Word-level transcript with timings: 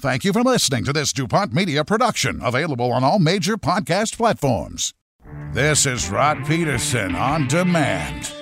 Thank 0.00 0.24
you 0.24 0.32
for 0.32 0.44
listening 0.44 0.84
to 0.84 0.92
this 0.92 1.12
DuPont 1.12 1.52
Media 1.52 1.84
production, 1.84 2.38
available 2.40 2.92
on 2.92 3.02
all 3.02 3.18
major 3.18 3.56
podcast 3.56 4.16
platforms. 4.16 4.94
This 5.52 5.86
is 5.86 6.08
Rod 6.08 6.46
Peterson 6.46 7.16
on 7.16 7.48
demand. 7.48 8.32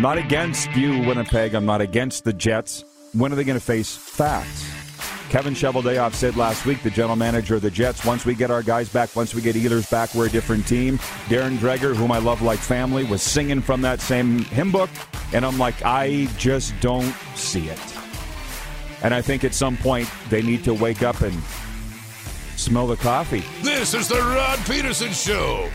Not 0.00 0.16
against 0.16 0.74
you, 0.74 1.00
Winnipeg. 1.00 1.52
I'm 1.52 1.66
not 1.66 1.82
against 1.82 2.24
the 2.24 2.32
Jets. 2.32 2.82
When 3.12 3.30
are 3.30 3.36
they 3.36 3.44
going 3.44 3.58
to 3.58 3.64
face 3.64 3.94
facts? 3.94 4.79
Kevin 5.30 5.54
Cheveldayoff 5.54 6.14
said 6.14 6.34
last 6.36 6.66
week, 6.66 6.82
the 6.82 6.90
general 6.90 7.14
manager 7.14 7.54
of 7.54 7.62
the 7.62 7.70
Jets, 7.70 8.04
once 8.04 8.26
we 8.26 8.34
get 8.34 8.50
our 8.50 8.64
guys 8.64 8.88
back, 8.88 9.14
once 9.14 9.32
we 9.32 9.40
get 9.40 9.54
Ehlers 9.54 9.88
back, 9.88 10.12
we're 10.12 10.26
a 10.26 10.28
different 10.28 10.66
team. 10.66 10.98
Darren 11.28 11.56
Dreger, 11.56 11.94
whom 11.94 12.10
I 12.10 12.18
love 12.18 12.42
like 12.42 12.58
family, 12.58 13.04
was 13.04 13.22
singing 13.22 13.60
from 13.60 13.80
that 13.82 14.00
same 14.00 14.40
hymn 14.40 14.72
book. 14.72 14.90
And 15.32 15.46
I'm 15.46 15.56
like, 15.56 15.84
I 15.84 16.28
just 16.36 16.74
don't 16.80 17.14
see 17.36 17.68
it. 17.68 17.78
And 19.04 19.14
I 19.14 19.22
think 19.22 19.44
at 19.44 19.54
some 19.54 19.76
point 19.76 20.10
they 20.30 20.42
need 20.42 20.64
to 20.64 20.74
wake 20.74 21.04
up 21.04 21.20
and 21.20 21.40
smell 22.56 22.88
the 22.88 22.96
coffee. 22.96 23.44
This 23.62 23.94
is 23.94 24.08
the 24.08 24.18
Rod 24.18 24.58
Peterson 24.66 25.12
Show. 25.12 25.70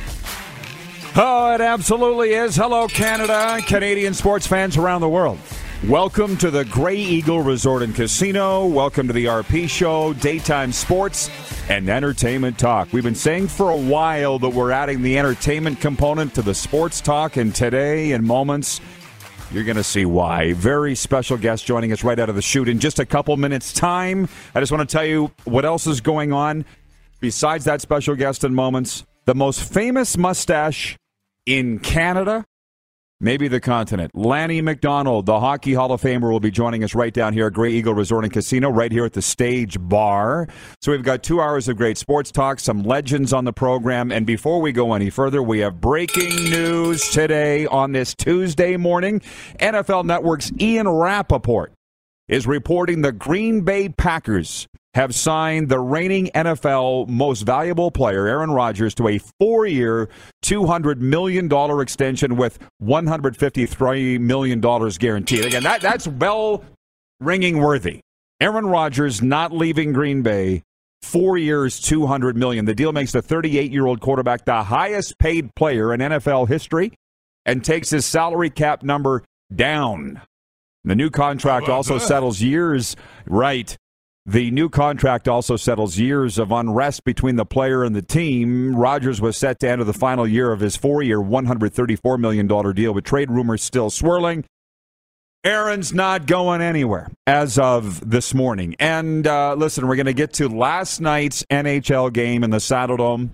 Oh, 1.16 1.54
it 1.54 1.62
absolutely 1.62 2.34
is. 2.34 2.58
Hello, 2.58 2.90
Canada, 2.90 3.62
Canadian 3.66 4.14
sports 4.14 4.46
fans 4.46 4.76
around 4.76 5.00
the 5.00 5.08
world. 5.08 5.40
Welcome 5.84 6.38
to 6.38 6.50
the 6.50 6.66
Grey 6.66 6.98
Eagle 6.98 7.42
Resort 7.42 7.84
and 7.84 7.94
Casino. 7.94 8.66
Welcome 8.66 9.06
to 9.06 9.14
the 9.14 9.26
RP 9.26 9.70
Show, 9.70 10.14
daytime 10.14 10.72
sports 10.72 11.30
and 11.70 11.88
entertainment 11.90 12.58
talk. 12.58 12.92
We've 12.92 13.04
been 13.04 13.14
saying 13.14 13.50
for 13.50 13.70
a 13.70 13.78
while 13.78 14.40
that 14.40 14.50
we're 14.50 14.72
adding 14.72 15.04
the 15.04 15.20
entertainment 15.20 15.82
component 15.82 16.34
to 16.36 16.42
the 16.42 16.56
sports 16.56 17.02
talk, 17.02 17.38
and 17.38 17.54
today, 17.54 18.14
in 18.14 18.26
moments, 18.26 18.82
you're 19.52 19.66
going 19.66 19.76
to 19.76 19.84
see 19.84 20.06
why. 20.06 20.54
Very 20.54 20.96
special 20.96 21.38
guest 21.38 21.66
joining 21.66 21.92
us 21.92 22.04
right 22.04 22.18
out 22.18 22.30
of 22.30 22.36
the 22.36 22.42
chute 22.42 22.70
in 22.70 22.80
just 22.80 22.98
a 22.98 23.06
couple 23.06 23.38
minutes' 23.38 23.72
time. 23.72 24.28
I 24.56 24.62
just 24.62 24.72
want 24.72 24.90
to 24.90 24.92
tell 24.92 25.06
you 25.06 25.30
what 25.44 25.66
else 25.66 25.86
is 25.86 26.02
going 26.02 26.34
on 26.34 26.66
besides 27.20 27.66
that 27.66 27.82
special 27.82 28.16
guest 28.16 28.44
in 28.44 28.56
moments. 28.56 29.06
The 29.26 29.36
most 29.36 29.62
famous 29.62 30.18
mustache 30.18 30.98
in 31.46 31.78
Canada 31.78 32.44
maybe 33.20 33.48
the 33.48 33.60
continent. 33.60 34.12
Lanny 34.14 34.62
McDonald, 34.62 35.26
the 35.26 35.40
Hockey 35.40 35.74
Hall 35.74 35.92
of 35.92 36.02
Famer, 36.02 36.32
will 36.32 36.40
be 36.40 36.52
joining 36.52 36.84
us 36.84 36.96
right 36.96 37.14
down 37.14 37.34
here 37.34 37.48
at 37.48 37.54
Grey 37.54 37.72
Eagle 37.72 37.94
Resort 37.94 38.24
and 38.24 38.34
Casino, 38.34 38.70
right 38.70 38.92
here 38.92 39.06
at 39.06 39.14
the 39.14 39.22
Stage 39.22 39.78
Bar. 39.80 40.48
So 40.82 40.92
we've 40.92 41.04
got 41.04 41.24
two 41.24 41.42
hours 41.42 41.68
of 41.68 41.78
great 41.78 41.98
sports 41.98 42.32
talk, 42.32 42.60
some 42.60 42.84
legends 42.84 43.34
on 43.34 43.46
the 43.46 43.54
program. 43.54 44.12
And 44.12 44.26
before 44.26 44.62
we 44.62 44.72
go 44.72 44.94
any 44.94 45.10
further, 45.10 45.42
we 45.42 45.60
have 45.60 45.80
breaking 45.80 46.36
news 46.50 47.10
today 47.10 47.66
on 47.68 47.92
this 47.92 48.14
Tuesday 48.14 48.78
morning. 48.78 49.22
NFL 49.60 50.06
Network's 50.06 50.52
Ian 50.60 50.88
Rapoport 50.88 51.74
is 52.28 52.48
reporting 52.48 53.02
the 53.02 53.12
Green 53.12 53.62
Bay 53.62 53.90
Packers 53.90 54.68
have 54.96 55.14
signed 55.14 55.68
the 55.68 55.80
reigning 55.80 56.28
NFL 56.34 57.10
most 57.10 57.42
valuable 57.42 57.92
player, 57.92 58.28
Aaron 58.28 58.52
Rodgers, 58.52 58.96
to 58.96 59.10
a 59.10 59.20
four 59.40 59.66
year, 59.66 60.08
$200 60.44 61.00
million 61.00 61.52
extension 61.82 62.38
with 62.38 62.58
$153 62.82 64.20
million 64.22 64.62
guaranteed. 64.62 65.46
Again, 65.46 65.64
that, 65.64 65.82
that's 65.82 66.08
bell 66.08 66.64
ringing 67.20 67.60
worthy. 67.60 68.00
Aaron 68.40 68.66
Rodgers 68.66 69.22
not 69.22 69.52
leaving 69.52 69.94
Green 69.94 70.22
Bay. 70.22 70.64
Four 71.02 71.38
years, 71.38 71.80
two 71.80 72.08
hundred 72.08 72.36
million. 72.36 72.66
The 72.66 72.74
deal 72.74 72.92
makes 72.92 73.12
the 73.12 73.22
38-year-old 73.22 74.02
quarterback 74.02 74.46
the 74.46 74.64
highest-paid 74.64 75.54
player 75.54 75.94
in 75.94 76.00
NFL 76.00 76.48
history, 76.48 76.94
and 77.46 77.64
takes 77.64 77.92
his 77.92 78.08
salary 78.08 78.50
cap 78.50 78.82
number 78.82 79.24
down. 79.54 80.22
The 80.86 80.96
new 80.96 81.10
contract 81.10 81.68
also 81.68 81.96
that? 81.96 82.08
settles 82.08 82.42
years, 82.42 82.96
right, 83.26 83.76
the 84.28 84.50
new 84.52 84.70
contract 84.70 85.28
also 85.28 85.56
settles 85.56 86.00
years 86.00 86.40
of 86.40 86.52
unrest 86.52 87.04
between 87.04 87.36
the 87.36 87.46
player 87.46 87.84
and 87.84 87.96
the 87.96 88.02
team. 88.02 88.76
Rodgers 88.76 89.20
was 89.20 89.38
set 89.38 89.60
to 89.60 89.70
enter 89.70 89.84
the 89.84 89.94
final 89.94 90.28
year 90.28 90.52
of 90.52 90.62
his 90.62 90.76
four 90.76 91.04
year, 91.04 91.20
$134 91.20 92.20
million 92.20 92.48
deal, 92.48 92.94
with 92.94 93.04
trade 93.04 93.30
rumors 93.30 93.64
still 93.64 93.90
swirling. 93.90 94.46
Aaron's 95.44 95.94
not 95.94 96.26
going 96.26 96.62
anywhere 96.62 97.12
as 97.28 97.60
of 97.60 98.10
this 98.10 98.34
morning. 98.34 98.76
And 98.80 99.28
uh, 99.28 99.54
listen, 99.54 99.88
we're 99.88 99.96
going 99.96 100.08
to 100.08 100.14
get 100.14 100.34
to 100.34 100.50
last 100.50 101.00
night's 101.00 101.44
NHL 101.52 102.12
game 102.12 102.44
in 102.44 102.50
the 102.50 102.58
Saddledome. 102.58 103.30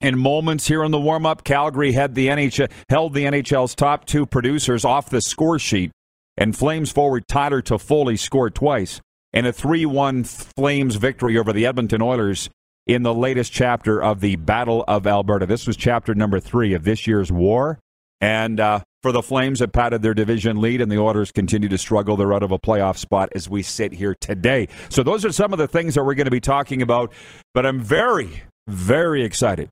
In 0.00 0.18
moments 0.18 0.66
here 0.66 0.82
in 0.82 0.90
the 0.90 1.00
warm 1.00 1.24
up, 1.26 1.44
Calgary 1.44 1.92
had 1.92 2.16
the 2.16 2.26
NHL, 2.26 2.70
held 2.88 3.14
the 3.14 3.24
NHL's 3.24 3.76
top 3.76 4.04
two 4.04 4.26
producers 4.26 4.84
off 4.84 5.10
the 5.10 5.22
score 5.22 5.60
sheet, 5.60 5.92
and 6.36 6.56
Flames 6.56 6.90
forward 6.90 7.28
Tyler 7.28 7.62
Toffoli 7.62 8.18
scored 8.18 8.54
twice 8.54 9.00
in 9.32 9.46
a 9.46 9.52
3 9.52 9.86
1 9.86 10.24
Flames 10.24 10.96
victory 10.96 11.38
over 11.38 11.52
the 11.52 11.66
Edmonton 11.66 12.02
Oilers 12.02 12.50
in 12.86 13.02
the 13.02 13.14
latest 13.14 13.52
chapter 13.52 14.02
of 14.02 14.20
the 14.20 14.36
Battle 14.36 14.84
of 14.86 15.06
Alberta. 15.06 15.46
This 15.46 15.66
was 15.66 15.76
chapter 15.76 16.14
number 16.14 16.38
three 16.40 16.74
of 16.74 16.84
this 16.84 17.06
year's 17.06 17.32
war. 17.32 17.78
And 18.20 18.60
uh, 18.60 18.80
for 19.02 19.12
the 19.12 19.22
Flames, 19.22 19.60
it 19.60 19.72
patted 19.72 20.02
their 20.02 20.14
division 20.14 20.60
lead, 20.60 20.80
and 20.80 20.90
the 20.90 20.98
Oilers 20.98 21.32
continue 21.32 21.68
to 21.68 21.78
struggle. 21.78 22.16
They're 22.16 22.32
out 22.32 22.42
of 22.42 22.52
a 22.52 22.58
playoff 22.58 22.96
spot 22.96 23.30
as 23.34 23.48
we 23.48 23.62
sit 23.62 23.92
here 23.92 24.14
today. 24.20 24.68
So, 24.88 25.02
those 25.02 25.24
are 25.24 25.32
some 25.32 25.52
of 25.52 25.58
the 25.58 25.68
things 25.68 25.94
that 25.94 26.04
we're 26.04 26.14
going 26.14 26.26
to 26.26 26.30
be 26.30 26.40
talking 26.40 26.80
about. 26.80 27.12
But 27.52 27.66
I'm 27.66 27.80
very, 27.80 28.44
very 28.66 29.24
excited 29.24 29.68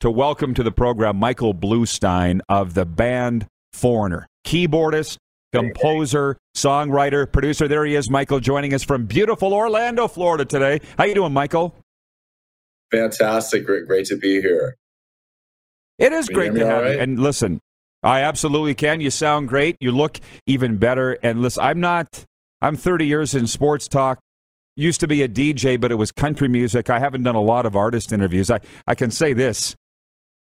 to 0.00 0.10
welcome 0.10 0.54
to 0.54 0.62
the 0.62 0.70
program 0.70 1.16
Michael 1.16 1.54
Bluestein 1.54 2.40
of 2.48 2.74
the 2.74 2.84
band 2.84 3.46
Foreigner, 3.72 4.26
keyboardist, 4.46 5.18
composer, 5.58 6.36
songwriter, 6.56 7.30
producer. 7.30 7.68
There 7.68 7.84
he 7.84 7.94
is, 7.94 8.10
Michael, 8.10 8.40
joining 8.40 8.74
us 8.74 8.82
from 8.82 9.06
beautiful 9.06 9.52
Orlando, 9.52 10.08
Florida 10.08 10.44
today. 10.44 10.80
How 10.98 11.04
you 11.04 11.14
doing, 11.14 11.32
Michael? 11.32 11.74
Fantastic. 12.90 13.66
Great, 13.66 13.86
great 13.86 14.06
to 14.06 14.16
be 14.16 14.40
here. 14.40 14.76
It 15.98 16.12
is 16.12 16.28
great 16.28 16.54
to 16.54 16.66
have 16.66 16.82
right? 16.82 16.94
you. 16.94 17.00
And 17.00 17.18
listen, 17.18 17.60
I 18.02 18.20
absolutely 18.20 18.74
can. 18.74 19.00
You 19.00 19.10
sound 19.10 19.48
great. 19.48 19.76
You 19.80 19.92
look 19.92 20.20
even 20.46 20.76
better. 20.76 21.12
And 21.22 21.42
listen, 21.42 21.64
I'm 21.64 21.80
not. 21.80 22.24
I'm 22.60 22.76
30 22.76 23.06
years 23.06 23.34
in 23.34 23.46
sports 23.46 23.88
talk. 23.88 24.18
Used 24.76 25.00
to 25.00 25.08
be 25.08 25.22
a 25.22 25.28
DJ, 25.28 25.80
but 25.80 25.90
it 25.90 25.94
was 25.94 26.12
country 26.12 26.48
music. 26.48 26.90
I 26.90 26.98
haven't 26.98 27.22
done 27.22 27.34
a 27.34 27.40
lot 27.40 27.64
of 27.64 27.76
artist 27.76 28.12
interviews. 28.12 28.50
I, 28.50 28.60
I 28.86 28.94
can 28.94 29.10
say 29.10 29.32
this. 29.32 29.74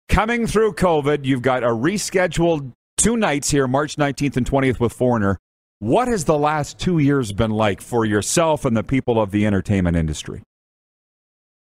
Coming 0.09 0.47
through 0.47 0.75
COVID, 0.75 1.25
you've 1.25 1.43
got 1.43 1.63
a 1.63 1.69
rescheduled 1.69 2.73
two 2.97 3.17
nights 3.17 3.51
here, 3.51 3.67
March 3.67 3.97
19th 3.97 4.37
and 4.37 4.51
20th 4.51 4.81
with 4.81 4.93
Foreigner. 4.93 5.39
What 5.79 6.09
has 6.09 6.25
the 6.25 6.39
last 6.39 6.79
two 6.79 6.99
years 6.99 7.33
been 7.33 7.51
like 7.51 7.81
for 7.81 8.05
yourself 8.05 8.65
and 8.65 8.77
the 8.77 8.83
people 8.83 9.21
of 9.21 9.31
the 9.31 9.47
entertainment 9.47 9.97
industry? 9.97 10.43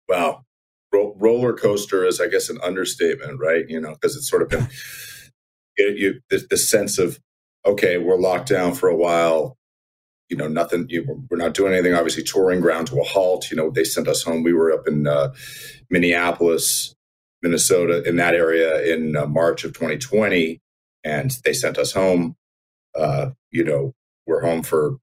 Well, 0.08 0.46
ro- 0.94 1.16
roller 1.18 1.54
coaster 1.54 2.06
is, 2.06 2.22
I 2.22 2.28
guess, 2.28 2.50
an 2.50 2.60
understatement, 2.62 3.40
right? 3.40 3.68
You 3.68 3.82
know, 3.82 3.94
because 3.94 4.16
it's 4.16 4.30
sort 4.30 4.44
of 4.44 4.50
been 4.50 4.68
it, 5.78 5.98
you, 5.98 6.22
the, 6.30 6.46
the, 6.50 6.58
sense 6.58 7.00
of 7.00 7.20
okay, 7.66 7.98
we're 7.98 8.20
locked 8.20 8.48
down 8.48 8.76
for 8.76 8.90
a 8.90 8.96
while. 8.96 9.58
You 10.30 10.38
know, 10.38 10.48
nothing. 10.48 10.86
You, 10.90 11.26
we're 11.30 11.38
not 11.38 11.54
doing 11.54 11.74
anything. 11.74 11.94
Obviously, 11.94 12.24
touring 12.24 12.62
ground 12.62 12.88
to 12.88 13.00
a 13.00 13.04
halt. 13.04 13.50
You 13.50 13.58
know, 13.58 13.72
they 13.72 13.84
sent 13.84 14.08
us 14.08 14.24
home. 14.24 14.44
We 14.44 14.54
were 14.54 14.72
up 14.72 14.88
in 14.88 15.08
uh, 15.08 15.34
Minneapolis, 15.90 16.96
Minnesota, 17.42 18.04
in 18.08 18.16
that 18.18 18.36
area 18.36 18.82
in 18.84 19.16
uh, 19.16 19.26
March 19.26 19.64
of 19.64 19.74
2020 19.74 20.62
and 21.06 21.38
they 21.46 21.54
sent 21.54 21.78
us 21.78 21.94
home. 21.94 22.36
Uh, 22.96 23.30
you 23.52 23.64
know, 23.64 23.94
we're 24.26 24.42
home 24.42 24.64
for 24.64 24.98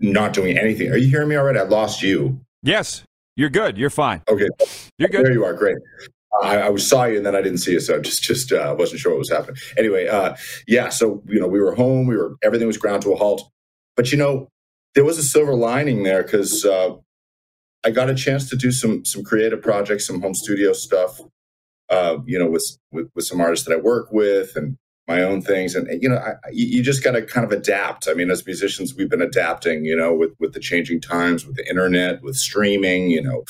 not 0.00 0.32
doing 0.32 0.58
anything. 0.58 0.90
Are 0.90 0.96
you 0.96 1.08
hearing 1.08 1.28
me 1.28 1.36
already? 1.36 1.58
I 1.58 1.62
lost 1.62 2.02
you. 2.02 2.40
Yes, 2.62 3.04
you're 3.36 3.50
good. 3.50 3.78
You're 3.78 3.90
fine. 3.90 4.22
Okay, 4.28 4.48
you're 4.98 5.08
good. 5.08 5.24
There 5.24 5.32
you 5.32 5.44
are. 5.44 5.54
Great. 5.54 5.76
I, 6.42 6.62
I 6.62 6.76
saw 6.76 7.04
you 7.04 7.18
and 7.18 7.26
then 7.26 7.36
I 7.36 7.42
didn't 7.42 7.58
see 7.58 7.72
you, 7.72 7.80
so 7.80 7.96
I 7.96 7.98
just 8.00 8.22
just 8.22 8.52
uh, 8.52 8.74
wasn't 8.78 9.00
sure 9.00 9.12
what 9.12 9.18
was 9.18 9.30
happening. 9.30 9.56
Anyway, 9.78 10.08
uh, 10.08 10.34
yeah. 10.66 10.88
So 10.88 11.22
you 11.26 11.40
know, 11.40 11.48
we 11.48 11.60
were 11.60 11.74
home. 11.74 12.06
We 12.06 12.16
were 12.16 12.36
everything 12.42 12.66
was 12.66 12.78
ground 12.78 13.02
to 13.02 13.12
a 13.12 13.16
halt. 13.16 13.48
But 13.96 14.10
you 14.10 14.18
know, 14.18 14.48
there 14.94 15.04
was 15.04 15.18
a 15.18 15.22
silver 15.22 15.54
lining 15.54 16.02
there 16.02 16.22
because 16.22 16.64
uh, 16.64 16.94
I 17.84 17.90
got 17.90 18.08
a 18.08 18.14
chance 18.14 18.48
to 18.50 18.56
do 18.56 18.72
some 18.72 19.04
some 19.04 19.22
creative 19.22 19.62
projects, 19.62 20.06
some 20.06 20.20
home 20.20 20.34
studio 20.34 20.72
stuff 20.72 21.20
uh, 21.90 22.18
you 22.26 22.38
know, 22.38 22.48
with, 22.48 22.78
with, 22.90 23.10
with 23.14 23.24
some 23.24 23.40
artists 23.40 23.66
that 23.66 23.74
I 23.74 23.80
work 23.80 24.12
with, 24.12 24.56
and 24.56 24.76
my 25.08 25.22
own 25.22 25.42
things, 25.42 25.74
and 25.74 25.88
you 26.02 26.08
know, 26.08 26.16
I, 26.16 26.34
you 26.52 26.82
just 26.82 27.02
got 27.02 27.12
to 27.12 27.22
kind 27.22 27.44
of 27.44 27.52
adapt. 27.52 28.08
I 28.08 28.14
mean, 28.14 28.30
as 28.30 28.46
musicians, 28.46 28.94
we've 28.94 29.10
been 29.10 29.22
adapting, 29.22 29.84
you 29.84 29.96
know, 29.96 30.14
with 30.14 30.30
with 30.38 30.52
the 30.52 30.60
changing 30.60 31.00
times, 31.00 31.46
with 31.46 31.56
the 31.56 31.68
internet, 31.68 32.22
with 32.22 32.36
streaming, 32.36 33.10
you 33.10 33.22
know, 33.22 33.44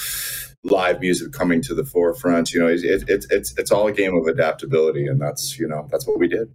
live 0.64 1.00
music 1.00 1.32
coming 1.32 1.60
to 1.62 1.74
the 1.74 1.84
forefront. 1.84 2.52
You 2.52 2.60
know, 2.60 2.68
it's 2.68 2.82
it, 2.82 3.08
it, 3.08 3.26
it's 3.30 3.56
it's 3.58 3.70
all 3.70 3.86
a 3.86 3.92
game 3.92 4.16
of 4.16 4.26
adaptability, 4.26 5.06
and 5.06 5.20
that's 5.20 5.58
you 5.58 5.68
know 5.68 5.88
that's 5.90 6.06
what 6.06 6.18
we 6.18 6.26
did. 6.26 6.54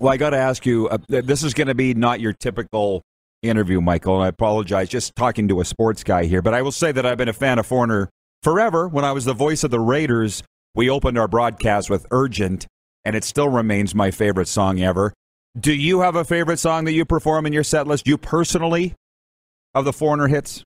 Well, 0.00 0.12
I 0.12 0.16
got 0.16 0.30
to 0.30 0.38
ask 0.38 0.66
you. 0.66 0.88
Uh, 0.88 0.98
this 1.08 1.42
is 1.42 1.54
going 1.54 1.68
to 1.68 1.74
be 1.74 1.94
not 1.94 2.20
your 2.20 2.32
typical 2.32 3.02
interview, 3.42 3.80
Michael. 3.80 4.16
And 4.16 4.24
I 4.24 4.28
apologize, 4.28 4.88
just 4.88 5.14
talking 5.14 5.48
to 5.48 5.60
a 5.60 5.64
sports 5.64 6.02
guy 6.02 6.24
here, 6.24 6.42
but 6.42 6.54
I 6.54 6.62
will 6.62 6.72
say 6.72 6.92
that 6.92 7.06
I've 7.06 7.18
been 7.18 7.28
a 7.28 7.32
fan 7.32 7.58
of 7.58 7.66
Foreigner 7.66 8.10
forever. 8.42 8.88
When 8.88 9.04
I 9.04 9.12
was 9.12 9.24
the 9.24 9.34
voice 9.34 9.64
of 9.64 9.70
the 9.70 9.80
Raiders, 9.80 10.42
we 10.74 10.90
opened 10.90 11.18
our 11.18 11.28
broadcast 11.28 11.90
with 11.90 12.06
"Urgent." 12.10 12.66
and 13.04 13.16
it 13.16 13.24
still 13.24 13.48
remains 13.48 13.94
my 13.94 14.10
favorite 14.10 14.48
song 14.48 14.80
ever. 14.80 15.14
Do 15.58 15.72
you 15.72 16.00
have 16.00 16.14
a 16.14 16.24
favorite 16.24 16.58
song 16.58 16.84
that 16.84 16.92
you 16.92 17.06
perform 17.06 17.46
in 17.46 17.54
your 17.54 17.64
set 17.64 17.86
list? 17.86 18.06
You 18.06 18.18
personally, 18.18 18.94
of 19.74 19.86
the 19.86 19.94
Foreigner 19.94 20.28
hits? 20.28 20.62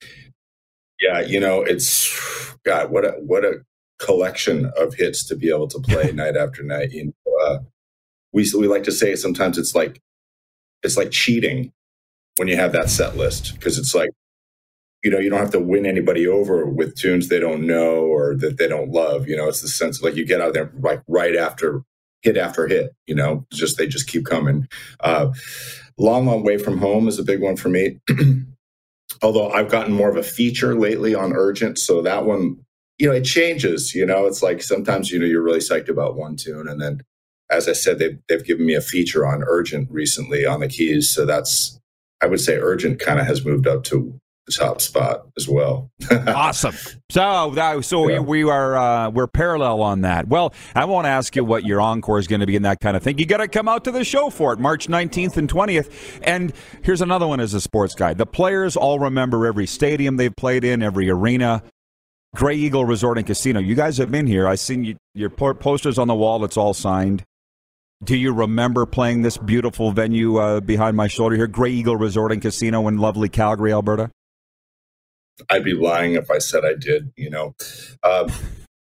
Yeah, 1.00 1.20
you 1.20 1.38
know, 1.38 1.62
it's 1.62 2.56
God, 2.64 2.90
what 2.90 3.04
a 3.04 3.12
what 3.20 3.44
a 3.44 3.62
collection 3.98 4.72
of 4.76 4.94
hits 4.94 5.24
to 5.26 5.36
be 5.36 5.50
able 5.50 5.69
to 5.69 5.78
play 5.78 6.10
night 6.14 6.36
after 6.36 6.64
night. 6.64 6.90
You 6.90 7.06
know, 7.26 7.46
uh, 7.46 7.58
we 8.32 8.44
we 8.58 8.66
like 8.66 8.84
to 8.84 8.92
say 8.92 9.14
sometimes 9.14 9.56
it's 9.56 9.74
like 9.74 10.00
it's 10.82 10.96
like 10.96 11.12
cheating 11.12 11.72
when 12.36 12.48
you 12.48 12.56
have 12.56 12.72
that 12.72 12.90
set 12.90 13.16
list 13.16 13.54
because 13.54 13.78
it's 13.78 13.94
like 13.94 14.10
you 15.02 15.10
know 15.10 15.19
you 15.19 15.31
don't 15.31 15.40
have 15.40 15.50
to 15.50 15.60
win 15.60 15.84
anybody 15.84 16.26
over 16.26 16.64
with 16.66 16.96
tunes 16.96 17.28
they 17.28 17.40
don't 17.40 17.66
know 17.66 18.04
or 18.04 18.34
that 18.37 18.58
they 18.58 18.69
don't 18.69 18.90
love. 18.90 19.28
You 19.28 19.37
know, 19.37 19.49
it's 19.49 19.62
the 19.62 19.69
sense 19.69 19.99
of 19.99 20.04
like 20.04 20.16
you 20.16 20.26
get 20.26 20.40
out 20.40 20.54
there 20.54 20.72
like 20.81 21.02
right 21.08 21.37
after 21.37 21.82
hit 22.22 22.37
after 22.37 22.69
hit. 22.69 22.94
You 23.06 23.14
know, 23.14 23.46
just 23.52 23.78
they 23.78 23.87
just 23.87 24.08
keep 24.08 24.25
coming. 24.25 24.69
Uh, 25.00 25.32
long, 25.99 26.26
long 26.26 26.43
way 26.44 26.58
from 26.58 26.78
home 26.78 27.08
is 27.08 27.19
a 27.19 27.25
big 27.25 27.43
one 27.43 27.56
for 27.56 27.69
me. 27.69 27.99
Although 29.22 29.50
I've 29.50 29.70
gotten 29.70 29.93
more 29.93 30.08
of 30.08 30.16
a 30.16 30.22
feature 30.22 30.75
lately 30.75 31.14
on 31.14 31.34
Urgent, 31.34 31.78
so 31.78 32.02
that 32.02 32.25
one, 32.25 32.56
you 32.98 33.08
know, 33.08 33.14
it 33.14 33.25
changes. 33.25 33.94
You 33.94 34.06
know, 34.06 34.26
it's 34.26 34.43
like 34.43 34.62
sometimes 34.62 35.10
you 35.10 35.19
know 35.19 35.26
you're 35.26 35.43
really 35.43 35.58
psyched 35.58 35.88
about 35.88 36.16
one 36.16 36.37
tune, 36.37 36.69
and 36.69 36.81
then, 36.81 37.02
as 37.50 37.69
I 37.69 37.72
said, 37.72 37.98
they've 37.98 38.19
they've 38.28 38.44
given 38.44 38.66
me 38.66 38.75
a 38.75 38.81
feature 38.81 39.26
on 39.26 39.44
Urgent 39.44 39.90
recently 39.90 40.46
on 40.46 40.60
the 40.60 40.69
keys, 40.69 41.12
so 41.12 41.26
that's 41.26 41.78
I 42.22 42.26
would 42.26 42.40
say 42.40 42.56
Urgent 42.56 43.00
kind 43.00 43.20
of 43.20 43.26
has 43.26 43.44
moved 43.44 43.66
up 43.66 43.84
to 43.84 44.19
top 44.50 44.80
spot 44.80 45.26
as 45.36 45.48
well. 45.48 45.90
awesome. 46.10 46.74
So, 47.10 47.80
so 47.82 48.08
yeah. 48.08 48.18
we, 48.20 48.44
are 48.44 48.76
uh, 48.76 49.10
we're 49.10 49.26
parallel 49.26 49.82
on 49.82 50.02
that. 50.02 50.28
Well, 50.28 50.52
I 50.74 50.84
won't 50.84 51.06
ask 51.06 51.36
you 51.36 51.44
what 51.44 51.64
your 51.64 51.80
encore 51.80 52.18
is 52.18 52.26
going 52.26 52.40
to 52.40 52.46
be 52.46 52.56
and 52.56 52.64
that 52.64 52.80
kind 52.80 52.96
of 52.96 53.02
thing. 53.02 53.18
You 53.18 53.26
got 53.26 53.38
to 53.38 53.48
come 53.48 53.68
out 53.68 53.84
to 53.84 53.90
the 53.90 54.04
show 54.04 54.30
for 54.30 54.52
it, 54.52 54.58
March 54.58 54.88
nineteenth 54.88 55.36
and 55.36 55.48
twentieth. 55.48 56.20
And 56.22 56.52
here's 56.82 57.00
another 57.00 57.26
one 57.26 57.40
as 57.40 57.54
a 57.54 57.60
sports 57.60 57.94
guy. 57.94 58.14
The 58.14 58.26
players 58.26 58.76
all 58.76 58.98
remember 58.98 59.46
every 59.46 59.66
stadium 59.66 60.16
they've 60.16 60.34
played 60.34 60.64
in, 60.64 60.82
every 60.82 61.08
arena. 61.10 61.62
Grey 62.34 62.56
Eagle 62.56 62.86
Resort 62.86 63.18
and 63.18 63.26
Casino. 63.26 63.60
You 63.60 63.74
guys 63.74 63.98
have 63.98 64.10
been 64.10 64.26
here. 64.26 64.48
I've 64.48 64.58
seen 64.58 64.84
you, 64.84 64.96
your 65.14 65.28
posters 65.28 65.98
on 65.98 66.08
the 66.08 66.14
wall. 66.14 66.42
It's 66.44 66.56
all 66.56 66.72
signed. 66.72 67.24
Do 68.02 68.16
you 68.16 68.32
remember 68.32 68.86
playing 68.86 69.22
this 69.22 69.36
beautiful 69.36 69.92
venue 69.92 70.38
uh, 70.38 70.60
behind 70.60 70.96
my 70.96 71.06
shoulder 71.06 71.36
here, 71.36 71.46
Grey 71.46 71.70
Eagle 71.70 71.96
Resort 71.96 72.32
and 72.32 72.42
Casino 72.42 72.88
in 72.88 72.96
lovely 72.96 73.28
Calgary, 73.28 73.72
Alberta? 73.72 74.10
I'd 75.50 75.64
be 75.64 75.75
lying 75.75 76.14
if 76.14 76.31
I 76.31 76.38
said 76.38 76.64
I 76.64 76.75
did. 76.75 77.12
You 77.17 77.31
know, 77.31 77.55
um, 78.02 78.29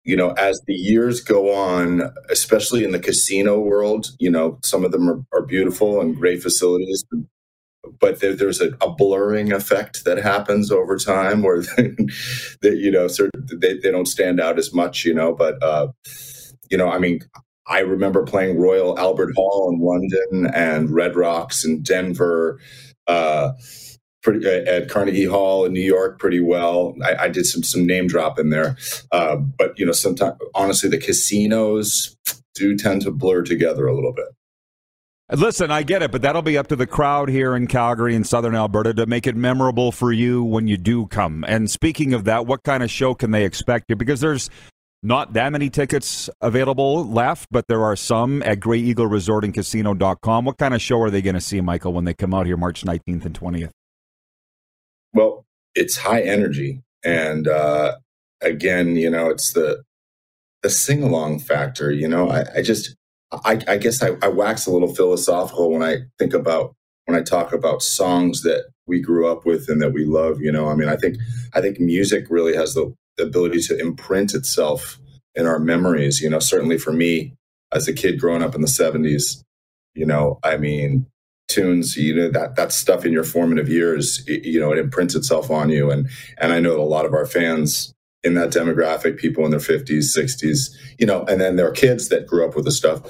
you 0.05 0.17
know, 0.17 0.31
as 0.33 0.61
the 0.67 0.75
years 0.75 1.21
go 1.21 1.55
on, 1.55 2.11
especially 2.31 2.85
in 2.85 2.93
the 2.93 2.99
casino 2.99 3.59
world, 3.61 4.07
you 4.19 4.31
know, 4.31 4.59
some 4.65 4.85
of 4.85 4.93
them 4.93 5.09
are, 5.09 5.23
are 5.33 5.45
beautiful 5.45 6.01
and 6.01 6.17
great 6.17 6.43
facilities, 6.43 7.05
but 8.01 8.21
there, 8.21 8.35
there's 8.35 8.61
a, 8.61 8.71
a, 8.81 8.91
blurring 8.91 9.53
effect 9.53 10.05
that 10.05 10.19
happens 10.19 10.71
over 10.71 10.97
time, 10.97 11.43
where 11.43 11.61
that 11.63 12.77
you 12.77 12.91
know, 12.91 13.09
they 13.53 13.79
they 13.79 13.91
don't 13.91 14.09
stand 14.09 14.41
out 14.41 14.59
as 14.59 14.73
much. 14.73 15.05
You 15.05 15.15
know, 15.15 15.35
but 15.35 15.63
uh, 15.63 15.89
you 16.71 16.77
know, 16.77 16.89
I 16.89 16.99
mean, 16.99 17.21
I 17.67 17.81
remember 17.81 18.25
playing 18.25 18.59
Royal 18.59 18.99
Albert 18.99 19.35
Hall 19.37 19.71
in 19.71 19.81
London 19.81 20.53
and 20.55 20.91
Red 20.91 21.17
Rocks 21.17 21.65
in 21.65 21.83
Denver. 21.83 22.59
Uh, 23.07 23.53
pretty 24.29 24.47
uh, 24.47 24.71
at 24.71 24.89
Carnegie 24.89 25.25
Hall 25.25 25.65
in 25.65 25.73
New 25.73 25.81
York 25.81 26.19
pretty 26.19 26.41
well. 26.41 26.95
I, 27.05 27.25
I 27.25 27.29
did 27.29 27.47
some 27.47 27.63
some 27.63 27.87
name 27.87 28.07
drop 28.07 28.39
in 28.39 28.51
there, 28.51 28.77
uh, 29.13 29.37
but 29.37 29.79
you 29.79 29.87
know, 29.87 29.93
sometimes 29.93 30.37
honestly, 30.55 30.89
the 30.89 30.99
casinos 30.99 32.17
do 32.55 32.77
tend 32.77 33.03
to 33.03 33.11
blur 33.11 33.43
together 33.43 33.87
a 33.87 33.95
little 33.95 34.13
bit. 34.13 34.27
Listen, 35.31 35.71
I 35.71 35.83
get 35.83 36.03
it, 36.03 36.11
but 36.11 36.23
that'll 36.23 36.41
be 36.41 36.57
up 36.57 36.69
to 36.69 36.77
the 36.77 36.87
crowd 36.87 37.29
here 37.29 37.55
in 37.55 37.67
Calgary 37.67 38.15
and 38.15 38.27
Southern 38.27 38.55
Alberta 38.55 38.95
to 38.95 39.05
make 39.05 39.27
it 39.27 39.37
memorable 39.37 39.93
for 39.93 40.11
you 40.11 40.43
when 40.43 40.67
you 40.67 40.79
do 40.79 41.07
come. 41.07 41.45
And 41.47 41.71
speaking 41.71 42.15
of 42.15 42.25
that, 42.25 42.47
what 42.47 42.63
kind 42.63 42.83
of 42.83 42.91
show 42.91 43.15
can 43.15 43.31
they 43.31 43.45
expect 43.45 43.85
here? 43.89 43.97
Because 43.97 44.21
there's 44.21 44.49
not 45.03 45.35
that 45.35 45.53
many 45.53 45.69
tickets 45.69 46.31
available 46.41 47.07
left, 47.07 47.49
but 47.51 47.67
there 47.69 47.85
are 47.85 47.95
some 47.95 48.43
at 48.43 48.59
greyeagleresortandcasino.com. 48.61 50.45
What 50.47 50.57
kind 50.57 50.73
of 50.73 50.81
show 50.81 50.99
are 51.03 51.11
they 51.11 51.21
going 51.21 51.35
to 51.35 51.43
see, 51.43 51.61
Michael, 51.61 51.93
when 51.93 52.05
they 52.05 52.15
come 52.15 52.33
out 52.33 52.47
here 52.47 52.57
March 52.57 52.83
19th 52.83 53.27
and 53.27 53.39
20th? 53.39 53.71
Well, 55.13 55.47
it's 55.75 55.97
high 55.97 56.23
energy, 56.23 56.83
and 57.05 57.49
uh, 57.49 57.97
again, 58.43 58.97
you 58.97 59.11
know, 59.11 59.29
it's 59.31 59.53
the 59.53 59.83
the 60.63 60.71
sing 60.71 61.03
along 61.03 61.41
factor. 61.41 61.91
You 61.93 62.09
know, 62.09 62.31
I, 62.31 62.45
I 62.57 62.63
just, 62.63 62.97
I, 63.33 63.61
I 63.69 63.77
guess 63.77 64.03
I, 64.03 64.17
I 64.23 64.29
wax 64.29 64.67
a 64.67 64.71
little 64.71 64.95
philosophical 64.95 65.71
when 65.71 65.83
I 65.83 65.99
think 66.19 66.35
about 66.35 66.75
when 67.07 67.17
I 67.19 67.23
talk 67.23 67.53
about 67.53 67.83
songs 67.83 68.43
that 68.43 68.65
we 68.87 69.01
grew 69.01 69.31
up 69.31 69.47
with 69.47 69.69
and 69.69 69.81
that 69.83 69.93
we 69.93 70.05
love. 70.05 70.41
You 70.41 70.53
know, 70.53 70.69
I 70.69 70.75
mean, 70.75 70.89
I 70.89 70.97
think 70.97 71.17
I 71.55 71.61
think 71.61 71.81
music 71.81 72.27
really 72.31 72.55
has 72.55 72.75
the, 72.75 72.95
the 73.17 73.25
ability 73.25 73.61
to 73.63 73.79
imprint 73.79 74.35
itself 74.35 74.99
in 75.35 75.47
our 75.47 75.59
memories. 75.59 76.21
You 76.21 76.31
know, 76.31 76.39
certainly 76.41 76.79
for 76.79 76.93
me 76.93 77.35
as 77.73 77.87
a 77.89 77.93
kid 77.93 78.19
growing 78.21 78.43
up 78.43 78.55
in 78.55 78.61
the 78.61 78.67
'70s, 78.67 79.43
you 79.95 80.07
know, 80.07 80.39
I 80.43 80.57
mean, 80.57 81.07
tunes 81.49 81.97
you 81.97 82.15
know 82.15 82.31
that 82.31 82.57
that 82.57 82.73
stuff 82.73 83.05
in 83.05 83.13
your 83.13 83.25
formative 83.25 83.69
years 83.69 84.23
it, 84.27 84.45
you 84.45 84.61
know 84.61 84.71
it 84.71 84.79
imprints 84.79 85.15
itself 85.15 85.51
on 85.51 85.69
you. 85.71 85.91
And 85.91 86.09
and 86.39 86.53
i 86.53 86.61
know 86.61 86.81
a 86.81 86.83
lot 86.83 87.07
of 87.07 87.15
our 87.15 87.27
fans 87.27 87.95
in 88.23 88.35
that 88.35 88.51
demographic 88.51 89.17
people 89.17 89.45
in 89.45 89.51
their 89.51 89.61
50s 89.61 90.17
60s 90.17 90.71
you 90.99 91.07
know 91.07 91.25
and 91.25 91.41
then 91.41 91.57
there 91.57 91.67
are 91.67 91.73
kids 91.73 92.09
that 92.09 92.27
grew 92.27 92.47
up 92.47 92.55
with 92.55 92.65
the 92.65 92.73
stuff 92.73 93.03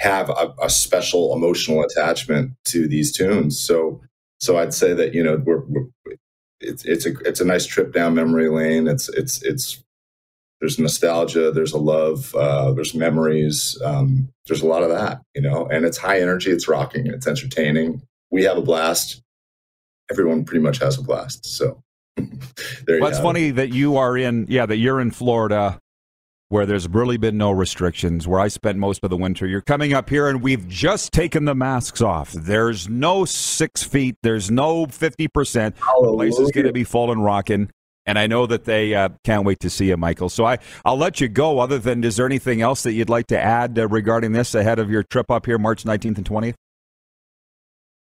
have 0.00 0.28
a, 0.30 0.54
a 0.62 0.70
special 0.70 1.34
emotional 1.34 1.82
attachment 1.82 2.52
to 2.64 2.86
these 2.86 3.12
tunes. 3.16 3.58
So 3.58 4.00
so 4.40 4.56
i'd 4.58 4.72
say 4.72 4.92
that 4.94 5.14
you 5.14 5.22
know 5.22 5.42
we're, 5.44 5.64
we're 5.66 5.86
it's 6.60 6.84
it's 6.84 7.06
a 7.06 7.10
it's 7.20 7.40
a 7.40 7.44
nice 7.44 7.66
trip 7.66 7.92
down 7.92 8.14
memory 8.14 8.48
lane. 8.48 8.88
It's 8.88 9.08
it's 9.08 9.42
it's 9.42 9.82
there's 10.60 10.78
nostalgia, 10.78 11.52
there's 11.52 11.72
a 11.72 11.78
love, 11.78 12.34
uh, 12.34 12.72
there's 12.72 12.94
memories, 12.94 13.80
um, 13.84 14.28
there's 14.46 14.62
a 14.62 14.66
lot 14.66 14.82
of 14.82 14.90
that, 14.90 15.20
you 15.34 15.42
know, 15.42 15.66
and 15.66 15.84
it's 15.84 15.98
high 15.98 16.20
energy, 16.20 16.50
it's 16.50 16.68
rocking, 16.68 17.06
it's 17.06 17.26
entertaining. 17.26 18.02
We 18.30 18.44
have 18.44 18.58
a 18.58 18.62
blast. 18.62 19.22
Everyone 20.10 20.44
pretty 20.44 20.62
much 20.62 20.78
has 20.78 20.98
a 20.98 21.02
blast. 21.02 21.46
So 21.46 21.82
there 22.16 23.00
well, 23.00 23.08
it's 23.08 23.20
funny 23.20 23.48
it. 23.48 23.56
that 23.56 23.72
you 23.72 23.96
are 23.96 24.16
in, 24.16 24.46
yeah, 24.48 24.66
that 24.66 24.76
you're 24.76 25.00
in 25.00 25.10
Florida 25.10 25.78
where 26.50 26.64
there's 26.64 26.88
really 26.88 27.18
been 27.18 27.36
no 27.36 27.50
restrictions, 27.50 28.26
where 28.26 28.40
I 28.40 28.48
spent 28.48 28.78
most 28.78 29.00
of 29.02 29.10
the 29.10 29.18
winter. 29.18 29.46
You're 29.46 29.60
coming 29.60 29.92
up 29.92 30.08
here 30.08 30.28
and 30.28 30.42
we've 30.42 30.66
just 30.66 31.12
taken 31.12 31.44
the 31.44 31.54
masks 31.54 32.00
off. 32.00 32.32
There's 32.32 32.88
no 32.88 33.26
six 33.26 33.82
feet, 33.82 34.16
there's 34.22 34.50
no 34.50 34.86
50%. 34.86 35.74
The 35.74 36.12
place 36.14 36.38
is 36.38 36.50
going 36.50 36.66
to 36.66 36.72
be 36.72 36.84
full 36.84 37.12
and 37.12 37.22
rocking 37.22 37.70
and 38.08 38.18
I 38.18 38.26
know 38.26 38.46
that 38.46 38.64
they 38.64 38.94
uh, 38.94 39.10
can't 39.22 39.44
wait 39.44 39.60
to 39.60 39.68
see 39.68 39.88
you, 39.88 39.96
Michael. 39.98 40.30
So 40.30 40.46
I, 40.46 40.56
I'll 40.82 40.96
let 40.96 41.20
you 41.20 41.28
go. 41.28 41.58
Other 41.58 41.78
than, 41.78 42.02
is 42.02 42.16
there 42.16 42.24
anything 42.24 42.62
else 42.62 42.82
that 42.84 42.94
you'd 42.94 43.10
like 43.10 43.26
to 43.26 43.38
add 43.38 43.78
uh, 43.78 43.86
regarding 43.86 44.32
this 44.32 44.54
ahead 44.54 44.78
of 44.78 44.90
your 44.90 45.02
trip 45.02 45.30
up 45.30 45.44
here, 45.44 45.58
March 45.58 45.84
19th 45.84 46.16
and 46.16 46.24
20th? 46.24 46.54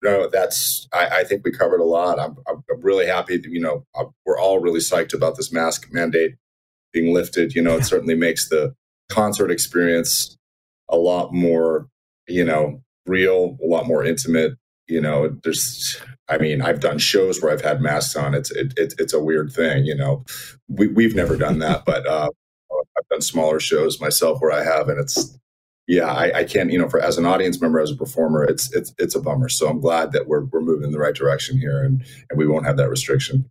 No, 0.03 0.27
that's. 0.27 0.89
I, 0.91 1.19
I 1.19 1.23
think 1.23 1.45
we 1.45 1.51
covered 1.51 1.79
a 1.79 1.85
lot. 1.85 2.19
I'm, 2.19 2.35
I'm 2.49 2.81
really 2.81 3.05
happy. 3.05 3.37
That, 3.37 3.49
you 3.49 3.61
know, 3.61 3.85
uh, 3.95 4.03
we're 4.25 4.37
all 4.37 4.59
really 4.59 4.81
psyched 4.81 5.13
about 5.13 5.37
this 5.37 5.53
mask 5.53 5.87
mandate 5.93 6.35
being 6.91 7.13
lifted. 7.13 7.55
You 7.55 7.61
know, 7.61 7.77
it 7.77 7.85
certainly 7.85 8.15
makes 8.15 8.49
the 8.49 8.75
concert 9.09 9.51
experience 9.51 10.37
a 10.89 10.97
lot 10.97 11.33
more, 11.33 11.87
you 12.27 12.43
know, 12.43 12.83
real, 13.05 13.57
a 13.63 13.67
lot 13.67 13.87
more 13.87 14.03
intimate. 14.03 14.55
You 14.87 15.01
know, 15.01 15.29
there's 15.43 16.01
I 16.27 16.37
mean, 16.37 16.61
I've 16.61 16.79
done 16.79 16.97
shows 16.97 17.41
where 17.41 17.51
I've 17.51 17.61
had 17.61 17.81
masks 17.81 18.15
on. 18.15 18.33
It's 18.33 18.51
it, 18.51 18.73
it, 18.77 18.93
it's 18.97 19.13
a 19.13 19.19
weird 19.19 19.51
thing, 19.51 19.85
you 19.85 19.95
know. 19.95 20.25
We 20.67 20.87
we've 20.87 21.15
never 21.15 21.37
done 21.37 21.59
that, 21.59 21.83
but 21.85 22.05
uh, 22.05 22.29
I've 22.97 23.09
done 23.09 23.21
smaller 23.21 23.59
shows 23.59 23.99
myself 23.99 24.41
where 24.41 24.51
I 24.51 24.63
have, 24.63 24.89
and 24.89 24.99
it's 24.99 25.37
yeah, 25.87 26.11
I, 26.11 26.39
I, 26.39 26.43
can't 26.45 26.71
you 26.71 26.79
know 26.79 26.87
for 26.87 27.01
as 27.01 27.17
an 27.17 27.25
audience 27.25 27.59
member, 27.61 27.79
as 27.79 27.91
a 27.91 27.95
performer, 27.95 28.43
it's 28.43 28.73
it's 28.73 28.93
it's 28.97 29.15
a 29.15 29.21
bummer. 29.21 29.49
So 29.49 29.67
I'm 29.67 29.81
glad 29.81 30.13
that 30.13 30.27
we're 30.27 30.45
we're 30.45 30.61
moving 30.61 30.85
in 30.85 30.91
the 30.91 30.99
right 30.99 31.15
direction 31.15 31.57
here, 31.57 31.83
and 31.83 32.03
and 32.29 32.39
we 32.39 32.47
won't 32.47 32.65
have 32.65 32.77
that 32.77 32.89
restriction. 32.89 33.49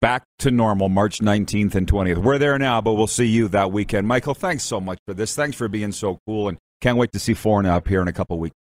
Back 0.00 0.24
to 0.40 0.52
normal, 0.52 0.88
March 0.88 1.18
19th 1.18 1.74
and 1.74 1.90
20th. 1.90 2.18
We're 2.18 2.38
there 2.38 2.56
now, 2.56 2.80
but 2.80 2.94
we'll 2.94 3.08
see 3.08 3.26
you 3.26 3.48
that 3.48 3.72
weekend. 3.72 4.06
Michael, 4.06 4.34
thanks 4.34 4.62
so 4.62 4.80
much 4.80 4.98
for 5.08 5.12
this. 5.12 5.34
Thanks 5.34 5.56
for 5.56 5.66
being 5.66 5.90
so 5.90 6.20
cool 6.24 6.48
and 6.48 6.58
Can't 6.80 6.96
wait 6.96 7.10
to 7.12 7.18
see 7.18 7.34
Foreigner 7.34 7.72
up 7.72 7.88
here 7.88 8.00
in 8.00 8.06
a 8.06 8.12
couple 8.12 8.38
weeks. 8.38 8.54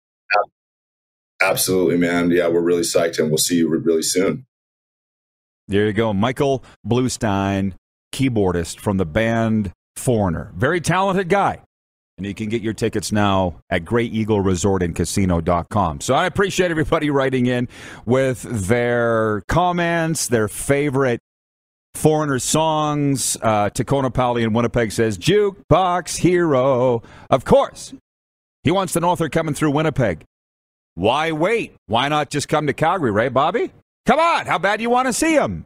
Absolutely, 1.41 1.97
man. 1.97 2.31
Yeah, 2.31 2.47
we're 2.47 2.61
really 2.61 2.81
psyched, 2.81 3.19
and 3.19 3.29
we'll 3.29 3.37
see 3.37 3.57
you 3.57 3.69
really 3.69 4.03
soon. 4.03 4.45
There 5.67 5.85
you 5.85 5.93
go. 5.93 6.13
Michael 6.13 6.63
Bluestein, 6.87 7.73
keyboardist 8.13 8.79
from 8.79 8.97
the 8.97 9.05
band 9.05 9.71
Foreigner. 9.95 10.51
Very 10.55 10.81
talented 10.81 11.29
guy. 11.29 11.61
And 12.17 12.25
you 12.25 12.33
can 12.33 12.47
get 12.47 12.61
your 12.61 12.73
tickets 12.73 13.11
now 13.11 13.61
at 13.69 13.83
Grey 13.83 14.05
Eagle 14.05 14.39
Resort 14.39 14.81
and 14.83 14.95
Casino.com. 14.95 15.99
So 15.99 16.13
I 16.13 16.25
appreciate 16.25 16.71
everybody 16.71 17.09
writing 17.09 17.45
in 17.45 17.67
with 18.05 18.43
their 18.43 19.41
comments, 19.49 20.27
their 20.27 20.47
favorite 20.47 21.19
foreigner 21.93 22.39
songs. 22.39 23.35
Uh, 23.41 23.69
Tacona 23.69 24.13
Pally 24.13 24.43
in 24.43 24.53
Winnipeg 24.53 24.93
says, 24.93 25.17
Jukebox 25.17 26.17
Hero. 26.17 27.03
Of 27.29 27.43
course. 27.43 27.93
He 28.63 28.71
wants 28.71 28.93
to 28.93 29.01
author 29.01 29.27
coming 29.27 29.53
through 29.53 29.71
Winnipeg. 29.71 30.23
Why 30.95 31.31
wait? 31.31 31.75
Why 31.87 32.07
not 32.07 32.29
just 32.29 32.47
come 32.47 32.67
to 32.67 32.73
Calgary, 32.73 33.11
right, 33.11 33.33
Bobby? 33.33 33.71
Come 34.05 34.19
on. 34.19 34.45
How 34.45 34.57
bad 34.57 34.77
do 34.77 34.83
you 34.83 34.89
want 34.89 35.07
to 35.07 35.13
see 35.13 35.35
him? 35.35 35.65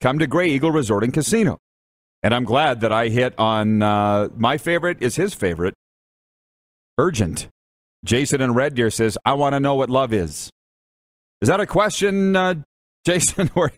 Come 0.00 0.18
to 0.18 0.26
Grey 0.26 0.48
Eagle 0.50 0.70
Resort 0.70 1.02
and 1.04 1.12
Casino. 1.14 1.58
And 2.22 2.34
I'm 2.34 2.44
glad 2.44 2.80
that 2.82 2.92
I 2.92 3.08
hit 3.08 3.34
on 3.38 3.82
uh, 3.82 4.28
my 4.36 4.58
favorite 4.58 4.98
is 5.00 5.16
his 5.16 5.34
favorite. 5.34 5.74
Urgent. 6.98 7.48
Jason 8.04 8.40
in 8.40 8.52
Red 8.54 8.74
Deer 8.74 8.90
says, 8.90 9.16
I 9.24 9.32
want 9.34 9.54
to 9.54 9.60
know 9.60 9.74
what 9.74 9.88
love 9.90 10.12
is. 10.12 10.50
Is 11.40 11.48
that 11.48 11.60
a 11.60 11.66
question, 11.66 12.36
uh, 12.36 12.54
Jason? 13.06 13.50
or 13.54 13.72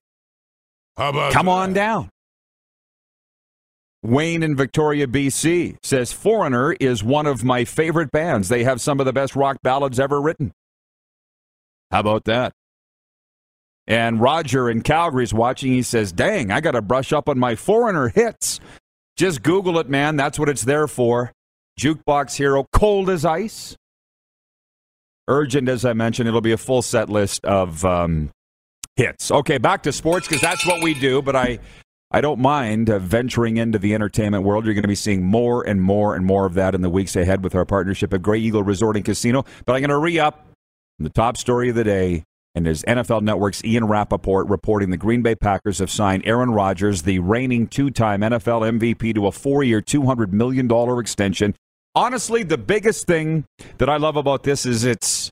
How 0.96 1.10
about 1.10 1.32
come 1.32 1.46
that? 1.46 1.52
on 1.52 1.72
down. 1.72 2.08
Wayne 4.06 4.42
in 4.42 4.56
Victoria, 4.56 5.06
BC 5.06 5.76
says 5.82 6.12
Foreigner 6.12 6.72
is 6.74 7.02
one 7.02 7.26
of 7.26 7.44
my 7.44 7.64
favorite 7.64 8.10
bands. 8.10 8.48
They 8.48 8.64
have 8.64 8.80
some 8.80 9.00
of 9.00 9.06
the 9.06 9.12
best 9.12 9.34
rock 9.34 9.58
ballads 9.62 9.98
ever 9.98 10.20
written. 10.20 10.52
How 11.90 12.00
about 12.00 12.24
that? 12.24 12.52
And 13.86 14.20
Roger 14.20 14.68
in 14.68 14.82
Calgary 14.82 15.24
is 15.24 15.34
watching. 15.34 15.72
He 15.72 15.82
says, 15.82 16.12
Dang, 16.12 16.50
I 16.50 16.60
got 16.60 16.72
to 16.72 16.82
brush 16.82 17.12
up 17.12 17.28
on 17.28 17.38
my 17.38 17.54
Foreigner 17.54 18.08
hits. 18.08 18.60
Just 19.16 19.42
Google 19.42 19.78
it, 19.78 19.88
man. 19.88 20.16
That's 20.16 20.38
what 20.38 20.48
it's 20.48 20.62
there 20.62 20.88
for. 20.88 21.32
Jukebox 21.80 22.36
Hero, 22.36 22.66
Cold 22.72 23.10
as 23.10 23.24
Ice. 23.24 23.76
Urgent, 25.28 25.68
as 25.68 25.84
I 25.84 25.92
mentioned, 25.92 26.28
it'll 26.28 26.40
be 26.40 26.52
a 26.52 26.56
full 26.56 26.82
set 26.82 27.08
list 27.08 27.44
of 27.44 27.84
um, 27.84 28.30
hits. 28.96 29.30
Okay, 29.30 29.58
back 29.58 29.82
to 29.84 29.92
sports 29.92 30.28
because 30.28 30.40
that's 30.40 30.64
what 30.66 30.82
we 30.82 30.94
do. 30.94 31.22
But 31.22 31.36
I, 31.36 31.58
I 32.16 32.22
don't 32.22 32.40
mind 32.40 32.88
uh, 32.88 32.98
venturing 32.98 33.58
into 33.58 33.78
the 33.78 33.92
entertainment 33.92 34.42
world. 34.42 34.64
You're 34.64 34.72
going 34.72 34.84
to 34.84 34.88
be 34.88 34.94
seeing 34.94 35.22
more 35.22 35.62
and 35.62 35.82
more 35.82 36.14
and 36.14 36.24
more 36.24 36.46
of 36.46 36.54
that 36.54 36.74
in 36.74 36.80
the 36.80 36.88
weeks 36.88 37.14
ahead 37.14 37.44
with 37.44 37.54
our 37.54 37.66
partnership 37.66 38.10
at 38.14 38.22
Grey 38.22 38.38
Eagle 38.38 38.62
Resort 38.62 38.96
and 38.96 39.04
Casino. 39.04 39.44
But 39.66 39.74
I'm 39.74 39.82
going 39.82 39.90
to 39.90 39.98
re 39.98 40.18
up 40.18 40.48
the 40.98 41.10
top 41.10 41.36
story 41.36 41.68
of 41.68 41.74
the 41.74 41.84
day. 41.84 42.24
And 42.54 42.66
as 42.66 42.82
NFL 42.84 43.20
Network's 43.20 43.62
Ian 43.62 43.84
Rapoport 43.84 44.48
reporting 44.48 44.88
the 44.88 44.96
Green 44.96 45.20
Bay 45.20 45.34
Packers 45.34 45.78
have 45.80 45.90
signed 45.90 46.22
Aaron 46.24 46.52
Rodgers, 46.52 47.02
the 47.02 47.18
reigning 47.18 47.66
two 47.66 47.90
time 47.90 48.22
NFL 48.22 48.78
MVP, 48.78 49.14
to 49.14 49.26
a 49.26 49.30
four 49.30 49.62
year, 49.62 49.82
$200 49.82 50.32
million 50.32 50.70
extension. 50.98 51.54
Honestly, 51.94 52.42
the 52.42 52.56
biggest 52.56 53.06
thing 53.06 53.44
that 53.76 53.90
I 53.90 53.98
love 53.98 54.16
about 54.16 54.42
this 54.42 54.64
is 54.64 54.84
it's 54.84 55.28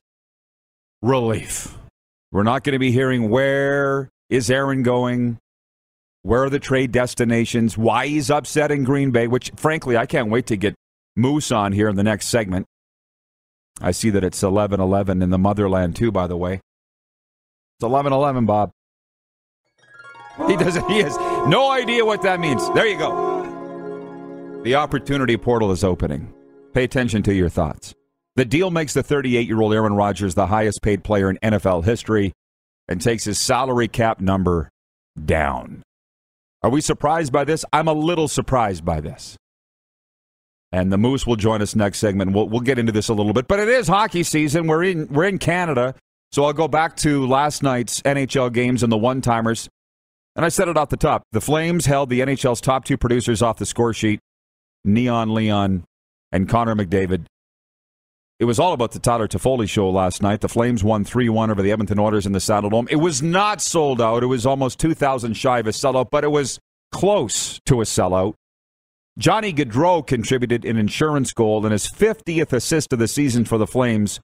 relief. 1.01 1.79
We're 2.31 2.43
not 2.43 2.63
going 2.63 2.73
to 2.73 2.79
be 2.79 2.91
hearing 2.91 3.31
where 3.31 4.11
is 4.29 4.51
Aaron 4.51 4.83
going, 4.83 5.39
where 6.25 6.41
are 6.41 6.49
the 6.49 6.57
trade 6.57 6.91
destinations, 6.91 7.77
why 7.77 8.07
he's 8.07 8.31
upset 8.31 8.71
in 8.71 8.83
Green 8.83 9.11
Bay, 9.11 9.27
which 9.27 9.51
frankly, 9.55 9.95
I 9.95 10.07
can't 10.07 10.31
wait 10.31 10.47
to 10.47 10.57
get 10.57 10.73
Moose 11.15 11.51
on 11.51 11.71
here 11.71 11.87
in 11.87 11.95
the 11.97 12.03
next 12.03 12.29
segment. 12.29 12.65
I 13.79 13.91
see 13.91 14.09
that 14.09 14.23
it's 14.23 14.41
11 14.41 14.79
11 14.79 15.21
in 15.21 15.29
the 15.29 15.37
motherland, 15.37 15.95
too, 15.95 16.11
by 16.11 16.25
the 16.25 16.35
way. 16.35 16.55
It's 16.55 17.83
11 17.83 18.11
11, 18.11 18.47
Bob. 18.47 18.71
He 20.47 20.57
doesn't, 20.57 20.89
he 20.89 21.03
has 21.03 21.15
no 21.47 21.69
idea 21.69 22.03
what 22.03 22.23
that 22.23 22.39
means. 22.39 22.67
There 22.71 22.87
you 22.87 22.97
go. 22.97 24.61
The 24.63 24.73
opportunity 24.73 25.37
portal 25.37 25.71
is 25.71 25.83
opening. 25.83 26.33
Pay 26.73 26.85
attention 26.85 27.21
to 27.21 27.35
your 27.35 27.49
thoughts. 27.49 27.93
The 28.35 28.45
deal 28.45 28.71
makes 28.71 28.95
the 28.95 29.03
38 29.03 29.47
year 29.47 29.61
old 29.61 29.75
Aaron 29.75 29.93
Rodgers 29.93 30.33
the 30.33 30.47
highest 30.47 30.81
paid 30.81 31.03
player 31.03 31.29
in 31.29 31.37
NFL 31.43 31.85
history 31.85 32.33
and 32.87 32.99
takes 32.99 33.25
his 33.25 33.39
salary 33.39 33.87
cap 33.87 34.19
number 34.19 34.71
down. 35.23 35.83
Are 36.65 36.71
we 36.71 36.81
surprised 36.81 37.31
by 37.31 37.43
this? 37.43 37.63
I'm 37.71 37.87
a 37.87 37.93
little 37.93 38.27
surprised 38.27 38.83
by 38.83 38.99
this. 38.99 39.37
And 40.71 40.91
the 40.91 40.97
Moose 40.97 41.27
will 41.27 41.35
join 41.35 41.61
us 41.61 41.75
next 41.75 41.99
segment. 41.99 42.31
We'll, 42.33 42.49
we'll 42.49 42.61
get 42.61 42.79
into 42.79 42.91
this 42.91 43.07
a 43.07 43.13
little 43.13 43.33
bit, 43.33 43.47
but 43.47 43.59
it 43.59 43.69
is 43.69 43.87
hockey 43.87 44.23
season. 44.23 44.65
We're 44.65 44.83
in 44.85 45.07
we're 45.09 45.25
in 45.25 45.37
Canada, 45.37 45.93
so 46.31 46.43
I'll 46.43 46.53
go 46.53 46.67
back 46.67 46.95
to 46.97 47.27
last 47.27 47.61
night's 47.61 48.01
NHL 48.01 48.51
games 48.51 48.81
and 48.81 48.91
the 48.91 48.97
one 48.97 49.21
timers. 49.21 49.69
And 50.35 50.43
I 50.43 50.49
said 50.49 50.67
it 50.67 50.75
off 50.75 50.89
the 50.89 50.97
top: 50.97 51.21
the 51.33 51.39
Flames 51.39 51.85
held 51.85 52.09
the 52.09 52.21
NHL's 52.21 52.61
top 52.61 52.83
two 52.83 52.97
producers 52.97 53.43
off 53.43 53.59
the 53.59 53.67
score 53.67 53.93
sheet, 53.93 54.19
Neon 54.83 55.35
Leon 55.35 55.83
and 56.31 56.49
Connor 56.49 56.73
McDavid. 56.73 57.25
It 58.37 58.45
was 58.45 58.59
all 58.59 58.73
about 58.73 58.91
the 58.91 58.99
Tyler 58.99 59.29
Toffoli 59.29 59.69
show 59.69 59.89
last 59.89 60.21
night. 60.21 60.41
The 60.41 60.49
Flames 60.49 60.83
won 60.83 61.05
3 61.05 61.29
1 61.29 61.51
over 61.51 61.61
the 61.61 61.71
Edmonton 61.71 61.99
Oilers 61.99 62.25
in 62.25 62.33
the 62.33 62.39
Saddledome. 62.39 62.91
It 62.91 62.97
was 62.97 63.21
not 63.21 63.61
sold 63.61 64.01
out. 64.01 64.23
It 64.23 64.27
was 64.27 64.45
almost 64.45 64.77
2,000 64.79 65.35
shy 65.35 65.59
of 65.59 65.67
a 65.67 65.69
sellout, 65.69 66.09
but 66.11 66.25
it 66.25 66.31
was 66.31 66.59
close 66.91 67.61
to 67.65 67.79
a 67.79 67.85
sellout. 67.85 68.33
Johnny 69.17 69.53
Gaudreau 69.53 70.05
contributed 70.05 70.65
an 70.65 70.75
insurance 70.75 71.31
goal 71.31 71.65
and 71.65 71.71
his 71.71 71.87
50th 71.87 72.51
assist 72.51 72.91
of 72.91 72.99
the 72.99 73.07
season 73.07 73.45
for 73.45 73.57
the 73.57 73.65
Flames, 73.65 74.19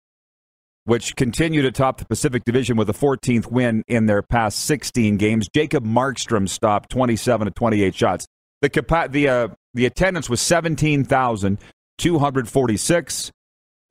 which 0.83 1.15
continued 1.15 1.63
atop 1.63 1.99
the 1.99 2.05
Pacific 2.05 2.43
Division 2.43 2.75
with 2.75 2.89
a 2.89 2.93
14th 2.93 3.49
win 3.49 3.81
in 3.87 4.07
their 4.07 4.21
past 4.21 4.65
16 4.65 5.15
games. 5.15 5.47
Jacob 5.55 5.85
Markstrom 5.85 6.49
stopped 6.49 6.89
27 6.89 7.45
to 7.45 7.51
28 7.51 7.95
shots. 7.95 8.25
The, 8.59 8.67
capa- 8.67 9.07
the, 9.09 9.29
uh, 9.29 9.47
the 9.73 9.85
attendance 9.85 10.29
was 10.29 10.41
17,246. 10.41 13.31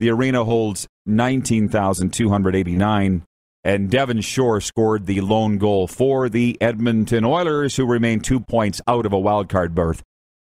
The 0.01 0.09
arena 0.09 0.43
holds 0.43 0.87
19,289. 1.05 3.23
And 3.63 3.91
Devin 3.91 4.21
Shore 4.21 4.59
scored 4.59 5.05
the 5.05 5.21
lone 5.21 5.59
goal 5.59 5.85
for 5.85 6.27
the 6.27 6.57
Edmonton 6.59 7.23
Oilers, 7.23 7.75
who 7.75 7.85
remain 7.85 8.19
two 8.19 8.39
points 8.39 8.81
out 8.87 9.05
of 9.05 9.13
a 9.13 9.19
wild 9.19 9.47
card 9.47 9.75
berth. 9.75 10.01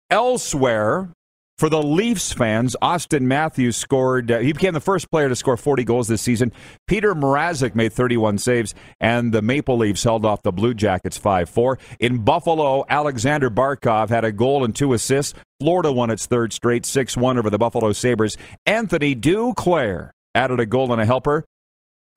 Elsewhere, 0.10 1.14
for 1.58 1.70
the 1.70 1.82
Leafs 1.82 2.34
fans, 2.34 2.76
Auston 2.82 3.22
Matthews 3.22 3.78
scored. 3.78 4.30
Uh, 4.30 4.40
he 4.40 4.52
became 4.52 4.74
the 4.74 4.80
first 4.80 5.10
player 5.10 5.30
to 5.30 5.36
score 5.36 5.56
40 5.56 5.84
goals 5.84 6.08
this 6.08 6.22
season. 6.22 6.52
Petr 6.90 7.14
Mrazek 7.14 7.76
made 7.76 7.94
31 7.94 8.38
saves, 8.38 8.74
and 9.00 9.34
the 9.34 9.42
Maple 9.42 9.78
Leafs 9.78 10.04
held 10.04 10.26
off 10.26 10.42
the 10.44 10.52
Blue 10.52 10.74
Jackets 10.74 11.18
5 11.18 11.50
4. 11.50 11.80
In 12.00 12.24
Buffalo, 12.24 12.86
Aleksander 12.90 13.50
Barkov 13.50 14.10
had 14.10 14.26
a 14.26 14.32
goal 14.32 14.66
and 14.66 14.76
two 14.76 14.94
assists. 14.94 15.34
Florida 15.60 15.92
won 15.92 16.10
its 16.10 16.26
third 16.26 16.52
straight 16.52 16.86
6 16.86 17.16
1 17.16 17.38
over 17.38 17.50
the 17.50 17.58
Buffalo 17.58 17.94
Sabres. 17.94 18.38
Anthony 18.66 19.16
Duclair 19.16 20.12
added 20.34 20.60
a 20.60 20.66
goal 20.66 20.92
and 20.92 21.02
a 21.02 21.06
helper. 21.06 21.46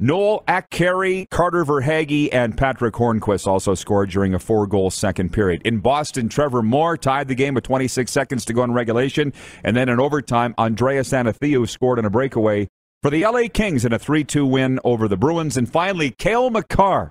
Noel 0.01 0.45
Acciari, 0.47 1.29
Carter 1.29 1.65
Verhaeghe, 1.65 2.29
and 2.31 2.57
Patric 2.57 2.95
Hornqvist 2.95 3.49
also 3.49 3.75
scored 3.75 4.11
during 4.11 4.33
a 4.33 4.39
four-goal 4.39 4.91
second 4.91 5.33
period. 5.33 5.61
In 5.65 5.81
Boston, 5.81 6.29
Trevor 6.29 6.63
Moore 6.63 6.97
tied 6.97 7.27
the 7.27 7.35
game 7.35 7.55
with 7.55 7.65
26 7.65 8.09
seconds 8.09 8.45
to 8.45 8.53
go 8.53 8.63
in 8.63 8.73
regulation, 8.73 9.33
and 9.65 9.77
then 9.77 9.89
in 9.89 9.99
overtime, 9.99 10.55
Andreas 10.57 11.11
Athanasiou 11.11 11.69
scored 11.69 11.99
on 11.99 12.05
a 12.05 12.11
breakaway 12.11 12.69
for 13.03 13.11
the 13.11 13.25
LA 13.25 13.49
Kings 13.53 13.85
in 13.85 13.93
a 13.93 13.99
3-2 13.99 14.49
win 14.49 14.79
over 14.85 15.09
the 15.09 15.17
Bruins. 15.17 15.57
And 15.57 15.69
finally, 15.69 16.13
Cale 16.13 16.51
Makar, 16.51 17.11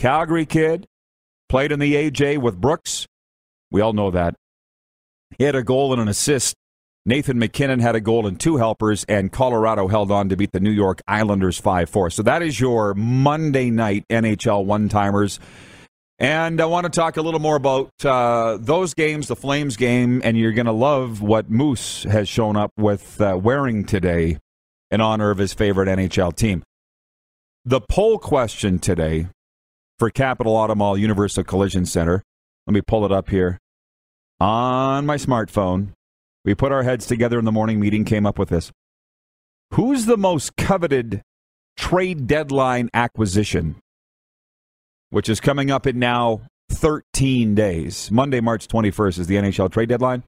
Calgary 0.00 0.44
kid, 0.44 0.88
played 1.48 1.70
in 1.70 1.78
the 1.78 1.94
AJ 1.94 2.38
with 2.38 2.60
Brooks. 2.60 3.06
We 3.70 3.80
all 3.80 3.92
know 3.92 4.10
that. 4.10 4.34
He 5.38 5.44
had 5.44 5.54
a 5.54 5.62
goal 5.62 5.92
and 5.92 6.02
an 6.02 6.08
assist 6.08 6.56
Nathan 7.06 7.38
MacKinnon 7.38 7.80
had 7.80 7.94
a 7.94 8.00
goal 8.00 8.26
and 8.26 8.40
two 8.40 8.56
helpers, 8.56 9.04
and 9.10 9.30
Colorado 9.30 9.88
held 9.88 10.10
on 10.10 10.30
to 10.30 10.36
beat 10.36 10.52
the 10.52 10.60
New 10.60 10.70
York 10.70 11.02
Islanders 11.06 11.58
5 11.58 11.90
4. 11.90 12.10
So 12.10 12.22
that 12.22 12.42
is 12.42 12.58
your 12.58 12.94
Monday 12.94 13.70
night 13.70 14.06
NHL 14.08 14.64
one 14.64 14.88
timers. 14.88 15.38
And 16.18 16.60
I 16.60 16.64
want 16.64 16.84
to 16.84 16.90
talk 16.90 17.16
a 17.18 17.22
little 17.22 17.40
more 17.40 17.56
about 17.56 17.90
uh, 18.04 18.56
those 18.58 18.94
games, 18.94 19.28
the 19.28 19.36
Flames 19.36 19.76
game, 19.76 20.22
and 20.24 20.38
you're 20.38 20.52
going 20.52 20.66
to 20.66 20.72
love 20.72 21.20
what 21.20 21.50
Moose 21.50 22.04
has 22.04 22.28
shown 22.28 22.56
up 22.56 22.70
with 22.78 23.20
uh, 23.20 23.38
wearing 23.40 23.84
today 23.84 24.38
in 24.90 25.00
honor 25.00 25.30
of 25.30 25.38
his 25.38 25.52
favorite 25.52 25.88
NHL 25.88 26.34
team. 26.34 26.62
The 27.64 27.80
poll 27.80 28.18
question 28.18 28.78
today 28.78 29.26
for 29.98 30.08
Capital 30.08 30.54
Auto 30.56 30.74
Mall 30.74 30.96
Universal 30.96 31.44
Collision 31.44 31.84
Center, 31.84 32.22
let 32.66 32.74
me 32.74 32.80
pull 32.80 33.04
it 33.04 33.12
up 33.12 33.28
here 33.28 33.58
on 34.40 35.04
my 35.04 35.16
smartphone. 35.16 35.93
We 36.44 36.54
put 36.54 36.72
our 36.72 36.82
heads 36.82 37.06
together 37.06 37.38
in 37.38 37.44
the 37.44 37.52
morning 37.52 37.80
meeting, 37.80 38.04
came 38.04 38.26
up 38.26 38.38
with 38.38 38.50
this. 38.50 38.70
Who's 39.72 40.06
the 40.06 40.18
most 40.18 40.56
coveted 40.56 41.22
trade 41.76 42.26
deadline 42.26 42.90
acquisition? 42.92 43.76
Which 45.10 45.28
is 45.28 45.40
coming 45.40 45.70
up 45.70 45.86
in 45.86 45.98
now 45.98 46.42
13 46.70 47.54
days. 47.54 48.10
Monday, 48.10 48.40
March 48.40 48.68
21st 48.68 49.18
is 49.20 49.26
the 49.26 49.36
NHL 49.36 49.72
trade 49.72 49.88
deadline. 49.88 50.22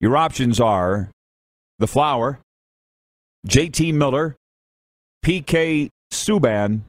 Your 0.00 0.16
options 0.16 0.60
are 0.60 1.10
the 1.78 1.86
Flower, 1.86 2.40
JT 3.46 3.94
Miller, 3.94 4.36
PK 5.24 5.88
Subban, 6.12 6.82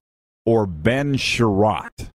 or 0.45 0.65
Ben 0.65 1.15
Chiarot. 1.15 2.09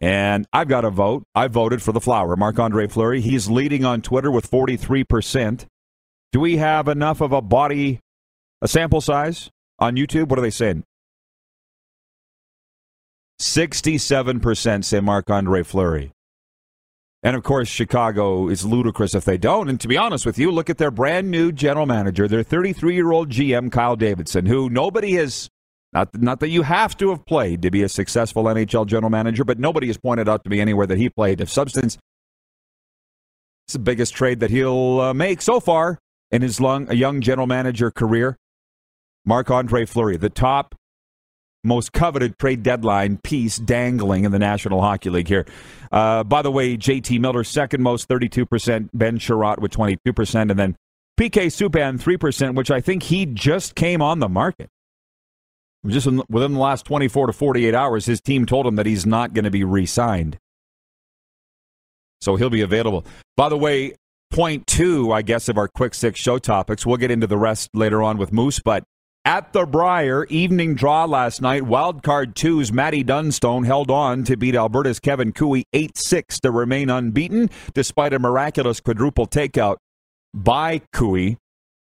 And 0.00 0.46
I've 0.52 0.68
got 0.68 0.84
a 0.84 0.90
vote. 0.90 1.24
I 1.34 1.48
voted 1.48 1.82
for 1.82 1.92
the 1.92 2.00
flower, 2.00 2.36
Marc 2.36 2.58
Andre 2.58 2.86
Fleury. 2.86 3.20
He's 3.20 3.48
leading 3.48 3.84
on 3.84 4.00
Twitter 4.00 4.30
with 4.30 4.50
43%. 4.50 5.66
Do 6.32 6.40
we 6.40 6.58
have 6.58 6.88
enough 6.88 7.20
of 7.20 7.32
a 7.32 7.42
body, 7.42 8.00
a 8.62 8.68
sample 8.68 9.00
size 9.00 9.50
on 9.78 9.96
YouTube? 9.96 10.28
What 10.28 10.38
are 10.38 10.42
they 10.42 10.50
saying? 10.50 10.84
67% 13.40 14.84
say 14.84 15.00
Marc 15.00 15.30
Andre 15.30 15.62
Fleury. 15.62 16.12
And 17.22 17.34
of 17.34 17.42
course, 17.42 17.68
Chicago 17.68 18.48
is 18.48 18.64
ludicrous 18.64 19.14
if 19.14 19.24
they 19.24 19.38
don't. 19.38 19.68
And 19.68 19.80
to 19.80 19.88
be 19.88 19.96
honest 19.96 20.24
with 20.24 20.38
you, 20.38 20.52
look 20.52 20.70
at 20.70 20.78
their 20.78 20.90
brand 20.90 21.30
new 21.30 21.50
general 21.50 21.86
manager, 21.86 22.28
their 22.28 22.44
33 22.44 22.94
year 22.94 23.10
old 23.10 23.30
GM, 23.30 23.72
Kyle 23.72 23.96
Davidson, 23.96 24.46
who 24.46 24.70
nobody 24.70 25.14
has, 25.14 25.48
not, 25.92 26.14
not 26.20 26.40
that 26.40 26.48
you 26.48 26.62
have 26.62 26.96
to 26.98 27.10
have 27.10 27.24
played 27.24 27.62
to 27.62 27.70
be 27.70 27.82
a 27.82 27.88
successful 27.88 28.44
NHL 28.44 28.86
general 28.86 29.10
manager, 29.10 29.44
but 29.44 29.58
nobody 29.58 29.86
has 29.86 29.96
pointed 29.96 30.28
out 30.28 30.44
to 30.44 30.50
me 30.50 30.60
anywhere 30.60 30.86
that 30.86 30.98
he 30.98 31.08
played 31.08 31.40
of 31.40 31.50
substance. 31.50 31.98
It's 33.66 33.72
the 33.72 33.78
biggest 33.78 34.14
trade 34.14 34.40
that 34.40 34.50
he'll 34.50 35.00
uh, 35.00 35.14
make 35.14 35.42
so 35.42 35.60
far 35.60 35.98
in 36.30 36.42
his 36.42 36.60
long, 36.60 36.90
young 36.92 37.20
general 37.20 37.46
manager 37.46 37.90
career. 37.90 38.36
Marc 39.24 39.50
Andre 39.50 39.84
Fleury, 39.84 40.16
the 40.16 40.30
top 40.30 40.74
most 41.64 41.92
coveted 41.92 42.38
trade 42.38 42.62
deadline 42.62 43.18
piece 43.18 43.58
dangling 43.58 44.24
in 44.24 44.32
the 44.32 44.38
National 44.38 44.80
Hockey 44.80 45.10
League 45.10 45.28
here. 45.28 45.44
Uh, 45.90 46.24
by 46.24 46.42
the 46.42 46.50
way, 46.50 46.76
JT 46.76 47.20
Miller, 47.20 47.44
second 47.44 47.82
most, 47.82 48.08
32%, 48.08 48.88
Ben 48.94 49.18
Chiarot 49.18 49.58
with 49.58 49.72
22%, 49.72 50.50
and 50.50 50.58
then 50.58 50.76
PK 51.18 51.46
Subban, 51.46 52.00
3%, 52.00 52.54
which 52.54 52.70
I 52.70 52.80
think 52.80 53.02
he 53.02 53.26
just 53.26 53.74
came 53.74 54.00
on 54.00 54.20
the 54.20 54.28
market. 54.28 54.70
Just 55.86 56.06
within 56.06 56.54
the 56.54 56.58
last 56.58 56.84
24 56.86 57.28
to 57.28 57.32
48 57.32 57.74
hours, 57.74 58.06
his 58.06 58.20
team 58.20 58.46
told 58.46 58.66
him 58.66 58.76
that 58.76 58.86
he's 58.86 59.06
not 59.06 59.32
going 59.32 59.44
to 59.44 59.50
be 59.50 59.64
re 59.64 59.86
signed. 59.86 60.38
So 62.20 62.36
he'll 62.36 62.50
be 62.50 62.62
available. 62.62 63.04
By 63.36 63.48
the 63.48 63.56
way, 63.56 63.94
point 64.30 64.66
two, 64.66 65.12
I 65.12 65.22
guess, 65.22 65.48
of 65.48 65.56
our 65.56 65.68
quick 65.68 65.94
six 65.94 66.20
show 66.20 66.38
topics. 66.38 66.84
We'll 66.84 66.96
get 66.96 67.10
into 67.10 67.26
the 67.26 67.38
rest 67.38 67.70
later 67.74 68.02
on 68.02 68.18
with 68.18 68.32
Moose, 68.32 68.60
but 68.60 68.82
at 69.24 69.52
the 69.52 69.66
Brier, 69.66 70.24
evening 70.30 70.74
draw 70.74 71.04
last 71.04 71.42
night. 71.42 71.64
Wild 71.64 72.02
Card 72.02 72.34
two's 72.34 72.72
Matty 72.72 73.02
Dunstone 73.02 73.64
held 73.64 73.90
on 73.90 74.24
to 74.24 74.36
beat 74.36 74.54
Alberta's 74.54 75.00
Kevin 75.00 75.32
Koe 75.32 75.62
8 75.72 75.96
6 75.96 76.40
to 76.40 76.50
remain 76.50 76.90
unbeaten, 76.90 77.50
despite 77.74 78.12
a 78.12 78.18
miraculous 78.18 78.80
quadruple 78.80 79.26
takeout 79.26 79.76
by 80.34 80.80
Koe. 80.92 81.36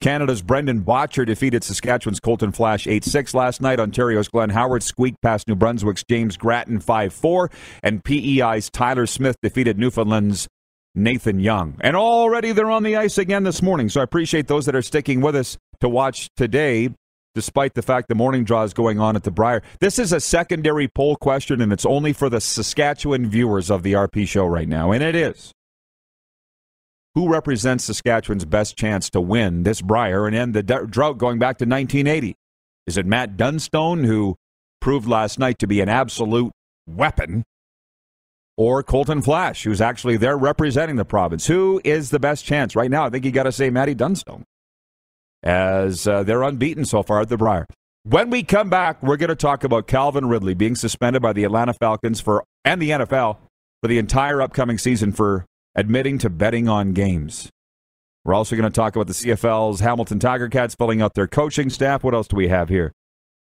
Canada's 0.02 0.42
Brendan 0.42 0.82
Bottcher 0.82 1.25
defeated 1.25 1.62
Saskatchewan's 1.62 2.18
Colton 2.18 2.50
Flasch 2.50 2.88
8 2.88 3.04
6 3.04 3.35
last 3.35 3.61
night. 3.62 3.78
Ontario's 3.78 4.26
Glenn 4.26 4.50
Howard 4.50 4.82
squeaked 4.82 5.23
past 5.23 5.47
New 5.47 5.54
Brunswick's 5.54 6.02
James 6.02 6.37
Grattan 6.37 6.80
5 6.80 7.12
4. 7.12 7.50
And 7.85 8.02
PEI's 8.02 8.68
Tyler 8.68 9.06
Smith 9.06 9.37
defeated 9.42 9.78
Newfoundland's 9.78 10.49
Nathan 10.97 11.38
Young. 11.38 11.76
And 11.80 11.94
already 11.94 12.50
they're 12.50 12.68
on 12.68 12.82
the 12.82 12.97
ice 12.97 13.16
again 13.16 13.44
this 13.44 13.62
morning. 13.62 13.88
So 13.88 14.00
I 14.00 14.04
appreciate 14.04 14.49
those 14.49 14.66
that 14.66 14.75
are 14.75 14.82
sticking 14.82 15.21
with 15.21 15.37
us 15.37 15.56
to 15.78 15.88
watch 15.88 16.28
today 16.37 16.90
despite 17.37 17.75
the 17.75 17.82
fact 17.82 18.09
the 18.09 18.16
morning 18.16 18.42
draw 18.42 18.64
is 18.64 18.75
going 18.75 18.99
on 18.99 19.14
at 19.14 19.23
the 19.23 19.30
Brier. 19.30 19.62
This 19.80 20.00
is 20.00 20.12
a 20.12 20.21
secondary 20.21 20.88
poll 20.88 21.14
question, 21.14 21.62
and 21.62 21.73
it's 21.73 21.87
only 21.87 22.12
for 22.12 22.28
the 22.28 22.40
Saskatchewan 22.40 23.30
viewers 23.30 23.71
of 23.71 23.85
the 23.85 23.92
RP 23.92 24.26
show 24.26 24.47
right 24.47 24.68
now, 24.68 24.90
and 24.90 25.02
it 25.02 25.14
is. 25.14 25.52
Who 27.14 27.28
represents 27.28 27.85
Saskatchewan's 27.85 28.45
best 28.45 28.76
chance 28.76 29.11
to 29.11 29.21
win 29.21 29.64
this 29.64 29.83
Brier 29.83 30.26
and 30.26 30.35
end 30.35 30.54
the 30.54 30.62
drought 30.62 31.19
going 31.19 31.38
back 31.38 31.59
to 31.59 31.64
1980? 31.64 32.35
Is 32.87 32.97
it 32.97 33.07
Matt 33.07 33.37
Dunstone, 33.37 34.04
who 34.04 34.37
proved 34.81 35.07
last 35.07 35.38
night 35.38 35.59
to 35.59 35.66
be 35.66 35.81
an 35.81 35.88
absolute 35.88 36.52
weapon? 36.87 37.45
Or 38.57 38.83
Colton 38.83 39.23
Flasch, 39.23 39.64
who's 39.64 39.81
actually 39.81 40.16
there 40.16 40.37
representing 40.37 40.96
the 40.96 41.05
province? 41.05 41.46
Who 41.46 41.81
is 41.85 42.11
the 42.11 42.18
best 42.18 42.44
chance 42.44 42.77
right 42.77 42.90
now? 42.90 43.07
I 43.07 43.11
think 43.11 43.25
you 43.25 43.31
got 43.31 43.44
to 43.44 43.53
say 43.53 43.70
Matty 43.70 43.94
Dunstone 43.94 44.44
as 45.42 46.07
uh, 46.07 46.22
they're 46.22 46.42
unbeaten 46.42 46.85
so 46.85 47.03
far 47.03 47.20
at 47.20 47.29
the 47.29 47.37
Brier. 47.37 47.66
When 48.05 48.31
we 48.31 48.42
come 48.42 48.68
back, 48.68 49.03
we're 49.03 49.16
going 49.16 49.29
to 49.29 49.37
talk 49.37 49.64
about 49.64 49.87
Calvin 49.87 50.27
Ridley 50.27 50.55
being 50.55 50.75
suspended 50.75 51.22
by 51.22 51.33
the 51.33 51.44
Atlanta 51.44 51.72
Falcons 51.75 52.20
for 52.20 52.44
and 52.64 52.81
the 52.81 52.90
NFL 52.90 53.38
for 53.81 53.88
the 53.88 53.98
entire 53.98 54.42
upcoming 54.42 54.79
season 54.79 55.12
for 55.12 55.44
admitting 55.74 56.18
to 56.18 56.30
betting 56.30 56.68
on 56.68 56.92
games. 56.92 57.50
We're 58.24 58.35
also 58.35 58.56
going 58.56 58.70
to 58.70 58.74
talk 58.74 58.94
about 58.94 59.08
the 59.08 59.14
CFL's 59.14 59.80
Hamilton 59.80 60.20
Tiger 60.20 60.48
Cats 60.48 60.74
filling 60.74 61.02
out 61.02 61.14
their 61.14 61.26
coaching 61.26 61.70
staff. 61.70 62.04
What 62.04 62.14
else 62.14 62.28
do 62.28 62.37
we 62.37 62.48
have 62.48 62.68
here? 62.68 62.92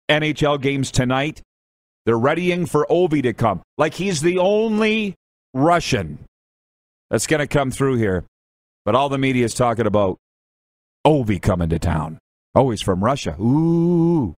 NHL 0.10 0.62
games 0.62 0.92
tonight. 0.92 1.42
They're 2.06 2.18
readying 2.18 2.66
for 2.66 2.86
Ovi 2.90 3.24
to 3.24 3.34
come. 3.34 3.62
Like 3.78 3.96
he's 3.96 4.22
the 4.22 4.38
only 4.38 5.16
Russian 5.54 6.20
that's 7.10 7.28
going 7.28 7.40
to 7.40 7.48
come 7.48 7.72
through 7.72 7.98
here. 7.98 8.24
But 8.86 8.96
all 8.96 9.10
the 9.10 9.18
media 9.18 9.46
is 9.46 9.54
talking 9.54 9.88
about 9.88 10.18
Ovi 11.06 11.42
coming 11.42 11.70
to 11.70 11.80
town. 11.80 12.20
Oh, 12.56 12.70
he's 12.70 12.82
from 12.82 13.04
Russia. 13.04 13.36
Ooh. 13.42 14.36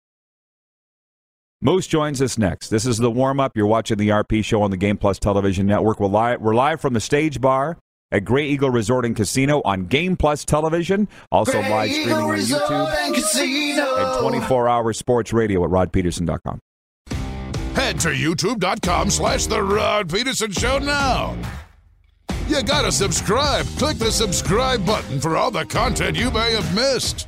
Moose 1.60 1.88
joins 1.88 2.22
us 2.22 2.38
next. 2.38 2.68
This 2.68 2.86
is 2.86 2.98
the 2.98 3.10
warm 3.10 3.40
up. 3.40 3.56
You're 3.56 3.66
watching 3.66 3.98
the 3.98 4.10
RP 4.10 4.44
show 4.44 4.62
on 4.62 4.70
the 4.70 4.76
Game 4.76 4.96
Plus 4.96 5.18
Television 5.18 5.66
Network. 5.66 5.98
We're 5.98 6.06
live, 6.06 6.40
we're 6.40 6.54
live 6.54 6.80
from 6.80 6.94
the 6.94 7.00
stage 7.00 7.40
bar 7.40 7.76
at 8.12 8.24
Grey 8.24 8.46
Eagle 8.46 8.70
Resort 8.70 9.04
and 9.04 9.16
Casino 9.16 9.60
on 9.64 9.86
Game 9.86 10.16
Plus 10.16 10.44
Television. 10.44 11.08
Also 11.32 11.60
Grey 11.60 11.68
live 11.68 11.90
streaming 11.90 12.10
Eagle 12.12 12.60
on 12.62 13.14
YouTube 13.14 13.78
and, 13.78 14.06
and 14.06 14.20
24 14.20 14.68
hour 14.68 14.92
sports 14.92 15.32
radio 15.32 15.64
at 15.64 15.70
rodpeterson.com. 15.70 16.60
Head 17.74 17.98
to 18.00 18.10
youtube.com 18.10 19.10
slash 19.10 19.46
The 19.46 19.60
Rod 19.60 20.12
Peterson 20.12 20.52
Show 20.52 20.78
now. 20.78 21.36
You 22.46 22.62
gotta 22.62 22.92
subscribe. 22.92 23.66
Click 23.78 23.98
the 23.98 24.12
subscribe 24.12 24.86
button 24.86 25.20
for 25.20 25.36
all 25.36 25.50
the 25.50 25.64
content 25.64 26.16
you 26.16 26.30
may 26.30 26.52
have 26.52 26.72
missed. 26.72 27.26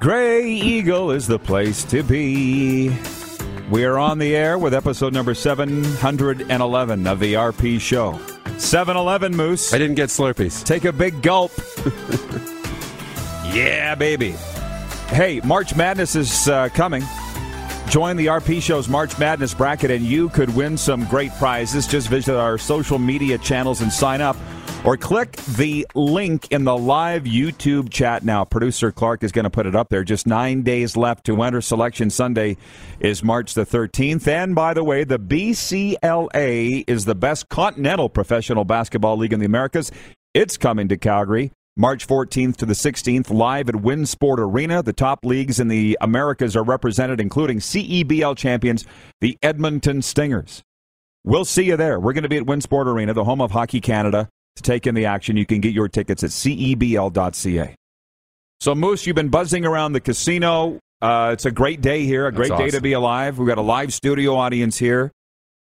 Grey 0.00 0.48
Eagle 0.48 1.10
is 1.10 1.26
the 1.26 1.38
place 1.38 1.84
to 1.84 2.02
be. 2.02 2.88
We 3.70 3.84
are 3.84 3.98
on 3.98 4.18
the 4.18 4.34
air 4.34 4.56
with 4.56 4.72
episode 4.72 5.12
number 5.12 5.34
711 5.34 7.06
of 7.06 7.20
the 7.20 7.34
RP 7.34 7.78
Show. 7.78 8.18
711 8.56 9.36
Moose. 9.36 9.74
I 9.74 9.78
didn't 9.78 9.96
get 9.96 10.08
Slurpees. 10.08 10.64
Take 10.64 10.86
a 10.86 10.92
big 10.92 11.20
gulp. 11.20 11.52
yeah, 13.54 13.94
baby. 13.94 14.30
Hey, 15.08 15.42
March 15.44 15.76
Madness 15.76 16.16
is 16.16 16.48
uh, 16.48 16.70
coming. 16.70 17.02
Join 17.90 18.16
the 18.16 18.28
RP 18.28 18.62
Show's 18.62 18.88
March 18.88 19.18
Madness 19.18 19.52
bracket, 19.52 19.90
and 19.90 20.02
you 20.02 20.30
could 20.30 20.54
win 20.56 20.78
some 20.78 21.04
great 21.08 21.32
prizes. 21.32 21.86
Just 21.86 22.08
visit 22.08 22.36
our 22.36 22.56
social 22.56 22.98
media 22.98 23.36
channels 23.36 23.82
and 23.82 23.92
sign 23.92 24.22
up, 24.22 24.38
or 24.84 24.96
click 24.96 25.32
the 25.32 25.86
link 25.94 26.48
in 26.50 26.64
the 26.64 26.76
live 26.76 27.24
YouTube 27.24 27.90
chat 27.90 28.24
now. 28.24 28.44
Producer 28.44 28.90
Clark 28.90 29.22
is 29.22 29.32
going 29.32 29.44
to 29.44 29.50
put 29.50 29.66
it 29.66 29.76
up 29.76 29.88
there. 29.88 30.04
Just 30.04 30.26
nine 30.26 30.62
days 30.62 30.96
left 30.96 31.24
to 31.26 31.42
enter. 31.42 31.60
Selection 31.60 32.10
Sunday 32.10 32.56
is 32.98 33.22
March 33.22 33.54
the 33.54 33.66
13th. 33.66 34.26
And 34.26 34.54
by 34.54 34.74
the 34.74 34.84
way, 34.84 35.04
the 35.04 35.18
BCLA 35.18 36.84
is 36.86 37.04
the 37.04 37.14
best 37.14 37.48
continental 37.48 38.08
professional 38.08 38.64
basketball 38.64 39.16
league 39.16 39.32
in 39.32 39.40
the 39.40 39.46
Americas. 39.46 39.92
It's 40.32 40.56
coming 40.56 40.88
to 40.88 40.96
Calgary. 40.96 41.52
March 41.76 42.06
14th 42.06 42.56
to 42.56 42.66
the 42.66 42.74
16th, 42.74 43.30
live 43.30 43.68
at 43.68 43.76
Winsport 43.76 44.38
Arena. 44.38 44.82
The 44.82 44.92
top 44.92 45.24
leagues 45.24 45.60
in 45.60 45.68
the 45.68 45.96
Americas 46.00 46.56
are 46.56 46.64
represented, 46.64 47.20
including 47.20 47.58
CEBL 47.58 48.36
champions, 48.36 48.84
the 49.20 49.38
Edmonton 49.42 50.02
Stingers. 50.02 50.62
We'll 51.24 51.44
see 51.44 51.64
you 51.64 51.76
there. 51.76 51.98
We're 52.00 52.12
going 52.12 52.24
to 52.24 52.28
be 52.28 52.36
at 52.36 52.42
Winsport 52.42 52.86
Arena, 52.86 53.14
the 53.14 53.24
home 53.24 53.40
of 53.40 53.52
Hockey 53.52 53.80
Canada, 53.80 54.28
to 54.60 54.70
take 54.70 54.86
in 54.86 54.94
the 54.94 55.06
action. 55.06 55.36
You 55.36 55.46
can 55.46 55.60
get 55.60 55.72
your 55.72 55.88
tickets 55.88 56.22
at 56.22 56.30
cebl.ca. 56.30 57.74
So, 58.60 58.74
Moose, 58.74 59.06
you've 59.06 59.16
been 59.16 59.30
buzzing 59.30 59.64
around 59.64 59.94
the 59.94 60.00
casino. 60.00 60.78
Uh, 61.00 61.30
it's 61.32 61.46
a 61.46 61.50
great 61.50 61.80
day 61.80 62.04
here, 62.04 62.26
a 62.26 62.32
great 62.32 62.50
awesome. 62.50 62.66
day 62.66 62.70
to 62.72 62.80
be 62.80 62.92
alive. 62.92 63.38
We've 63.38 63.48
got 63.48 63.58
a 63.58 63.62
live 63.62 63.92
studio 63.94 64.36
audience 64.36 64.78
here. 64.78 65.10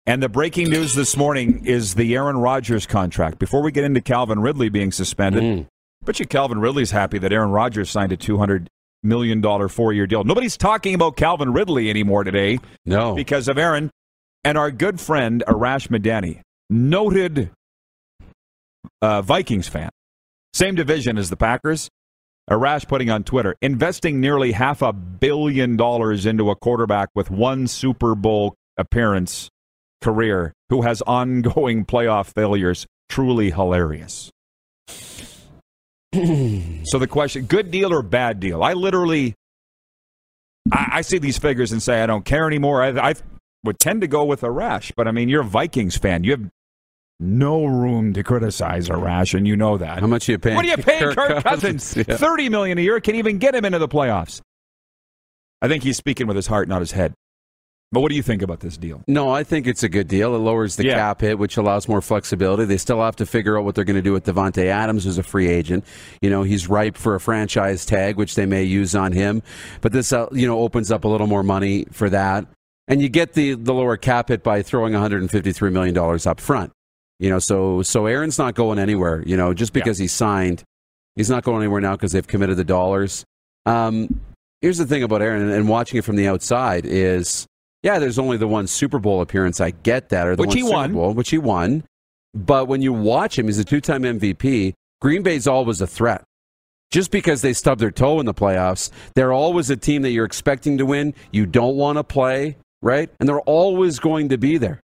And 0.06 0.22
the 0.22 0.30
breaking 0.30 0.70
news 0.70 0.94
this 0.94 1.16
morning 1.16 1.66
is 1.66 1.96
the 1.96 2.14
Aaron 2.16 2.38
Rodgers 2.38 2.86
contract. 2.86 3.40
Before 3.40 3.62
we 3.62 3.72
get 3.72 3.84
into 3.84 4.02
Calvin 4.02 4.40
Ridley 4.40 4.70
being 4.70 4.92
suspended, 4.92 5.44
mm. 5.44 5.68
Bet 6.04 6.20
you 6.20 6.26
Calvin 6.26 6.60
Ridley's 6.60 6.92
happy 6.92 7.18
that 7.20 7.32
Aaron 7.32 7.52
Rodgers 7.52 7.90
signed 7.90 8.12
a 8.12 8.18
$200 8.18 8.68
million 9.04 9.42
four 9.42 9.70
four 9.70 9.94
year 9.94 10.06
deal. 10.06 10.24
Nobody's 10.24 10.58
talking 10.58 10.94
about 10.94 11.16
Calvin 11.16 11.54
Ridley 11.54 11.90
anymore 11.90 12.26
today. 12.26 12.60
No. 12.86 13.16
Because 13.16 13.48
of 13.48 13.58
Aaron 13.58 13.90
and 14.44 14.58
our 14.58 14.72
good 14.72 15.00
friend 15.00 15.44
Arash 15.48 15.88
Madani, 15.88 16.42
noted 16.70 17.52
uh, 19.04 19.22
Vikings 19.22 19.68
fan. 19.68 19.90
Same 20.54 20.76
division 20.76 21.18
as 21.18 21.30
the 21.30 21.36
Packers. 21.36 21.90
Arash 22.50 22.88
putting 22.88 23.10
on 23.10 23.24
Twitter, 23.24 23.56
investing 23.62 24.20
nearly 24.20 24.52
half 24.52 24.82
a 24.82 24.92
billion 24.92 25.78
dollars 25.78 26.26
into 26.26 26.50
a 26.50 26.56
quarterback 26.56 27.10
with 27.16 27.32
one 27.32 27.68
Super 27.68 28.16
Bowl 28.16 28.56
appearance 28.78 29.50
career 30.02 30.54
who 30.70 30.82
has 30.82 31.02
ongoing 31.08 31.86
playoff 31.86 32.34
failures 32.34 32.86
truly 33.10 33.52
hilarious. 33.52 34.30
so 36.14 37.00
the 37.00 37.08
question, 37.10 37.46
good 37.46 37.72
deal 37.72 37.94
or 37.94 38.02
bad 38.02 38.40
deal? 38.40 38.62
I 38.62 38.74
literally, 38.74 39.36
I, 40.72 40.90
I, 40.92 41.02
see 41.02 41.18
these 41.18 41.38
figures 41.38 41.72
and 41.72 41.82
say 41.82 42.04
I 42.04 42.06
don't 42.06 42.26
care 42.26 42.46
anymore. 42.46 42.84
I, 42.84 43.12
I 43.12 43.14
would 43.64 43.80
tend 43.80 44.02
to 44.02 44.08
go 44.08 44.26
with 44.26 44.42
Arash, 44.42 44.92
but 44.96 45.08
I 45.08 45.12
mean, 45.12 45.30
you're 45.30 45.42
a 45.42 45.46
Vikings 45.46 45.98
fan. 45.98 46.24
You 46.24 46.32
have 46.32 46.50
no 47.24 47.66
room 47.66 48.14
to 48.14 48.24
criticize 48.24 48.90
Arash, 48.90 49.34
and 49.34 49.48
you 49.48 49.56
know 49.56 49.78
that. 49.78 50.00
How 50.00 50.08
much 50.08 50.28
are 50.30 50.34
you 50.34 50.40
paying? 50.40 50.56
What 50.56 50.66
are 50.66 50.70
you 50.70 50.78
paying 50.84 51.02
Kirk, 51.02 51.16
Kirk 51.16 51.44
Cousins? 51.44 51.96
yeah. 52.08 52.18
Thirty 52.18 52.50
million 52.50 52.78
a 52.78 52.82
year. 52.82 53.00
Can 53.00 53.16
even 53.16 53.38
get 53.38 53.56
him 53.56 53.66
into 53.66 53.80
the 53.80 53.88
playoffs. 53.88 54.42
I 55.62 55.68
think 55.68 55.84
he's 55.84 55.98
speaking 55.98 56.28
with 56.28 56.36
his 56.36 56.48
heart, 56.48 56.68
not 56.68 56.82
his 56.82 56.92
head. 56.92 57.14
But 57.94 58.02
what 58.02 58.10
do 58.10 58.16
you 58.16 58.24
think 58.24 58.42
about 58.42 58.60
this 58.60 58.76
deal? 58.76 59.04
No, 59.08 59.30
I 59.30 59.44
think 59.44 59.68
it's 59.68 59.84
a 59.84 59.88
good 59.88 60.08
deal. 60.08 60.34
It 60.34 60.40
lowers 60.40 60.78
the 60.78 60.86
yeah. 60.86 60.96
cap 60.96 61.22
hit, 61.22 61.38
which 61.38 61.58
allows 61.58 61.88
more 61.88 62.02
flexibility. 62.02 62.66
They 62.66 62.78
still 62.78 63.00
have 63.00 63.16
to 63.18 63.26
figure 63.28 63.56
out 63.56 63.66
what 63.66 63.76
they're 63.76 63.84
going 63.84 63.98
to 63.98 64.02
do 64.02 64.14
with 64.14 64.26
Davante 64.26 64.66
Adams, 64.66 65.04
who's 65.04 65.20
a 65.20 65.24
free 65.24 65.48
agent. 65.48 65.86
You 66.20 66.32
know, 66.32 66.42
he's 66.42 66.68
ripe 66.68 66.98
for 66.98 67.14
a 67.14 67.20
franchise 67.20 67.86
tag, 67.86 68.18
which 68.18 68.34
they 68.34 68.48
may 68.48 68.64
use 68.64 68.96
on 68.96 69.12
him. 69.12 69.44
But 69.82 69.92
this, 69.92 70.12
uh, 70.12 70.28
you 70.32 70.48
know, 70.48 70.58
opens 70.58 70.92
up 70.92 71.04
a 71.04 71.08
little 71.08 71.28
more 71.28 71.44
money 71.44 71.86
for 71.92 72.10
that, 72.10 72.48
and 72.88 73.00
you 73.00 73.10
get 73.10 73.34
the 73.34 73.54
the 73.54 73.76
lower 73.76 73.96
cap 73.96 74.30
hit 74.30 74.42
by 74.42 74.64
throwing 74.64 74.94
153 74.94 75.70
million 75.70 75.94
dollars 75.94 76.26
up 76.26 76.42
front. 76.42 76.74
You 77.20 77.30
know, 77.30 77.40
so 77.40 77.82
so 77.82 78.06
Aaron's 78.06 78.38
not 78.38 78.56
going 78.56 78.80
anywhere. 78.80 79.24
You 79.26 79.38
know, 79.38 79.54
just 79.54 79.74
because 79.74 80.00
yeah. 80.00 80.06
he 80.06 80.08
signed, 80.08 80.64
he's 81.16 81.30
not 81.30 81.44
going 81.44 81.62
anywhere 81.62 81.82
now 81.82 81.94
because 81.94 82.12
they've 82.12 82.28
committed 82.28 82.58
the 82.58 82.64
dollars. 82.64 83.26
Um, 83.66 84.20
here's 84.62 84.78
the 84.78 84.86
thing 84.86 85.04
about 85.04 85.22
Aaron, 85.22 85.50
and 85.50 85.70
watching 85.70 85.98
it 86.00 86.04
from 86.04 86.16
the 86.16 86.28
outside 86.28 86.86
is 86.86 87.48
yeah, 87.84 88.00
there's 88.00 88.18
only 88.18 88.38
the 88.38 88.48
one 88.48 88.66
Super 88.68 88.98
Bowl 88.98 89.22
appearance. 89.22 89.62
I 89.62 89.72
get 89.72 90.10
that, 90.10 90.28
or 90.28 90.36
the 90.36 90.42
which 90.42 90.50
one 90.50 90.58
he 90.58 90.64
Super 90.64 90.74
won, 90.74 90.94
Bowl, 90.94 91.14
which 91.14 91.30
he 91.30 91.38
won. 91.38 91.84
But 92.34 92.68
when 92.68 92.82
you 92.82 92.94
watch 92.94 93.38
him, 93.38 93.46
he's 93.46 93.60
a 93.60 93.66
two-time 93.66 94.04
MVP. 94.04 94.74
Green 95.02 95.22
Bay's 95.22 95.48
always 95.48 95.82
a 95.82 95.88
threat. 95.88 96.24
Just 96.92 97.12
because 97.12 97.42
they 97.42 97.54
stub 97.54 97.80
their 97.80 97.92
toe 97.92 98.20
in 98.20 98.26
the 98.26 98.34
playoffs, 98.34 98.90
they're 99.16 99.34
always 99.34 99.70
a 99.70 99.76
team 99.76 100.02
that 100.04 100.12
you're 100.12 100.26
expecting 100.26 100.78
to 100.78 100.86
win. 100.86 101.14
You 101.32 101.46
don't 101.46 101.76
want 101.76 101.98
to 101.98 102.04
play, 102.04 102.58
right? 102.82 103.10
And 103.20 103.28
they're 103.28 103.42
always 103.42 104.00
going 104.00 104.30
to 104.30 104.38
be 104.38 104.58
there. 104.58 104.80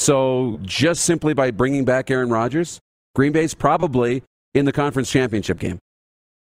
So 0.00 0.58
just 0.62 1.04
simply 1.04 1.34
by 1.34 1.50
bringing 1.50 1.84
back 1.84 2.10
Aaron 2.10 2.30
Rodgers, 2.30 2.80
Green 3.14 3.32
Bay's 3.32 3.52
probably 3.52 4.22
in 4.54 4.64
the 4.64 4.72
conference 4.72 5.10
championship 5.10 5.58
game. 5.58 5.78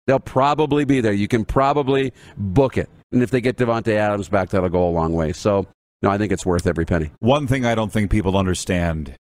They'll 0.08 0.22
probably 0.22 0.86
be 0.86 1.02
there. 1.02 1.12
You 1.12 1.28
can 1.28 1.44
probably 1.44 2.14
book 2.38 2.78
it. 2.78 2.90
And 3.12 3.22
if 3.22 3.30
they 3.30 3.42
get 3.42 3.58
Davante 3.58 3.94
Adams 3.94 4.30
back, 4.30 4.52
that'll 4.52 4.70
go 4.70 4.88
a 4.88 4.90
long 4.90 5.12
way. 5.12 5.34
So 5.34 5.68
no, 6.02 6.10
I 6.10 6.18
think 6.18 6.32
it's 6.32 6.46
worth 6.46 6.66
every 6.66 6.86
penny. 6.86 7.12
One 7.20 7.46
thing 7.46 7.66
I 7.66 7.76
don't 7.76 7.92
think 7.92 8.10
people 8.10 8.38
understand 8.38 9.18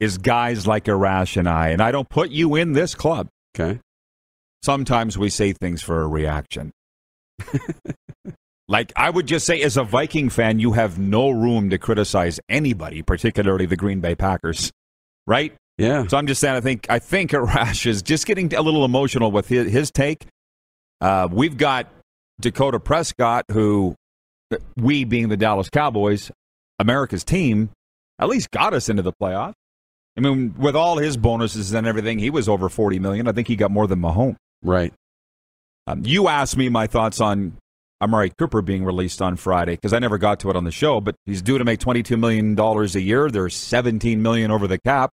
is 0.00 0.16
guys 0.16 0.66
like 0.66 0.84
Arash 0.84 1.36
and 1.36 1.46
I, 1.46 1.68
and 1.68 1.82
I 1.82 1.92
don't 1.92 2.08
put 2.08 2.30
you 2.30 2.54
in 2.54 2.72
this 2.72 2.94
club. 2.94 3.28
Okay. 3.54 3.80
Sometimes 4.62 5.18
we 5.18 5.28
say 5.28 5.52
things 5.52 5.82
for 5.82 6.00
a 6.00 6.08
reaction. 6.08 6.70
like 8.68 8.92
I 8.96 9.08
would 9.08 9.26
just 9.26 9.46
say, 9.46 9.62
as 9.62 9.76
a 9.76 9.82
Viking 9.84 10.28
fan, 10.28 10.58
you 10.58 10.72
have 10.72 10.98
no 10.98 11.30
room 11.30 11.70
to 11.70 11.78
criticize 11.78 12.38
anybody, 12.48 13.02
particularly 13.02 13.64
the 13.64 13.76
Green 13.76 14.00
Bay 14.00 14.14
Packers, 14.14 14.70
right? 15.26 15.54
Yeah. 15.78 16.06
So 16.06 16.18
I'm 16.18 16.26
just 16.26 16.40
saying, 16.40 16.54
I 16.54 16.60
think 16.60 16.86
I 16.90 16.98
think 16.98 17.30
Arash 17.32 17.86
is 17.86 18.02
just 18.02 18.26
getting 18.26 18.52
a 18.54 18.60
little 18.60 18.84
emotional 18.84 19.32
with 19.32 19.48
his, 19.48 19.72
his 19.72 19.90
take. 19.90 20.26
Uh, 21.00 21.28
we've 21.30 21.56
got 21.56 21.88
Dakota 22.40 22.78
Prescott, 22.78 23.44
who 23.50 23.94
we 24.76 25.04
being 25.04 25.28
the 25.28 25.36
Dallas 25.36 25.70
Cowboys, 25.70 26.30
America's 26.78 27.24
team, 27.24 27.70
at 28.18 28.28
least 28.28 28.50
got 28.50 28.74
us 28.74 28.88
into 28.88 29.02
the 29.02 29.12
playoffs. 29.12 29.54
I 30.16 30.20
mean, 30.20 30.54
with 30.58 30.74
all 30.74 30.98
his 30.98 31.16
bonuses 31.16 31.72
and 31.72 31.86
everything, 31.86 32.18
he 32.18 32.28
was 32.28 32.48
over 32.48 32.68
forty 32.68 32.98
million. 32.98 33.28
I 33.28 33.32
think 33.32 33.48
he 33.48 33.56
got 33.56 33.70
more 33.70 33.86
than 33.86 34.00
Mahomes. 34.00 34.36
Right. 34.62 34.92
Um, 35.86 36.02
you 36.04 36.28
asked 36.28 36.56
me 36.56 36.68
my 36.68 36.86
thoughts 36.86 37.20
on 37.20 37.56
Amari 38.00 38.30
Cooper 38.38 38.62
being 38.62 38.84
released 38.84 39.20
on 39.20 39.36
Friday 39.36 39.74
because 39.74 39.92
I 39.92 39.98
never 39.98 40.18
got 40.18 40.40
to 40.40 40.50
it 40.50 40.56
on 40.56 40.64
the 40.64 40.70
show. 40.70 41.00
But 41.00 41.16
he's 41.26 41.42
due 41.42 41.58
to 41.58 41.64
make 41.64 41.80
twenty-two 41.80 42.16
million 42.16 42.54
dollars 42.54 42.96
a 42.96 43.00
year. 43.00 43.30
There's 43.30 43.54
17 43.54 44.22
million 44.22 44.50
over 44.50 44.66
the 44.66 44.78
cap. 44.78 45.10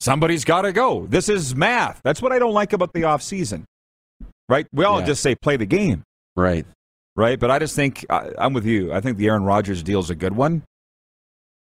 Somebody's 0.00 0.44
got 0.44 0.62
to 0.62 0.72
go. 0.72 1.06
This 1.06 1.28
is 1.28 1.54
math. 1.54 2.00
That's 2.02 2.20
what 2.20 2.32
I 2.32 2.38
don't 2.38 2.54
like 2.54 2.72
about 2.72 2.92
the 2.92 3.02
offseason. 3.02 3.64
Right? 4.48 4.66
We 4.72 4.84
all 4.84 5.00
yeah. 5.00 5.06
just 5.06 5.22
say 5.22 5.34
play 5.34 5.56
the 5.56 5.66
game. 5.66 6.02
Right 6.34 6.66
right? 7.16 7.38
But 7.38 7.50
I 7.50 7.58
just 7.58 7.76
think 7.76 8.04
I, 8.10 8.30
I'm 8.38 8.52
with 8.52 8.66
you. 8.66 8.92
I 8.92 9.00
think 9.00 9.18
the 9.18 9.28
Aaron 9.28 9.44
Rodgers 9.44 9.82
deal 9.82 10.00
is 10.00 10.10
a 10.10 10.14
good 10.14 10.34
one. 10.34 10.62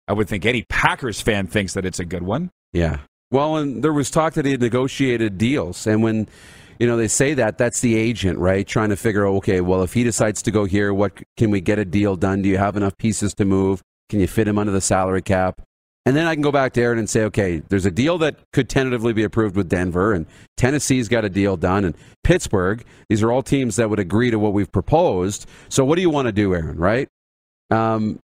I 0.07 0.13
would 0.13 0.27
think 0.27 0.45
any 0.45 0.63
Packers 0.69 1.21
fan 1.21 1.47
thinks 1.47 1.73
that 1.73 1.85
it's 1.85 1.99
a 1.99 2.05
good 2.05 2.23
one. 2.23 2.51
Yeah. 2.73 2.99
Well, 3.31 3.57
and 3.57 3.83
there 3.83 3.93
was 3.93 4.11
talk 4.11 4.33
that 4.35 4.45
he 4.45 4.51
had 4.51 4.61
negotiated 4.61 5.37
deals, 5.37 5.87
and 5.87 6.03
when 6.03 6.29
you 6.79 6.87
know 6.87 6.97
they 6.97 7.07
say 7.07 7.33
that, 7.33 7.57
that's 7.57 7.81
the 7.81 7.95
agent, 7.95 8.39
right? 8.39 8.67
Trying 8.67 8.89
to 8.89 8.95
figure 8.95 9.27
out, 9.27 9.35
okay, 9.37 9.61
well, 9.61 9.81
if 9.83 9.93
he 9.93 10.03
decides 10.03 10.41
to 10.43 10.51
go 10.51 10.65
here, 10.65 10.93
what 10.93 11.13
can 11.37 11.51
we 11.51 11.61
get 11.61 11.79
a 11.79 11.85
deal 11.85 12.15
done? 12.15 12.41
Do 12.41 12.49
you 12.49 12.57
have 12.57 12.75
enough 12.77 12.97
pieces 12.97 13.33
to 13.35 13.45
move? 13.45 13.81
Can 14.09 14.19
you 14.19 14.27
fit 14.27 14.47
him 14.47 14.57
under 14.57 14.71
the 14.71 14.81
salary 14.81 15.21
cap? 15.21 15.61
And 16.07 16.15
then 16.15 16.27
I 16.27 16.35
can 16.35 16.43
go 16.43 16.51
back 16.51 16.73
to 16.73 16.81
Aaron 16.81 16.99
and 16.99 17.09
say, 17.09 17.23
okay, 17.23 17.63
there's 17.69 17.87
a 17.87 17.91
deal 17.91 18.19
that 18.19 18.35
could 18.53 18.69
tentatively 18.69 19.11
be 19.11 19.23
approved 19.23 19.55
with 19.55 19.67
Denver, 19.69 20.13
and 20.13 20.27
Tennessee's 20.55 21.09
got 21.09 21.25
a 21.25 21.29
deal 21.29 21.57
done, 21.57 21.83
and 21.83 21.95
Pittsburgh. 22.23 22.85
These 23.09 23.23
are 23.23 23.31
all 23.31 23.41
teams 23.41 23.75
that 23.77 23.89
would 23.89 23.99
agree 23.99 24.29
to 24.29 24.37
what 24.37 24.53
we've 24.53 24.71
proposed. 24.71 25.47
So 25.69 25.83
what 25.83 25.95
do 25.95 26.01
you 26.01 26.11
want 26.11 26.27
to 26.27 26.31
do, 26.31 26.53
Aaron? 26.53 26.77
Right? 26.77 27.07
Um, 27.71 28.19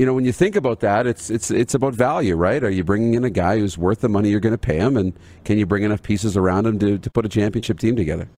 you 0.00 0.06
know, 0.06 0.14
when 0.14 0.24
you 0.24 0.32
think 0.32 0.56
about 0.56 0.80
that, 0.80 1.06
it's 1.06 1.28
it's 1.28 1.50
it's 1.50 1.74
about 1.74 1.92
value, 1.92 2.34
right? 2.34 2.64
Are 2.64 2.70
you 2.70 2.82
bringing 2.82 3.12
in 3.12 3.22
a 3.22 3.28
guy 3.28 3.58
who's 3.58 3.76
worth 3.76 4.00
the 4.00 4.08
money 4.08 4.30
you're 4.30 4.40
going 4.40 4.54
to 4.54 4.58
pay 4.58 4.78
him, 4.78 4.96
and 4.96 5.12
can 5.44 5.58
you 5.58 5.66
bring 5.66 5.82
enough 5.82 6.02
pieces 6.02 6.38
around 6.38 6.66
him 6.66 6.78
to 6.78 6.96
to 6.96 7.10
put 7.10 7.26
a 7.26 7.28
championship 7.28 7.78
team 7.78 7.96
together? 7.96 8.30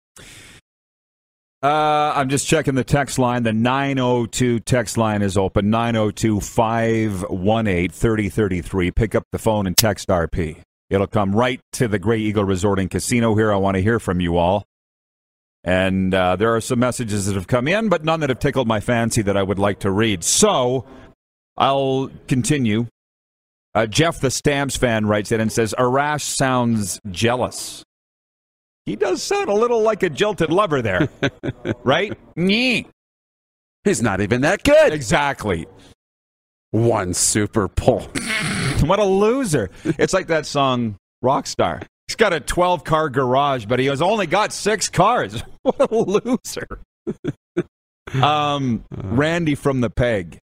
Uh, 1.62 2.14
I'm 2.16 2.28
just 2.30 2.48
checking 2.48 2.74
the 2.74 2.82
text 2.82 3.16
line. 3.16 3.44
The 3.44 3.52
902 3.52 4.58
text 4.58 4.98
line 4.98 5.22
is 5.22 5.36
open 5.36 5.70
902 5.70 6.40
518 6.40 7.90
3033. 7.90 8.90
Pick 8.90 9.14
up 9.14 9.22
the 9.30 9.38
phone 9.38 9.68
and 9.68 9.76
text 9.76 10.08
RP. 10.08 10.62
It'll 10.90 11.06
come 11.06 11.32
right 11.32 11.60
to 11.74 11.86
the 11.86 12.00
Grey 12.00 12.18
Eagle 12.18 12.42
Resort 12.42 12.80
and 12.80 12.90
Casino 12.90 13.36
here. 13.36 13.52
I 13.52 13.56
want 13.56 13.76
to 13.76 13.82
hear 13.82 14.00
from 14.00 14.20
you 14.20 14.36
all. 14.36 14.64
And 15.62 16.12
uh, 16.12 16.34
there 16.34 16.56
are 16.56 16.60
some 16.60 16.80
messages 16.80 17.26
that 17.26 17.36
have 17.36 17.46
come 17.46 17.68
in, 17.68 17.88
but 17.88 18.04
none 18.04 18.18
that 18.20 18.30
have 18.30 18.40
tickled 18.40 18.66
my 18.66 18.80
fancy 18.80 19.22
that 19.22 19.36
I 19.36 19.44
would 19.44 19.60
like 19.60 19.78
to 19.80 19.92
read. 19.92 20.24
So 20.24 20.84
I'll 21.56 22.10
continue. 22.28 22.86
Uh, 23.74 23.86
Jeff, 23.86 24.20
the 24.20 24.30
Stamps 24.30 24.76
fan, 24.76 25.06
writes 25.06 25.32
in 25.32 25.40
and 25.40 25.50
says 25.50 25.74
Arash 25.78 26.22
sounds 26.22 27.00
jealous. 27.10 27.82
He 28.84 28.96
does 28.96 29.22
sound 29.22 29.48
a 29.48 29.54
little 29.54 29.82
like 29.82 30.02
a 30.02 30.10
jilted 30.10 30.50
lover 30.50 30.82
there, 30.82 31.08
right? 31.84 32.16
He's 32.36 34.02
not 34.02 34.20
even 34.20 34.40
that 34.42 34.62
good. 34.64 34.92
Exactly. 34.92 35.66
One 36.72 37.14
Super 37.14 37.68
Bowl. 37.68 38.00
what 38.80 38.98
a 38.98 39.04
loser. 39.04 39.70
It's 39.84 40.12
like 40.12 40.26
that 40.28 40.46
song, 40.46 40.96
Rockstar. 41.24 41.82
He's 42.08 42.16
got 42.16 42.32
a 42.32 42.40
12 42.40 42.84
car 42.84 43.08
garage, 43.08 43.66
but 43.66 43.78
he 43.78 43.86
has 43.86 44.02
only 44.02 44.26
got 44.26 44.52
six 44.52 44.88
cars. 44.88 45.42
What 45.62 45.92
a 45.92 45.94
loser. 45.94 46.80
um, 48.20 48.84
Randy 48.90 49.54
from 49.54 49.80
the 49.80 49.90
Peg. 49.90 50.38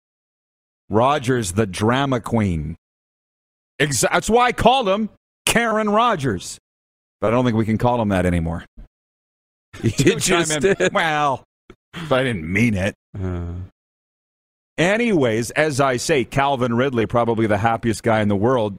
Rodgers, 0.89 1.54
the 1.54 1.65
drama 1.65 2.19
queen. 2.19 2.75
That's 3.78 4.30
why 4.30 4.47
I 4.47 4.52
called 4.52 4.89
him 4.89 5.10
Karen 5.45 5.89
Rodgers. 5.89 6.60
But 7.21 7.28
I 7.28 7.32
don't 7.32 7.45
think 7.45 7.56
we 7.58 7.65
can 7.65 7.78
call 7.78 8.02
him 8.02 8.10
that 8.10 8.25
anymore. 8.25 8.65
You 9.84 9.91
did 9.91 10.19
just 10.19 10.60
did. 10.62 10.89
Well, 10.93 11.43
I 11.93 12.23
didn't 12.23 12.52
mean 12.52 12.73
it. 12.73 12.95
Uh. 13.17 13.54
Anyways, 14.80 15.52
as 15.52 15.80
I 15.80 15.97
say, 15.97 16.25
Calvin 16.25 16.73
Ridley, 16.73 17.06
probably 17.06 17.45
the 17.45 17.58
happiest 17.60 18.02
guy 18.02 18.21
in 18.21 18.30
the 18.30 18.36
world, 18.36 18.78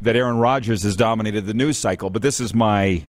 that 0.00 0.16
Aaron 0.16 0.38
Rodgers 0.38 0.84
has 0.84 0.96
dominated 0.96 1.46
the 1.46 1.54
news 1.54 1.76
cycle. 1.76 2.10
But 2.10 2.22
this 2.22 2.40
is 2.40 2.54
my 2.54 3.04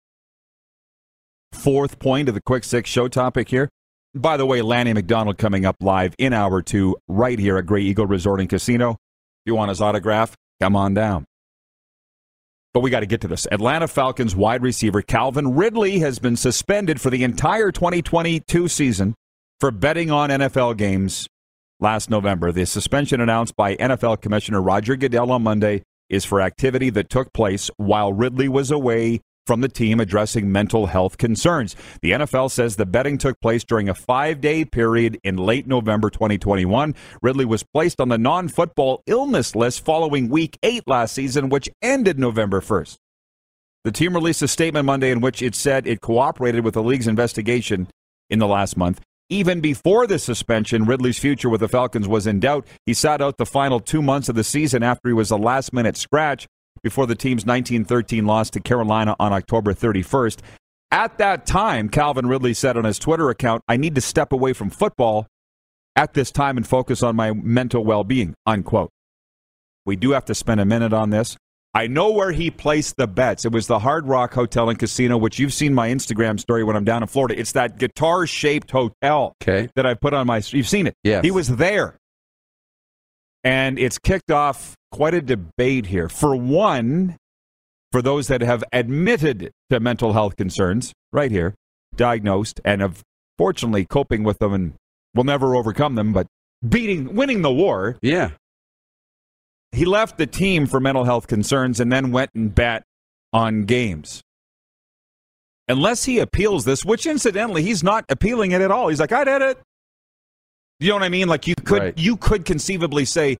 fourth 1.52 1.98
point 1.98 2.28
of 2.28 2.34
the 2.34 2.40
quick 2.40 2.64
six 2.64 2.90
show 2.90 3.06
topic 3.06 3.48
here. 3.48 3.68
By 4.14 4.36
the 4.36 4.46
way, 4.46 4.62
Lanny 4.62 4.92
McDonald 4.92 5.38
coming 5.38 5.66
up 5.66 5.76
live 5.80 6.14
in 6.18 6.32
hour 6.32 6.62
two 6.62 6.96
right 7.08 7.36
here 7.36 7.58
at 7.58 7.66
Grey 7.66 7.82
Eagle 7.82 8.06
Resort 8.06 8.38
and 8.38 8.48
Casino. 8.48 8.92
If 8.92 8.96
you 9.46 9.56
want 9.56 9.70
his 9.70 9.80
autograph, 9.80 10.36
come 10.60 10.76
on 10.76 10.94
down. 10.94 11.24
But 12.72 12.80
we 12.80 12.90
got 12.90 13.00
to 13.00 13.06
get 13.06 13.20
to 13.22 13.28
this. 13.28 13.48
Atlanta 13.50 13.88
Falcons 13.88 14.36
wide 14.36 14.62
receiver 14.62 15.02
Calvin 15.02 15.56
Ridley 15.56 15.98
has 15.98 16.20
been 16.20 16.36
suspended 16.36 17.00
for 17.00 17.10
the 17.10 17.24
entire 17.24 17.72
2022 17.72 18.68
season 18.68 19.16
for 19.58 19.72
betting 19.72 20.12
on 20.12 20.30
NFL 20.30 20.76
games 20.76 21.26
last 21.80 22.08
November. 22.08 22.52
The 22.52 22.66
suspension 22.66 23.20
announced 23.20 23.56
by 23.56 23.74
NFL 23.76 24.20
Commissioner 24.20 24.62
Roger 24.62 24.94
Goodell 24.94 25.32
on 25.32 25.42
Monday 25.42 25.82
is 26.08 26.24
for 26.24 26.40
activity 26.40 26.90
that 26.90 27.10
took 27.10 27.32
place 27.32 27.68
while 27.78 28.12
Ridley 28.12 28.48
was 28.48 28.70
away 28.70 29.20
from 29.46 29.60
the 29.60 29.68
team 29.68 30.00
addressing 30.00 30.50
mental 30.50 30.86
health 30.86 31.18
concerns. 31.18 31.76
The 32.02 32.12
NFL 32.12 32.50
says 32.50 32.76
the 32.76 32.86
betting 32.86 33.18
took 33.18 33.40
place 33.40 33.64
during 33.64 33.88
a 33.88 33.94
five 33.94 34.40
day 34.40 34.64
period 34.64 35.20
in 35.22 35.36
late 35.36 35.66
November 35.66 36.10
2021. 36.10 36.94
Ridley 37.22 37.44
was 37.44 37.62
placed 37.62 38.00
on 38.00 38.08
the 38.08 38.18
non 38.18 38.48
football 38.48 39.02
illness 39.06 39.54
list 39.54 39.84
following 39.84 40.28
week 40.28 40.58
eight 40.62 40.84
last 40.86 41.14
season, 41.14 41.48
which 41.48 41.68
ended 41.82 42.18
November 42.18 42.60
1st. 42.60 42.96
The 43.84 43.92
team 43.92 44.14
released 44.14 44.40
a 44.40 44.48
statement 44.48 44.86
Monday 44.86 45.10
in 45.10 45.20
which 45.20 45.42
it 45.42 45.54
said 45.54 45.86
it 45.86 46.00
cooperated 46.00 46.64
with 46.64 46.74
the 46.74 46.82
league's 46.82 47.06
investigation 47.06 47.88
in 48.30 48.38
the 48.38 48.46
last 48.46 48.76
month. 48.78 49.00
Even 49.30 49.60
before 49.60 50.06
the 50.06 50.18
suspension, 50.18 50.84
Ridley's 50.84 51.18
future 51.18 51.48
with 51.48 51.60
the 51.60 51.68
Falcons 51.68 52.06
was 52.06 52.26
in 52.26 52.40
doubt. 52.40 52.66
He 52.86 52.94
sat 52.94 53.20
out 53.20 53.36
the 53.36 53.46
final 53.46 53.80
two 53.80 54.02
months 54.02 54.28
of 54.28 54.36
the 54.36 54.44
season 54.44 54.82
after 54.82 55.08
he 55.08 55.14
was 55.14 55.30
a 55.30 55.36
last 55.36 55.72
minute 55.72 55.96
scratch 55.96 56.46
before 56.84 57.06
the 57.06 57.16
team's 57.16 57.44
1913 57.44 58.26
loss 58.26 58.50
to 58.50 58.60
Carolina 58.60 59.16
on 59.18 59.32
October 59.32 59.74
31st. 59.74 60.38
At 60.92 61.18
that 61.18 61.46
time, 61.46 61.88
Calvin 61.88 62.26
Ridley 62.26 62.54
said 62.54 62.76
on 62.76 62.84
his 62.84 63.00
Twitter 63.00 63.30
account, 63.30 63.62
I 63.66 63.76
need 63.76 63.96
to 63.96 64.00
step 64.00 64.30
away 64.30 64.52
from 64.52 64.70
football 64.70 65.26
at 65.96 66.14
this 66.14 66.30
time 66.30 66.56
and 66.56 66.64
focus 66.64 67.02
on 67.02 67.16
my 67.16 67.32
mental 67.32 67.84
well 67.84 68.04
being, 68.04 68.34
unquote. 68.46 68.90
We 69.84 69.96
do 69.96 70.12
have 70.12 70.26
to 70.26 70.34
spend 70.34 70.60
a 70.60 70.64
minute 70.64 70.92
on 70.92 71.10
this. 71.10 71.36
I 71.76 71.88
know 71.88 72.12
where 72.12 72.30
he 72.30 72.52
placed 72.52 72.96
the 72.96 73.08
bets. 73.08 73.44
It 73.44 73.50
was 73.50 73.66
the 73.66 73.80
Hard 73.80 74.06
Rock 74.06 74.32
Hotel 74.32 74.70
and 74.70 74.78
Casino, 74.78 75.18
which 75.18 75.40
you've 75.40 75.52
seen 75.52 75.74
my 75.74 75.88
Instagram 75.88 76.38
story 76.38 76.62
when 76.62 76.76
I'm 76.76 76.84
down 76.84 77.02
in 77.02 77.08
Florida. 77.08 77.38
It's 77.38 77.52
that 77.52 77.78
guitar 77.78 78.28
shaped 78.28 78.70
hotel 78.70 79.34
okay. 79.42 79.68
that 79.74 79.84
I 79.84 79.94
put 79.94 80.14
on 80.14 80.28
my. 80.28 80.40
You've 80.46 80.68
seen 80.68 80.86
it. 80.86 80.94
Yes. 81.02 81.24
He 81.24 81.32
was 81.32 81.48
there. 81.48 81.96
And 83.44 83.78
it's 83.78 83.98
kicked 83.98 84.30
off 84.30 84.74
quite 84.90 85.14
a 85.14 85.20
debate 85.20 85.86
here. 85.86 86.08
For 86.08 86.34
one, 86.34 87.16
for 87.92 88.00
those 88.00 88.26
that 88.28 88.40
have 88.40 88.64
admitted 88.72 89.52
to 89.70 89.78
mental 89.80 90.14
health 90.14 90.36
concerns, 90.36 90.92
right 91.12 91.30
here, 91.30 91.54
diagnosed, 91.94 92.60
and 92.64 92.80
have 92.80 93.02
fortunately 93.38 93.84
coping 93.84 94.24
with 94.24 94.38
them 94.38 94.52
and 94.52 94.74
will 95.14 95.24
never 95.24 95.54
overcome 95.54 95.94
them, 95.94 96.12
but 96.12 96.26
beating, 96.66 97.14
winning 97.14 97.42
the 97.42 97.52
war. 97.52 97.98
Yeah. 98.02 98.30
He 99.72 99.84
left 99.84 100.18
the 100.18 100.26
team 100.26 100.66
for 100.66 100.80
mental 100.80 101.04
health 101.04 101.26
concerns 101.26 101.80
and 101.80 101.92
then 101.92 102.12
went 102.12 102.30
and 102.34 102.54
bet 102.54 102.84
on 103.32 103.64
games. 103.64 104.22
Unless 105.68 106.04
he 106.04 106.18
appeals 106.18 106.64
this, 106.64 106.84
which 106.84 107.06
incidentally 107.06 107.62
he's 107.62 107.82
not 107.82 108.04
appealing 108.08 108.52
it 108.52 108.60
at 108.60 108.70
all. 108.70 108.88
He's 108.88 109.00
like, 109.00 109.12
I 109.12 109.24
did 109.24 109.42
it. 109.42 109.58
You 110.78 110.90
know 110.90 110.96
what 110.96 111.04
I 111.04 111.08
mean? 111.08 111.28
Like 111.28 111.46
you 111.46 111.53
could 111.64 111.82
Right. 111.82 111.98
you 111.98 112.16
could 112.16 112.44
conceivably 112.44 113.04
say, 113.04 113.36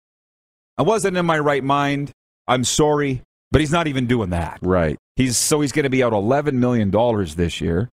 I 0.79 0.83
wasn't 0.83 1.17
in 1.17 1.25
my 1.27 1.39
right 1.39 1.63
mind. 1.63 2.11
I'm 2.49 2.65
sorry, 2.65 3.23
but 3.53 3.61
he's 3.61 3.71
not 3.73 3.87
even 3.87 4.07
doing 4.07 4.31
that. 4.31 4.59
Right. 4.63 4.99
He's 5.17 5.37
so 5.37 5.61
he's 5.61 5.73
going 5.73 5.85
to 5.85 5.91
be 5.91 6.03
out 6.03 6.13
11 6.13 6.59
million 6.59 6.91
dollars 6.91 7.37
this 7.37 7.61
year. 7.61 7.89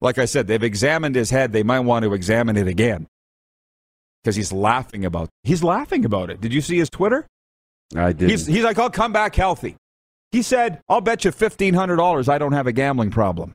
Like 0.00 0.18
I 0.18 0.24
said, 0.24 0.46
they've 0.46 0.62
examined 0.62 1.14
his 1.14 1.30
head. 1.30 1.52
They 1.52 1.62
might 1.62 1.80
want 1.80 2.04
to 2.04 2.14
examine 2.14 2.56
it 2.56 2.66
again 2.68 3.06
because 4.22 4.36
he's 4.36 4.52
laughing 4.52 5.04
about. 5.04 5.28
He's 5.42 5.62
laughing 5.62 6.04
about 6.04 6.30
it. 6.30 6.40
Did 6.40 6.52
you 6.52 6.60
see 6.60 6.78
his 6.78 6.90
Twitter? 6.90 7.26
I 7.94 8.12
did. 8.12 8.28
He's, 8.30 8.46
he's 8.46 8.64
like, 8.64 8.78
I'll 8.78 8.90
come 8.90 9.12
back 9.12 9.34
healthy. 9.36 9.76
He 10.32 10.42
said, 10.42 10.80
I'll 10.88 11.00
bet 11.00 11.24
you 11.24 11.30
$1,500 11.30 12.28
I 12.28 12.36
don't 12.38 12.52
have 12.52 12.66
a 12.66 12.72
gambling 12.72 13.10
problem. 13.10 13.52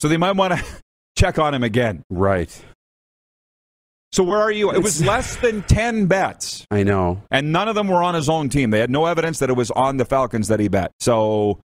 So 0.00 0.08
they 0.08 0.16
might 0.16 0.32
want 0.36 0.54
to 0.54 0.64
check 1.16 1.38
on 1.38 1.54
him 1.54 1.62
again. 1.62 2.02
right. 2.10 2.62
So 4.16 4.22
where 4.22 4.40
are 4.40 4.50
you? 4.50 4.72
It 4.72 4.82
was 4.82 5.04
less 5.04 5.36
than 5.36 5.60
10 5.64 6.06
bets, 6.06 6.66
I 6.70 6.84
know. 6.84 7.20
and 7.30 7.52
none 7.52 7.68
of 7.68 7.74
them 7.74 7.86
were 7.86 8.02
on 8.02 8.14
his 8.14 8.30
own 8.30 8.48
team. 8.48 8.70
They 8.70 8.80
had 8.80 8.88
no 8.88 9.04
evidence 9.04 9.40
that 9.40 9.50
it 9.50 9.56
was 9.56 9.70
on 9.72 9.98
the 9.98 10.06
Falcons 10.06 10.48
that 10.48 10.58
he 10.58 10.68
bet. 10.68 10.92
So 11.00 11.60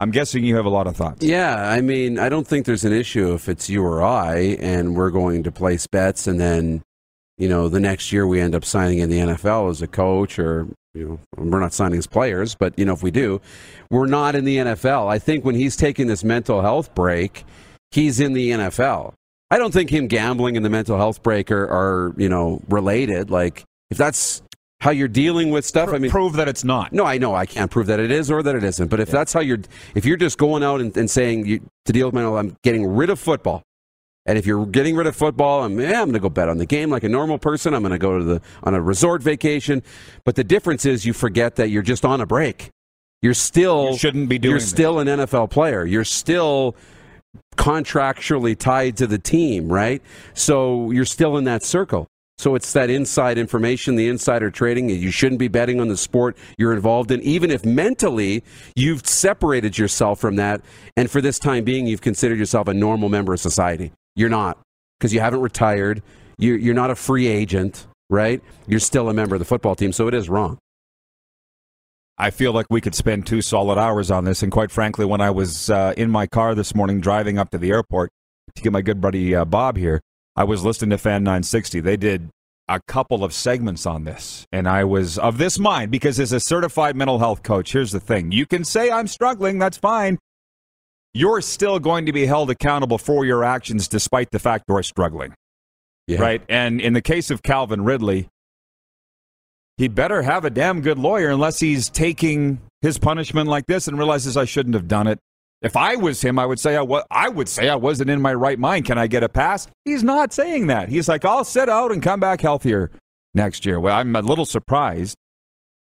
I'm 0.00 0.10
guessing 0.10 0.42
you 0.42 0.56
have 0.56 0.64
a 0.64 0.70
lot 0.70 0.88
of 0.88 0.96
thoughts. 0.96 1.24
Yeah, 1.24 1.54
I 1.54 1.80
mean, 1.80 2.18
I 2.18 2.30
don't 2.30 2.44
think 2.44 2.66
there's 2.66 2.84
an 2.84 2.92
issue 2.92 3.32
if 3.32 3.48
it's 3.48 3.70
you 3.70 3.84
or 3.84 4.02
I, 4.02 4.56
and 4.58 4.96
we're 4.96 5.10
going 5.10 5.44
to 5.44 5.52
place 5.52 5.86
bets, 5.86 6.26
and 6.26 6.40
then, 6.40 6.82
you 7.36 7.48
know, 7.48 7.68
the 7.68 7.78
next 7.78 8.10
year 8.10 8.26
we 8.26 8.40
end 8.40 8.56
up 8.56 8.64
signing 8.64 8.98
in 8.98 9.08
the 9.08 9.18
NFL 9.20 9.70
as 9.70 9.80
a 9.80 9.86
coach, 9.86 10.40
or 10.40 10.66
you 10.94 11.08
know, 11.08 11.20
we're 11.36 11.60
not 11.60 11.72
signing 11.72 12.00
as 12.00 12.08
players, 12.08 12.56
but 12.56 12.76
you 12.76 12.86
know, 12.86 12.94
if 12.94 13.04
we 13.04 13.12
do, 13.12 13.40
we're 13.88 14.06
not 14.06 14.34
in 14.34 14.44
the 14.44 14.56
NFL. 14.56 15.06
I 15.06 15.20
think 15.20 15.44
when 15.44 15.54
he's 15.54 15.76
taking 15.76 16.08
this 16.08 16.24
mental 16.24 16.60
health 16.60 16.92
break, 16.96 17.44
he's 17.92 18.18
in 18.18 18.32
the 18.32 18.50
NFL. 18.50 19.14
I 19.50 19.58
don't 19.58 19.72
think 19.72 19.90
him 19.90 20.08
gambling 20.08 20.56
and 20.56 20.64
the 20.64 20.70
mental 20.70 20.96
health 20.96 21.22
break 21.22 21.50
are, 21.50 21.64
are 21.64 22.14
you 22.16 22.28
know 22.28 22.60
related. 22.68 23.30
Like 23.30 23.64
if 23.90 23.96
that's 23.96 24.42
how 24.80 24.90
you're 24.90 25.08
dealing 25.08 25.50
with 25.50 25.64
stuff, 25.64 25.88
I 25.92 25.98
mean, 25.98 26.10
prove 26.10 26.34
that 26.34 26.48
it's 26.48 26.64
not. 26.64 26.92
no, 26.92 27.04
I 27.04 27.18
know 27.18 27.34
I 27.34 27.46
can't 27.46 27.70
prove 27.70 27.86
that 27.86 27.98
it 27.98 28.10
is 28.10 28.30
or 28.30 28.42
that 28.42 28.54
it 28.54 28.62
isn't. 28.62 28.88
But 28.88 29.00
if 29.00 29.10
that's 29.10 29.32
how 29.32 29.40
you're, 29.40 29.58
if 29.94 30.04
you're 30.04 30.16
just 30.16 30.38
going 30.38 30.62
out 30.62 30.80
and, 30.80 30.96
and 30.96 31.10
saying 31.10 31.46
you, 31.46 31.60
to 31.86 31.92
deal 31.92 32.06
with 32.06 32.14
mental, 32.14 32.38
I'm 32.38 32.56
getting 32.62 32.86
rid 32.86 33.10
of 33.10 33.18
football. 33.18 33.62
And 34.24 34.36
if 34.36 34.46
you're 34.46 34.66
getting 34.66 34.94
rid 34.94 35.06
of 35.06 35.16
football, 35.16 35.64
I'm, 35.64 35.80
yeah, 35.80 36.02
I'm 36.02 36.08
going 36.08 36.12
to 36.12 36.20
go 36.20 36.28
bet 36.28 36.48
on 36.48 36.58
the 36.58 36.66
game 36.66 36.90
like 36.90 37.02
a 37.02 37.08
normal 37.08 37.38
person. 37.38 37.72
I'm 37.74 37.80
going 37.82 37.92
to 37.92 37.98
go 37.98 38.18
to 38.18 38.24
the 38.24 38.42
on 38.62 38.74
a 38.74 38.80
resort 38.80 39.22
vacation. 39.22 39.82
But 40.24 40.36
the 40.36 40.44
difference 40.44 40.84
is 40.84 41.06
you 41.06 41.14
forget 41.14 41.56
that 41.56 41.70
you're 41.70 41.82
just 41.82 42.04
on 42.04 42.20
a 42.20 42.26
break. 42.26 42.68
You're 43.22 43.34
still 43.34 43.92
You 43.92 43.98
shouldn't 43.98 44.28
be 44.28 44.38
doing 44.38 44.52
You're 44.52 44.60
still 44.60 45.00
an 45.00 45.08
NFL 45.08 45.50
player. 45.50 45.84
You're 45.84 46.04
still 46.04 46.76
contractually 47.56 48.56
tied 48.56 48.96
to 48.96 49.06
the 49.06 49.18
team, 49.18 49.70
right? 49.70 50.02
So 50.34 50.90
you're 50.90 51.04
still 51.04 51.36
in 51.36 51.44
that 51.44 51.62
circle. 51.62 52.06
So 52.38 52.54
it's 52.54 52.72
that 52.74 52.88
inside 52.88 53.36
information, 53.36 53.96
the 53.96 54.08
insider 54.08 54.48
trading. 54.48 54.88
You 54.90 55.10
shouldn't 55.10 55.40
be 55.40 55.48
betting 55.48 55.80
on 55.80 55.88
the 55.88 55.96
sport 55.96 56.36
you're 56.56 56.72
involved 56.72 57.10
in, 57.10 57.20
even 57.22 57.50
if 57.50 57.64
mentally 57.64 58.44
you've 58.76 59.04
separated 59.06 59.76
yourself 59.76 60.20
from 60.20 60.36
that. 60.36 60.60
And 60.96 61.10
for 61.10 61.20
this 61.20 61.40
time 61.40 61.64
being, 61.64 61.88
you've 61.88 62.00
considered 62.00 62.38
yourself 62.38 62.68
a 62.68 62.74
normal 62.74 63.08
member 63.08 63.32
of 63.32 63.40
society. 63.40 63.90
You're 64.14 64.28
not 64.28 64.56
because 64.98 65.12
you 65.12 65.18
haven't 65.18 65.40
retired. 65.40 66.00
You're, 66.38 66.74
not 66.74 66.92
a 66.92 66.94
free 66.94 67.26
agent, 67.26 67.88
right? 68.08 68.40
You're 68.68 68.78
still 68.78 69.08
a 69.08 69.14
member 69.14 69.34
of 69.34 69.40
the 69.40 69.44
football 69.44 69.74
team. 69.74 69.92
So 69.92 70.06
it 70.06 70.14
is 70.14 70.28
wrong. 70.28 70.58
I 72.18 72.30
feel 72.30 72.52
like 72.52 72.66
we 72.68 72.80
could 72.80 72.96
spend 72.96 73.26
two 73.26 73.40
solid 73.40 73.78
hours 73.78 74.10
on 74.10 74.24
this. 74.24 74.42
And 74.42 74.50
quite 74.50 74.72
frankly, 74.72 75.04
when 75.04 75.20
I 75.20 75.30
was 75.30 75.70
uh, 75.70 75.94
in 75.96 76.10
my 76.10 76.26
car 76.26 76.54
this 76.54 76.74
morning 76.74 77.00
driving 77.00 77.38
up 77.38 77.50
to 77.50 77.58
the 77.58 77.70
airport 77.70 78.10
to 78.54 78.62
get 78.62 78.72
my 78.72 78.82
good 78.82 79.00
buddy 79.00 79.34
uh, 79.34 79.44
Bob 79.44 79.76
here, 79.76 80.00
I 80.34 80.44
was 80.44 80.64
listening 80.64 80.90
to 80.90 80.98
Fan 80.98 81.22
960. 81.22 81.80
They 81.80 81.96
did 81.96 82.30
a 82.68 82.80
couple 82.86 83.24
of 83.24 83.32
segments 83.32 83.86
on 83.86 84.04
this. 84.04 84.46
And 84.52 84.68
I 84.68 84.84
was 84.84 85.16
of 85.18 85.38
this 85.38 85.58
mind 85.58 85.90
because 85.90 86.18
as 86.18 86.32
a 86.32 86.40
certified 86.40 86.96
mental 86.96 87.18
health 87.20 87.42
coach, 87.42 87.72
here's 87.72 87.92
the 87.92 88.00
thing 88.00 88.32
you 88.32 88.46
can 88.46 88.64
say 88.64 88.90
I'm 88.90 89.06
struggling, 89.06 89.58
that's 89.58 89.78
fine. 89.78 90.18
You're 91.14 91.40
still 91.40 91.78
going 91.78 92.06
to 92.06 92.12
be 92.12 92.26
held 92.26 92.50
accountable 92.50 92.98
for 92.98 93.24
your 93.24 93.42
actions 93.42 93.88
despite 93.88 94.30
the 94.30 94.38
fact 94.38 94.64
you're 94.68 94.82
struggling. 94.82 95.34
Yeah. 96.06 96.20
Right? 96.20 96.42
And 96.48 96.80
in 96.80 96.92
the 96.92 97.02
case 97.02 97.30
of 97.30 97.42
Calvin 97.42 97.84
Ridley, 97.84 98.28
he 99.78 99.88
better 99.88 100.22
have 100.22 100.44
a 100.44 100.50
damn 100.50 100.82
good 100.82 100.98
lawyer 100.98 101.30
unless 101.30 101.60
he's 101.60 101.88
taking 101.88 102.60
his 102.82 102.98
punishment 102.98 103.48
like 103.48 103.66
this 103.66 103.88
and 103.88 103.96
realizes 103.96 104.36
I 104.36 104.44
shouldn't 104.44 104.74
have 104.74 104.88
done 104.88 105.06
it. 105.06 105.18
If 105.62 105.76
I 105.76 105.96
was 105.96 106.20
him, 106.20 106.38
I 106.38 106.46
would 106.46 106.60
say 106.60 106.76
I, 106.76 106.82
wa- 106.82 107.04
I 107.10 107.28
would 107.28 107.48
say 107.48 107.68
I 107.68 107.74
wasn't 107.76 108.10
in 108.10 108.20
my 108.20 108.34
right 108.34 108.58
mind. 108.58 108.84
Can 108.84 108.98
I 108.98 109.06
get 109.06 109.24
a 109.24 109.28
pass? 109.28 109.66
He's 109.84 110.04
not 110.04 110.32
saying 110.32 110.68
that. 110.68 110.88
He's 110.88 111.08
like, 111.08 111.24
I'll 111.24 111.44
sit 111.44 111.68
out 111.68 111.90
and 111.90 112.02
come 112.02 112.20
back 112.20 112.40
healthier 112.40 112.90
next 113.34 113.66
year. 113.66 113.80
Well, 113.80 113.96
I'm 113.96 114.14
a 114.14 114.20
little 114.20 114.44
surprised. 114.44 115.16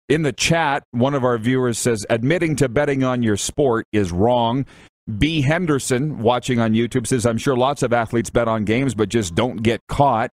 In 0.09 0.23
the 0.23 0.33
chat, 0.33 0.83
one 0.91 1.13
of 1.13 1.23
our 1.23 1.37
viewers 1.37 1.77
says 1.77 2.05
admitting 2.09 2.55
to 2.57 2.69
betting 2.69 3.03
on 3.03 3.23
your 3.23 3.37
sport 3.37 3.85
is 3.91 4.11
wrong. 4.11 4.65
B. 5.17 5.41
Henderson, 5.41 6.19
watching 6.19 6.59
on 6.59 6.73
YouTube, 6.73 7.07
says, 7.07 7.25
I'm 7.25 7.37
sure 7.37 7.55
lots 7.55 7.83
of 7.83 7.93
athletes 7.93 8.29
bet 8.29 8.47
on 8.47 8.65
games, 8.65 8.93
but 8.93 9.09
just 9.09 9.35
don't 9.35 9.57
get 9.57 9.79
caught. 9.87 10.29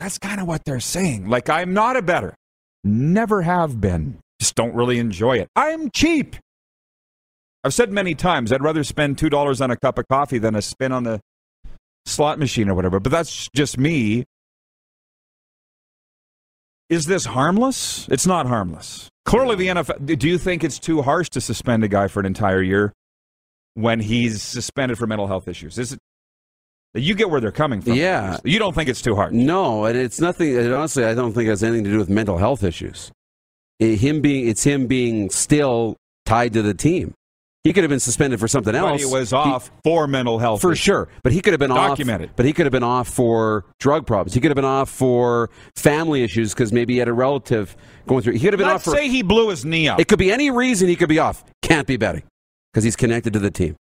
That's 0.00 0.18
kind 0.18 0.40
of 0.40 0.46
what 0.46 0.64
they're 0.64 0.80
saying. 0.80 1.28
Like, 1.28 1.48
I'm 1.48 1.74
not 1.74 1.96
a 1.96 2.02
better. 2.02 2.34
Never 2.84 3.42
have 3.42 3.80
been. 3.80 4.18
Just 4.40 4.54
don't 4.54 4.74
really 4.74 4.98
enjoy 4.98 5.38
it. 5.38 5.48
I'm 5.56 5.90
cheap. 5.90 6.36
I've 7.64 7.74
said 7.74 7.90
many 7.90 8.14
times 8.14 8.52
I'd 8.52 8.62
rather 8.62 8.84
spend 8.84 9.16
$2 9.16 9.60
on 9.60 9.70
a 9.70 9.76
cup 9.76 9.98
of 9.98 10.06
coffee 10.08 10.38
than 10.38 10.54
a 10.54 10.62
spin 10.62 10.92
on 10.92 11.02
the 11.02 11.20
slot 12.06 12.38
machine 12.38 12.68
or 12.68 12.74
whatever, 12.74 13.00
but 13.00 13.10
that's 13.10 13.48
just 13.54 13.78
me. 13.78 14.24
Is 16.88 17.06
this 17.06 17.26
harmless? 17.26 18.08
It's 18.08 18.26
not 18.26 18.46
harmless. 18.46 19.08
Clearly, 19.26 19.56
the 19.56 19.66
NFL. 19.66 20.18
Do 20.18 20.26
you 20.26 20.38
think 20.38 20.64
it's 20.64 20.78
too 20.78 21.02
harsh 21.02 21.28
to 21.30 21.40
suspend 21.40 21.84
a 21.84 21.88
guy 21.88 22.08
for 22.08 22.20
an 22.20 22.24
entire 22.24 22.62
year 22.62 22.94
when 23.74 24.00
he's 24.00 24.40
suspended 24.42 24.96
for 24.96 25.06
mental 25.06 25.26
health 25.26 25.48
issues? 25.48 25.78
Is 25.78 25.92
it? 25.92 25.98
You 26.94 27.14
get 27.14 27.30
where 27.30 27.40
they're 27.40 27.52
coming 27.52 27.80
from. 27.80 27.94
Yeah. 27.94 28.38
You 28.44 28.58
don't 28.58 28.74
think 28.74 28.88
it's 28.88 29.02
too 29.02 29.14
hard. 29.14 29.32
No, 29.34 29.84
and 29.84 29.96
it's 29.96 30.20
nothing. 30.20 30.56
and 30.56 30.72
honestly, 30.72 31.04
I 31.04 31.14
don't 31.14 31.32
think 31.32 31.46
it 31.46 31.50
has 31.50 31.62
anything 31.62 31.84
to 31.84 31.90
do 31.90 31.98
with 31.98 32.08
mental 32.08 32.38
health 32.38 32.62
issues. 32.64 33.10
It- 33.78 33.96
him 33.98 34.20
being, 34.20 34.48
it's 34.48 34.64
him 34.64 34.86
being 34.86 35.30
still 35.30 35.96
tied 36.26 36.52
to 36.54 36.62
the 36.62 36.74
team. 36.74 37.14
He 37.64 37.72
could 37.72 37.82
have 37.82 37.90
been 37.90 38.00
suspended 38.00 38.40
for 38.40 38.48
something 38.48 38.74
else. 38.74 38.92
But 38.92 39.00
he 39.00 39.04
was 39.12 39.32
off 39.32 39.70
for 39.84 40.06
mental 40.06 40.38
health. 40.38 40.60
for 40.62 40.72
issues. 40.72 40.82
sure. 40.84 41.08
But 41.22 41.32
he 41.32 41.42
could 41.42 41.52
have 41.52 41.60
been 41.60 41.70
Documented. 41.70 42.30
off. 42.30 42.36
But 42.36 42.46
he 42.46 42.52
could 42.54 42.64
have 42.64 42.72
been 42.72 42.84
off 42.84 43.08
for 43.08 43.66
drug 43.78 44.06
problems. 44.06 44.32
He 44.32 44.40
could 44.40 44.50
have 44.50 44.56
been 44.56 44.64
off 44.64 44.88
for 44.88 45.50
family 45.76 46.22
issues 46.22 46.54
because 46.54 46.72
maybe 46.72 46.94
he 46.94 46.98
had 46.98 47.08
a 47.08 47.12
relative 47.12 47.76
going 48.06 48.22
through. 48.22 48.34
He 48.34 48.38
could 48.40 48.54
have 48.54 48.58
been 48.58 48.68
Let's 48.68 48.86
off 48.88 48.94
for. 48.94 48.96
say 48.98 49.08
he 49.08 49.22
blew 49.22 49.50
his 49.50 49.64
knee 49.66 49.88
out. 49.88 50.00
It 50.00 50.08
could 50.08 50.20
be 50.20 50.32
any 50.32 50.50
reason 50.50 50.88
he 50.88 50.96
could 50.96 51.08
be 51.10 51.18
off. 51.18 51.44
Can't 51.60 51.86
be 51.86 51.96
betting 51.98 52.22
because 52.72 52.84
he's 52.84 52.96
connected 52.96 53.32
to 53.34 53.38
the 53.38 53.50
team, 53.50 53.76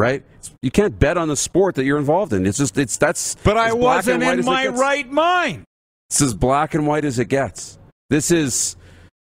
right? 0.00 0.24
You 0.62 0.70
can't 0.70 0.98
bet 0.98 1.16
on 1.18 1.28
the 1.28 1.36
sport 1.36 1.74
that 1.74 1.84
you're 1.84 1.98
involved 1.98 2.32
in. 2.32 2.46
It's 2.46 2.58
just 2.58 2.76
it's 2.78 2.96
that's. 2.96 3.34
but 3.44 3.56
I 3.58 3.72
wasn't 3.74 4.22
in 4.22 4.44
my 4.44 4.66
right 4.68 5.08
mind. 5.10 5.64
It's 6.08 6.20
as 6.22 6.34
black 6.34 6.74
and 6.74 6.86
white 6.86 7.04
as 7.04 7.18
it 7.18 7.26
gets. 7.26 7.78
This 8.08 8.30
is 8.30 8.76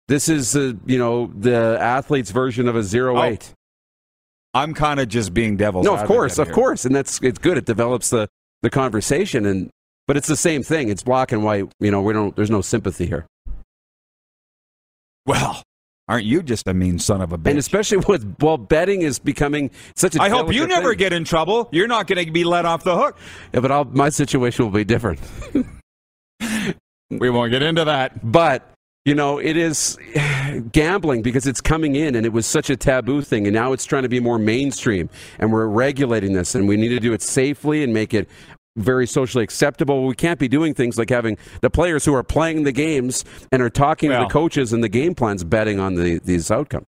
this 0.07 0.29
is 0.29 0.53
the 0.53 0.79
you 0.87 0.99
know 0.99 1.33
the 1.35 1.79
athlete's 1.81 2.31
version 2.31 2.69
of 2.69 2.77
a 2.77 2.83
zero 2.83 3.17
Oh, 3.19 3.25
eight. 3.25 3.53
I'm 4.55 4.73
kind 4.75 5.01
of 5.01 5.09
just 5.09 5.35
being 5.35 5.57
devil's 5.57 5.85
No, 5.85 5.97
of 5.97 6.07
course, 6.07 6.39
of 6.39 6.47
here. 6.49 6.55
course, 6.55 6.85
and 6.85 6.95
that's 6.95 7.19
it's 7.23 7.39
good. 7.39 7.57
It 7.59 7.65
develops 7.65 8.11
the 8.11 8.29
the 8.63 8.71
conversation, 8.71 9.47
and 9.47 9.71
but 10.07 10.17
it's 10.17 10.29
the 10.29 10.37
same 10.37 10.63
thing. 10.63 10.89
It's 10.89 11.03
black 11.03 11.33
and 11.33 11.43
white. 11.43 11.65
You 11.81 11.91
know, 11.91 12.03
we 12.03 12.13
don't. 12.13 12.37
There's 12.37 12.51
no 12.51 12.61
sympathy 12.61 13.07
here, 13.07 13.27
Well, 15.27 15.63
aren't 16.09 16.25
you 16.25 16.43
just 16.43 16.69
a 16.69 16.75
mean 16.75 16.99
son 16.99 17.21
of 17.21 17.33
a 17.33 17.39
bitch? 17.39 17.51
and 17.51 17.59
especially 17.59 17.99
with 17.99 18.37
well, 18.41 18.59
betting 18.59 19.03
is 19.03 19.19
becoming 19.19 19.71
such 19.95 20.17
a. 20.17 20.23
I 20.23 20.29
hope 20.29 20.53
you 20.53 20.67
never 20.67 20.91
thing. 20.91 20.99
get 20.99 21.13
in 21.13 21.25
trouble. 21.25 21.69
You're 21.73 21.89
not 21.89 22.07
going 22.07 22.25
to 22.25 22.31
be 22.31 22.45
let 22.45 22.65
off 22.65 22.85
the 22.85 22.97
hook. 22.97 23.19
Yeah, 23.53 23.61
but 23.61 23.73
I'll, 23.73 23.85
my 23.85 24.09
situation 24.09 24.65
will 24.65 24.73
be 24.73 24.85
different. 24.85 25.21
We 27.11 27.31
won't 27.31 27.53
get 27.53 27.63
into 27.63 27.85
that. 27.85 28.31
But 28.31 28.69
you 29.05 29.15
know, 29.15 29.39
it 29.39 29.57
is 29.57 29.97
gambling 30.73 31.23
because 31.23 31.47
it's 31.47 31.61
coming 31.61 31.95
in, 31.95 32.17
and 32.17 32.27
it 32.27 32.33
was 32.33 32.45
such 32.45 32.71
a 32.71 32.77
taboo 32.77 33.23
thing, 33.23 33.47
and 33.47 33.55
now 33.55 33.73
it's 33.73 33.85
trying 33.85 34.03
to 34.03 34.09
be 34.09 34.19
more 34.19 34.39
mainstream, 34.39 35.09
and 35.39 35.53
we're 35.53 35.67
regulating 35.67 36.33
this, 36.33 36.57
and 36.57 36.67
we 36.67 36.77
need 36.77 36.89
to 36.89 36.99
do 36.99 37.13
it 37.13 37.23
safely 37.23 37.85
and 37.85 37.95
make 37.95 38.13
it 38.13 38.29
very 38.77 39.07
socially 39.07 39.43
acceptable. 39.43 40.07
We 40.07 40.15
can't 40.15 40.39
be 40.39 40.49
doing 40.49 40.75
things 40.75 40.99
like 40.99 41.11
having 41.11 41.39
the 41.63 41.71
players 41.71 42.05
who 42.05 42.15
are 42.15 42.23
playing 42.23 42.63
the 42.65 42.73
games 42.73 43.25
and 43.51 43.63
are 43.63 43.71
talking 43.71 44.11
to 44.11 44.17
the 44.19 44.27
coaches 44.27 44.73
and 44.73 44.85
the 44.85 44.89
game 44.89 45.15
plans 45.15 45.43
betting 45.45 45.81
on 45.81 45.95
the, 45.95 46.19
these 46.25 46.51
outcomes. 46.51 46.87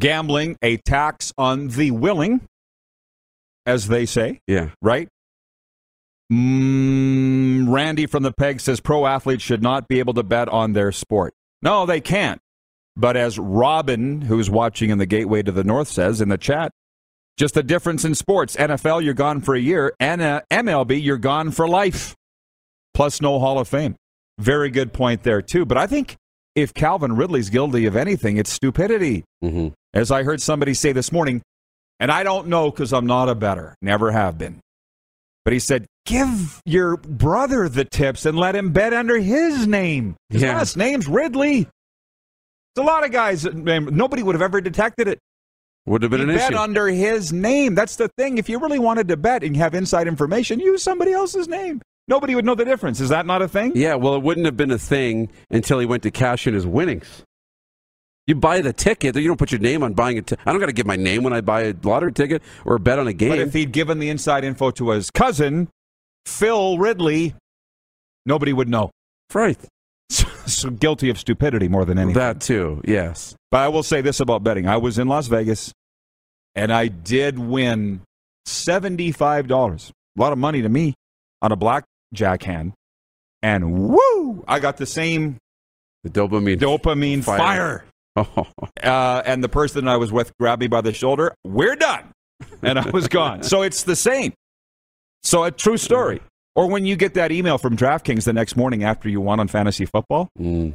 Gambling, 0.00 0.56
a 0.62 0.76
tax 0.78 1.32
on 1.38 1.68
the 1.68 1.90
willing, 1.90 2.42
as 3.64 3.88
they 3.88 4.06
say, 4.06 4.40
Yeah. 4.46 4.70
right? 4.82 5.08
Mm, 6.32 7.72
Randy 7.72 8.06
from 8.06 8.22
the 8.22 8.32
Peg 8.32 8.60
says 8.60 8.80
pro 8.80 9.06
athletes 9.06 9.42
should 9.42 9.62
not 9.62 9.88
be 9.88 9.98
able 10.00 10.14
to 10.14 10.22
bet 10.22 10.48
on 10.48 10.72
their 10.72 10.90
sport. 10.92 11.34
No, 11.62 11.86
they 11.86 12.00
can't. 12.00 12.40
But 12.96 13.16
as 13.16 13.38
Robin, 13.38 14.22
who's 14.22 14.50
watching 14.50 14.90
in 14.90 14.98
the 14.98 15.06
Gateway 15.06 15.42
to 15.42 15.52
the 15.52 15.64
North, 15.64 15.88
says 15.88 16.20
in 16.20 16.28
the 16.28 16.38
chat, 16.38 16.72
just 17.36 17.54
the 17.54 17.62
difference 17.62 18.04
in 18.04 18.14
sports. 18.14 18.56
NFL, 18.56 19.04
you're 19.04 19.14
gone 19.14 19.40
for 19.40 19.54
a 19.54 19.60
year, 19.60 19.92
and 20.00 20.22
uh, 20.22 20.40
MLB, 20.50 21.02
you're 21.02 21.16
gone 21.18 21.50
for 21.50 21.68
life. 21.68 22.14
Plus, 22.94 23.20
no 23.20 23.38
Hall 23.38 23.58
of 23.58 23.68
Fame. 23.68 23.94
Very 24.38 24.70
good 24.70 24.92
point 24.92 25.22
there, 25.22 25.42
too. 25.42 25.64
But 25.66 25.76
I 25.78 25.86
think 25.86 26.16
if 26.54 26.72
Calvin 26.72 27.14
Ridley's 27.16 27.50
guilty 27.50 27.86
of 27.86 27.96
anything, 27.96 28.36
it's 28.38 28.50
stupidity. 28.52 29.24
hmm 29.42 29.68
As 29.92 30.10
I 30.10 30.22
heard 30.22 30.40
somebody 30.40 30.72
say 30.74 30.92
this 30.92 31.12
morning, 31.12 31.42
and 32.00 32.10
I 32.10 32.22
don't 32.22 32.48
know 32.48 32.70
because 32.70 32.92
I'm 32.92 33.06
not 33.06 33.28
a 33.28 33.34
better, 33.34 33.74
never 33.82 34.10
have 34.12 34.38
been. 34.38 34.60
But 35.44 35.52
he 35.52 35.58
said, 35.58 35.86
give 36.06 36.60
your 36.64 36.96
brother 36.96 37.68
the 37.68 37.84
tips 37.84 38.26
and 38.26 38.36
let 38.36 38.56
him 38.56 38.72
bet 38.72 38.92
under 38.92 39.16
his 39.18 39.66
name. 39.66 40.16
His 40.30 40.42
Yeah. 40.42 40.56
last 40.56 40.76
name's 40.76 41.06
Ridley. 41.06 41.68
There's 42.74 42.84
a 42.84 42.90
lot 42.90 43.04
of 43.04 43.12
guys, 43.12 43.44
nobody 43.44 44.22
would 44.22 44.34
have 44.34 44.42
ever 44.42 44.60
detected 44.60 45.06
it. 45.08 45.18
Would 45.86 46.02
have 46.02 46.10
been 46.10 46.20
an 46.20 46.28
bet 46.28 46.50
issue. 46.50 46.58
under 46.58 46.88
his 46.88 47.32
name. 47.32 47.74
That's 47.74 47.96
the 47.96 48.08
thing. 48.08 48.38
If 48.38 48.48
you 48.48 48.58
really 48.58 48.80
wanted 48.80 49.06
to 49.08 49.16
bet 49.16 49.44
and 49.44 49.56
have 49.56 49.74
inside 49.74 50.08
information, 50.08 50.58
use 50.58 50.82
somebody 50.82 51.12
else's 51.12 51.46
name. 51.48 51.80
Nobody 52.08 52.34
would 52.34 52.44
know 52.44 52.54
the 52.54 52.64
difference. 52.64 53.00
Is 53.00 53.08
that 53.08 53.26
not 53.26 53.42
a 53.42 53.48
thing? 53.48 53.72
yeah, 53.74 53.94
well, 53.94 54.14
it 54.14 54.22
wouldn't 54.22 54.46
have 54.46 54.56
been 54.56 54.70
a 54.70 54.78
thing 54.78 55.30
until 55.50 55.78
he 55.78 55.86
went 55.86 56.02
to 56.04 56.10
cash 56.10 56.46
in 56.46 56.54
his 56.54 56.66
winnings. 56.66 57.22
You 58.26 58.34
buy 58.34 58.60
the 58.60 58.72
ticket, 58.72 59.14
you 59.14 59.28
don't 59.28 59.36
put 59.36 59.52
your 59.52 59.60
name 59.60 59.84
on 59.84 59.94
buying 59.94 60.16
it. 60.16 60.32
I 60.32 60.50
don't 60.50 60.58
got 60.58 60.66
to 60.66 60.72
give 60.72 60.86
my 60.86 60.96
name 60.96 61.22
when 61.22 61.32
I 61.32 61.40
buy 61.40 61.62
a 61.62 61.74
lottery 61.84 62.12
ticket 62.12 62.42
or 62.64 62.74
a 62.74 62.80
bet 62.80 62.98
on 62.98 63.06
a 63.06 63.12
game. 63.12 63.28
But 63.28 63.38
if 63.38 63.52
he'd 63.52 63.70
given 63.70 64.00
the 64.00 64.08
inside 64.08 64.42
info 64.42 64.72
to 64.72 64.90
his 64.90 65.10
cousin, 65.12 65.68
Phil 66.24 66.78
Ridley, 66.78 67.34
nobody 68.24 68.52
would 68.52 68.68
know. 68.68 68.90
right. 69.32 69.58
So 70.46 70.70
guilty 70.70 71.10
of 71.10 71.18
stupidity 71.18 71.68
more 71.68 71.84
than 71.84 71.98
anything. 71.98 72.14
That 72.14 72.40
too, 72.40 72.80
yes. 72.84 73.34
But 73.50 73.60
I 73.60 73.68
will 73.68 73.82
say 73.82 74.00
this 74.00 74.20
about 74.20 74.42
betting. 74.42 74.66
I 74.68 74.76
was 74.76 74.98
in 74.98 75.08
Las 75.08 75.26
Vegas 75.28 75.72
and 76.54 76.72
I 76.72 76.88
did 76.88 77.38
win 77.38 78.00
$75. 78.46 79.90
A 80.18 80.20
lot 80.20 80.32
of 80.32 80.38
money 80.38 80.62
to 80.62 80.68
me 80.68 80.94
on 81.42 81.52
a 81.52 81.56
blackjack 81.56 82.42
hand. 82.42 82.72
And 83.42 83.90
woo, 83.90 84.44
I 84.48 84.58
got 84.60 84.76
the 84.78 84.86
same 84.86 85.36
The 86.04 86.10
dopamine. 86.10 86.58
dopamine 86.58 87.22
Fire. 87.22 87.38
fire. 87.38 87.84
Oh, 88.16 88.46
Uh, 88.82 89.22
and 89.26 89.42
the 89.42 89.48
person 89.48 89.88
I 89.88 89.96
was 89.96 90.12
with 90.12 90.32
grabbed 90.38 90.60
me 90.60 90.68
by 90.68 90.80
the 90.80 90.92
shoulder. 90.92 91.34
We're 91.44 91.76
done. 91.76 92.04
And 92.62 92.78
I 92.78 92.88
was 92.90 93.08
gone. 93.08 93.42
so 93.42 93.62
it's 93.62 93.82
the 93.82 93.96
same. 93.96 94.32
So 95.22 95.44
a 95.44 95.50
true 95.50 95.76
story. 95.76 96.20
Or 96.56 96.68
when 96.68 96.86
you 96.86 96.96
get 96.96 97.14
that 97.14 97.30
email 97.30 97.58
from 97.58 97.76
DraftKings 97.76 98.24
the 98.24 98.32
next 98.32 98.56
morning 98.56 98.82
after 98.82 99.08
you 99.10 99.20
won 99.20 99.38
on 99.38 99.46
fantasy 99.46 99.84
football, 99.84 100.28
mm. 100.38 100.72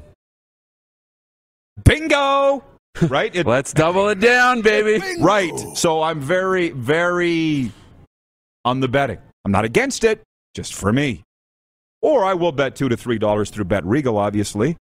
bingo! 1.84 2.64
Right? 3.08 3.34
It, 3.34 3.48
Let's 3.48 3.72
double 3.72 4.10
it 4.10 4.20
down, 4.20 4.62
baby. 4.62 5.02
right. 5.22 5.58
So 5.76 6.02
I'm 6.02 6.20
very, 6.20 6.72
very 6.72 7.72
on 8.66 8.82
the 8.82 8.90
betting. 8.90 9.18
I'm 9.46 9.52
not 9.54 9.64
against 9.64 10.04
it, 10.04 10.22
just 10.54 10.74
for 10.74 10.92
me. 10.92 11.24
Or 12.02 12.26
I 12.26 12.34
will 12.34 12.52
bet 12.52 12.76
two 12.76 12.90
to 12.90 12.98
three 12.98 13.18
dollars 13.18 13.50
through 13.50 13.64
Bet 13.64 13.86
Regal, 13.86 14.18
obviously. 14.18 14.76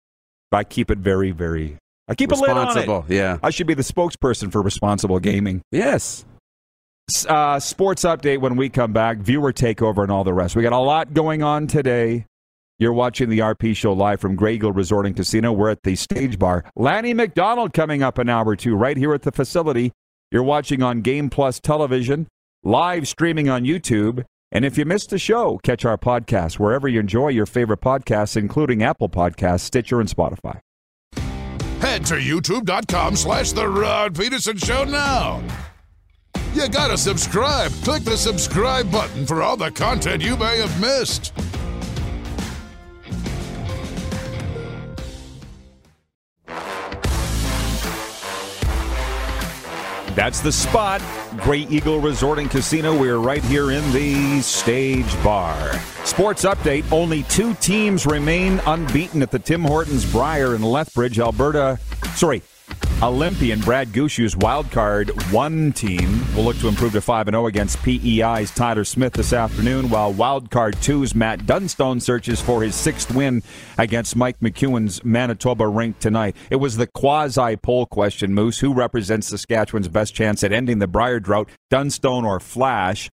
But 0.51 0.57
I 0.57 0.65
keep 0.65 0.91
it 0.91 0.99
very, 0.99 1.31
very. 1.31 1.77
I 2.09 2.17
keep 2.17 2.33
a 2.33 2.35
lid 2.35 2.51
on 2.51 2.57
it. 2.57 2.61
Responsible, 2.61 3.05
yeah. 3.09 3.39
I 3.45 3.51
should 3.51 3.69
be 3.69 3.75
the 3.75 3.85
spokesperson 3.85 4.51
for 4.51 4.61
responsible 4.61 5.21
gaming. 5.21 5.63
Yes. 5.71 6.25
Uh, 7.27 7.61
sports 7.61 8.05
update 8.05 8.41
when 8.41 8.57
we 8.57 8.69
come 8.69 8.93
back, 8.93 9.19
viewer 9.19 9.53
takeover, 9.53 10.03
and 10.03 10.11
all 10.11 10.25
the 10.25 10.35
rest. 10.35 10.57
We 10.57 10.63
got 10.63 10.73
a 10.73 10.79
lot 10.79 11.15
going 11.15 11.43
on 11.43 11.67
today. 11.67 12.27
You're 12.79 12.93
watching 12.95 13.29
the 13.29 13.41
RP 13.41 13.77
show 13.77 13.93
live 13.93 14.21
from 14.21 14.37
Grey 14.37 14.55
Eagle 14.55 14.73
Resort 14.73 15.05
and 15.07 15.15
Casino. 15.15 15.53
We're 15.53 15.71
at 15.71 15.83
the 15.83 15.95
stage 15.97 16.39
bar. 16.39 16.65
Lanny 16.77 17.13
McDonald 17.13 17.75
coming 17.75 18.03
up 18.03 18.17
an 18.17 18.29
hour 18.31 18.49
or 18.49 18.57
two 18.57 18.75
right 18.75 18.97
here 18.97 19.13
at 19.13 19.23
the 19.23 19.33
facility. 19.33 19.93
You're 20.31 20.43
watching 20.43 20.83
on 20.83 21.03
Game 21.03 21.29
Plus 21.29 21.61
Television, 21.61 22.27
live 22.63 23.07
streaming 23.07 23.49
on 23.49 23.65
YouTube. 23.65 24.25
And 24.53 24.65
if 24.65 24.79
you 24.79 24.85
missed 24.85 25.11
the 25.11 25.19
show, 25.19 25.59
catch 25.63 25.85
our 25.85 25.99
podcast 25.99 26.59
wherever 26.59 26.89
you 26.89 27.01
enjoy 27.01 27.29
your 27.29 27.47
favorite 27.47 27.81
podcasts, 27.81 28.37
including 28.37 28.83
Apple 28.83 29.09
Podcasts, 29.09 29.61
Stitcher, 29.61 30.01
and 30.01 30.09
Spotify. 30.09 30.61
Head 31.81 32.05
to 32.07 32.15
youtube.com 32.15 33.17
slash 33.17 33.53
The 33.53 33.69
Rod 33.69 34.19
Peterson 34.19 34.57
Show 34.57 34.85
now. 34.85 35.43
You 36.55 36.69
gotta 36.69 36.99
subscribe. 36.99 37.71
Click 37.85 38.03
the 38.03 38.17
subscribe 38.17 38.91
button 38.91 39.25
for 39.25 39.43
all 39.43 39.57
the 39.57 39.71
content 39.71 40.23
you 40.23 40.37
may 40.37 40.59
have 40.59 40.81
missed. 40.81 41.33
That's 50.17 50.41
the 50.41 50.53
spot. 50.53 51.01
Grey 51.39 51.61
Eagle 51.61 52.01
Resort 52.01 52.41
and 52.41 52.51
Casino. 52.51 52.99
We're 52.99 53.19
right 53.19 53.43
here 53.45 53.71
in 53.71 53.91
the 53.93 54.43
stage 54.43 55.11
bar. 55.23 55.73
Sports 56.05 56.45
update 56.45 56.85
only 56.93 57.23
two 57.23 57.55
teams 57.55 58.05
remain 58.05 58.61
unbeaten 58.67 59.23
at 59.23 59.31
the 59.31 59.39
Tim 59.39 59.63
Hortons 59.63 60.05
Brier 60.11 60.57
in 60.57 60.63
Lethbridge, 60.63 61.19
Alberta. 61.21 61.79
Sorry, 62.17 62.43
Olympian 63.03 63.61
Brad 63.61 63.89
Gushue's 63.89 64.37
wild 64.37 64.71
card 64.71 65.09
one 65.33 65.73
team 65.73 66.23
will 66.37 66.45
look 66.45 66.59
to 66.59 66.69
improve 66.69 66.93
to 66.93 67.01
5 67.01 67.29
0 67.31 67.47
against 67.47 67.83
PEI's 67.83 68.51
Tyler 68.51 68.85
Smith 68.85 69.15
this 69.15 69.33
afternoon, 69.33 69.89
while 69.89 70.13
wild 70.13 70.51
card 70.51 70.77
two's 70.83 71.15
Matt 71.15 71.47
Dunstone 71.47 71.99
searches 72.01 72.43
for 72.43 72.63
his 72.63 72.75
sixth 72.75 73.11
win 73.15 73.43
against 73.79 74.17
Mike 74.17 74.39
McEwen's 74.41 75.03
Manitoba 75.03 75.67
rink 75.67 75.99
tonight. 75.99 76.37
It 76.51 76.57
was 76.57 76.77
the 76.77 76.87
quasi 76.89 77.57
poll 77.57 77.87
question, 77.87 78.35
Moose. 78.35 78.59
Who 78.59 78.75
represents 78.75 79.29
Saskatchewan's 79.29 79.89
best 79.89 80.15
chance 80.15 80.45
at 80.45 80.53
ending 80.53 80.79
the 80.79 80.87
Brier 80.87 81.21
drought, 81.21 81.49
Dunstone 81.71 82.27
or 82.27 82.39
Flasch? 82.39 83.09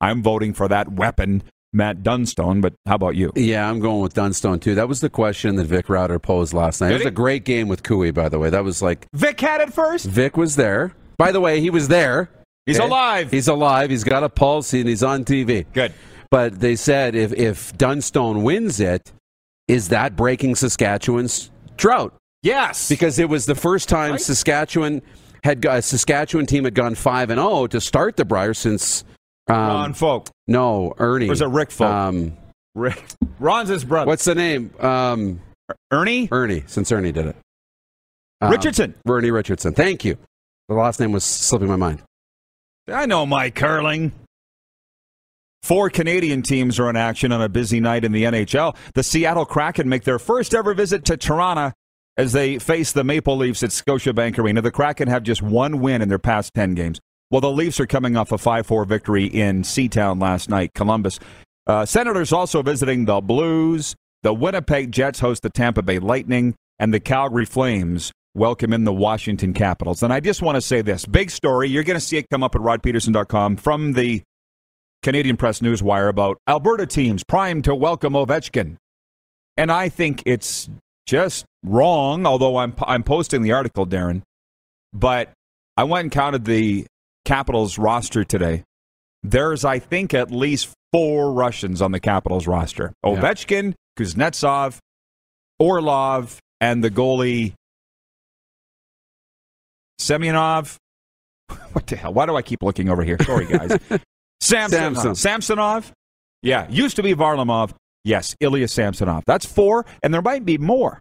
I'm 0.00 0.20
voting 0.20 0.52
for 0.52 0.66
that 0.66 0.90
weapon, 0.90 1.44
Matt 1.72 2.02
Dunstone, 2.02 2.60
but 2.60 2.72
how 2.86 2.94
about 2.94 3.14
you? 3.16 3.30
Yeah, 3.36 3.68
I'm 3.68 3.78
going 3.80 4.00
with 4.00 4.14
Dunstone 4.14 4.58
too. 4.60 4.74
That 4.74 4.88
was 4.88 5.00
the 5.00 5.10
question 5.10 5.56
that 5.56 5.64
Vic 5.64 5.88
Rauter 5.88 6.18
posed 6.18 6.54
last 6.54 6.80
night. 6.80 6.88
Did 6.88 6.94
it 6.94 6.98
was 6.98 7.02
he? 7.04 7.08
a 7.08 7.12
great 7.12 7.44
game 7.44 7.68
with 7.68 7.82
Cooey, 7.82 8.12
by 8.12 8.28
the 8.28 8.38
way. 8.38 8.48
That 8.50 8.64
was 8.64 8.80
like 8.80 9.06
Vic 9.12 9.40
had 9.40 9.60
it 9.60 9.72
first. 9.72 10.06
Vic 10.06 10.36
was 10.36 10.56
there. 10.56 10.92
By 11.18 11.32
the 11.32 11.40
way, 11.40 11.60
he 11.60 11.68
was 11.70 11.88
there. 11.88 12.30
He's 12.66 12.78
Okay? 12.78 12.86
alive. 12.86 13.30
He's 13.30 13.48
alive. 13.48 13.90
He's 13.90 14.04
got 14.04 14.22
a 14.22 14.28
pulse 14.28 14.72
and 14.72 14.88
he's 14.88 15.02
on 15.02 15.24
TV. 15.24 15.66
Good. 15.72 15.92
But 16.30 16.60
they 16.60 16.76
said 16.76 17.14
if 17.14 17.32
if 17.34 17.76
Dunstone 17.76 18.42
wins 18.42 18.80
it, 18.80 19.12
is 19.66 19.88
that 19.88 20.16
breaking 20.16 20.54
Saskatchewan's 20.54 21.50
drought? 21.76 22.14
Yes. 22.42 22.88
Because 22.88 23.18
it 23.18 23.28
was 23.28 23.46
the 23.46 23.54
first 23.54 23.88
time 23.88 24.12
Right. 24.12 24.20
Saskatchewan 24.20 25.02
had 25.44 25.60
got, 25.60 25.78
a 25.78 25.82
Saskatchewan 25.82 26.46
team 26.46 26.64
had 26.64 26.74
gone 26.74 26.94
five 26.94 27.30
and 27.30 27.38
zero 27.38 27.66
to 27.68 27.80
start 27.80 28.16
the 28.16 28.24
Brier 28.24 28.54
since 28.54 29.04
um, 29.48 29.56
Ron 29.56 29.94
Folk. 29.94 30.28
no 30.46 30.94
Ernie 30.98 31.28
Or 31.28 31.32
is 31.32 31.40
it 31.40 31.48
Rick 31.48 31.70
Folk? 31.70 31.88
Um, 31.90 32.36
Rick. 32.74 33.02
Ron's 33.38 33.68
his 33.68 33.84
brother. 33.84 34.06
what's 34.08 34.24
the 34.24 34.34
name? 34.34 34.70
Um, 34.80 35.40
Ernie? 35.90 36.28
Ernie. 36.30 36.64
Since 36.66 36.92
Ernie 36.92 37.12
did 37.12 37.26
it, 37.26 37.36
Um, 38.40 38.50
Richardson. 38.52 38.94
Ernie 39.08 39.30
Richardson. 39.30 39.74
Thank 39.74 40.04
you. 40.04 40.16
The 40.68 40.74
last 40.74 41.00
name 41.00 41.12
was 41.12 41.24
slipping 41.24 41.68
my 41.68 41.76
mind. 41.76 42.02
I 42.86 43.06
know 43.06 43.26
my 43.26 43.50
curling. 43.50 44.12
Four 45.62 45.90
Canadian 45.90 46.42
teams 46.42 46.78
are 46.78 46.88
in 46.88 46.96
action 46.96 47.32
on 47.32 47.42
a 47.42 47.48
busy 47.48 47.80
night 47.80 48.04
in 48.04 48.12
the 48.12 48.24
NHL. 48.24 48.76
The 48.94 49.02
Seattle 49.02 49.44
Kraken 49.44 49.88
make 49.88 50.04
their 50.04 50.18
first 50.18 50.54
ever 50.54 50.72
visit 50.72 51.04
to 51.06 51.16
Toronto 51.16 51.72
as 52.16 52.32
they 52.32 52.58
face 52.58 52.92
the 52.92 53.04
Maple 53.04 53.36
Leafs 53.36 53.62
at 53.62 53.70
Scotiabank 53.70 54.38
Arena. 54.38 54.62
The 54.62 54.70
Kraken 54.70 55.08
have 55.08 55.22
just 55.24 55.42
one 55.42 55.80
win 55.80 56.00
in 56.00 56.08
their 56.08 56.18
past 56.18 56.54
10 56.54 56.74
games. 56.74 57.00
Well, 57.30 57.42
the 57.42 57.50
Leafs 57.50 57.78
are 57.78 57.86
coming 57.86 58.16
off 58.16 58.32
a 58.32 58.38
5 58.38 58.66
4 58.66 58.84
victory 58.86 59.26
in 59.26 59.62
Seatown 59.62 60.20
last 60.20 60.48
night, 60.48 60.72
Columbus. 60.74 61.18
Uh, 61.66 61.84
Senators 61.84 62.32
also 62.32 62.62
visiting 62.62 63.04
the 63.04 63.20
Blues. 63.20 63.94
The 64.22 64.32
Winnipeg 64.32 64.90
Jets 64.90 65.20
host 65.20 65.42
the 65.42 65.50
Tampa 65.50 65.82
Bay 65.82 65.98
Lightning, 65.98 66.54
and 66.78 66.92
the 66.92 67.00
Calgary 67.00 67.44
Flames 67.44 68.12
welcome 68.34 68.72
in 68.72 68.84
the 68.84 68.92
Washington 68.92 69.52
Capitals. 69.52 70.02
And 70.02 70.12
I 70.12 70.20
just 70.20 70.42
want 70.42 70.56
to 70.56 70.60
say 70.60 70.80
this 70.80 71.04
big 71.04 71.30
story. 71.30 71.68
You're 71.68 71.84
going 71.84 71.98
to 71.98 72.04
see 72.04 72.16
it 72.16 72.26
come 72.30 72.42
up 72.42 72.54
at 72.54 72.62
rodpeterson.com 72.62 73.56
from 73.56 73.92
the 73.92 74.22
Canadian 75.02 75.36
Press 75.36 75.60
Newswire 75.60 76.08
about 76.08 76.38
Alberta 76.48 76.86
teams 76.86 77.22
primed 77.24 77.64
to 77.64 77.74
welcome 77.74 78.14
Ovechkin. 78.14 78.76
And 79.56 79.70
I 79.70 79.88
think 79.88 80.22
it's 80.24 80.70
just 81.06 81.44
wrong, 81.64 82.26
although 82.26 82.56
I'm, 82.56 82.74
I'm 82.82 83.02
posting 83.02 83.42
the 83.42 83.52
article, 83.52 83.86
Darren. 83.86 84.22
But 84.92 85.30
I 85.76 85.84
went 85.84 86.06
and 86.06 86.12
counted 86.12 86.44
the 86.44 86.86
Capitals 87.28 87.76
roster 87.76 88.24
today. 88.24 88.64
There's, 89.22 89.62
I 89.64 89.78
think, 89.80 90.14
at 90.14 90.30
least 90.30 90.70
four 90.92 91.32
Russians 91.34 91.82
on 91.82 91.92
the 91.92 92.00
Capitals 92.00 92.46
roster 92.46 92.94
Yeah. 93.04 93.10
Ovechkin, 93.10 93.74
Kuznetsov, 93.98 94.78
Orlov, 95.58 96.38
and 96.60 96.82
the 96.82 96.90
goalie 96.90 97.52
Semyonov. 100.00 100.76
What 101.72 101.86
the 101.86 101.96
hell? 101.96 102.14
Why 102.14 102.24
do 102.24 102.34
I 102.34 102.40
keep 102.42 102.62
looking 102.62 102.88
over 102.88 103.04
here? 103.04 103.18
Sorry, 103.22 103.44
guys. 103.46 103.78
Samsonov. 104.40 104.94
Samson. 104.96 105.14
Samsonov. 105.14 105.92
Yeah, 106.42 106.66
used 106.70 106.96
to 106.96 107.02
be 107.02 107.14
Varlamov. 107.14 107.72
Yes, 108.04 108.34
Ilya 108.40 108.68
Samsonov. 108.68 109.24
That's 109.26 109.44
four, 109.44 109.84
and 110.02 110.14
there 110.14 110.22
might 110.22 110.44
be 110.46 110.56
more. 110.56 110.98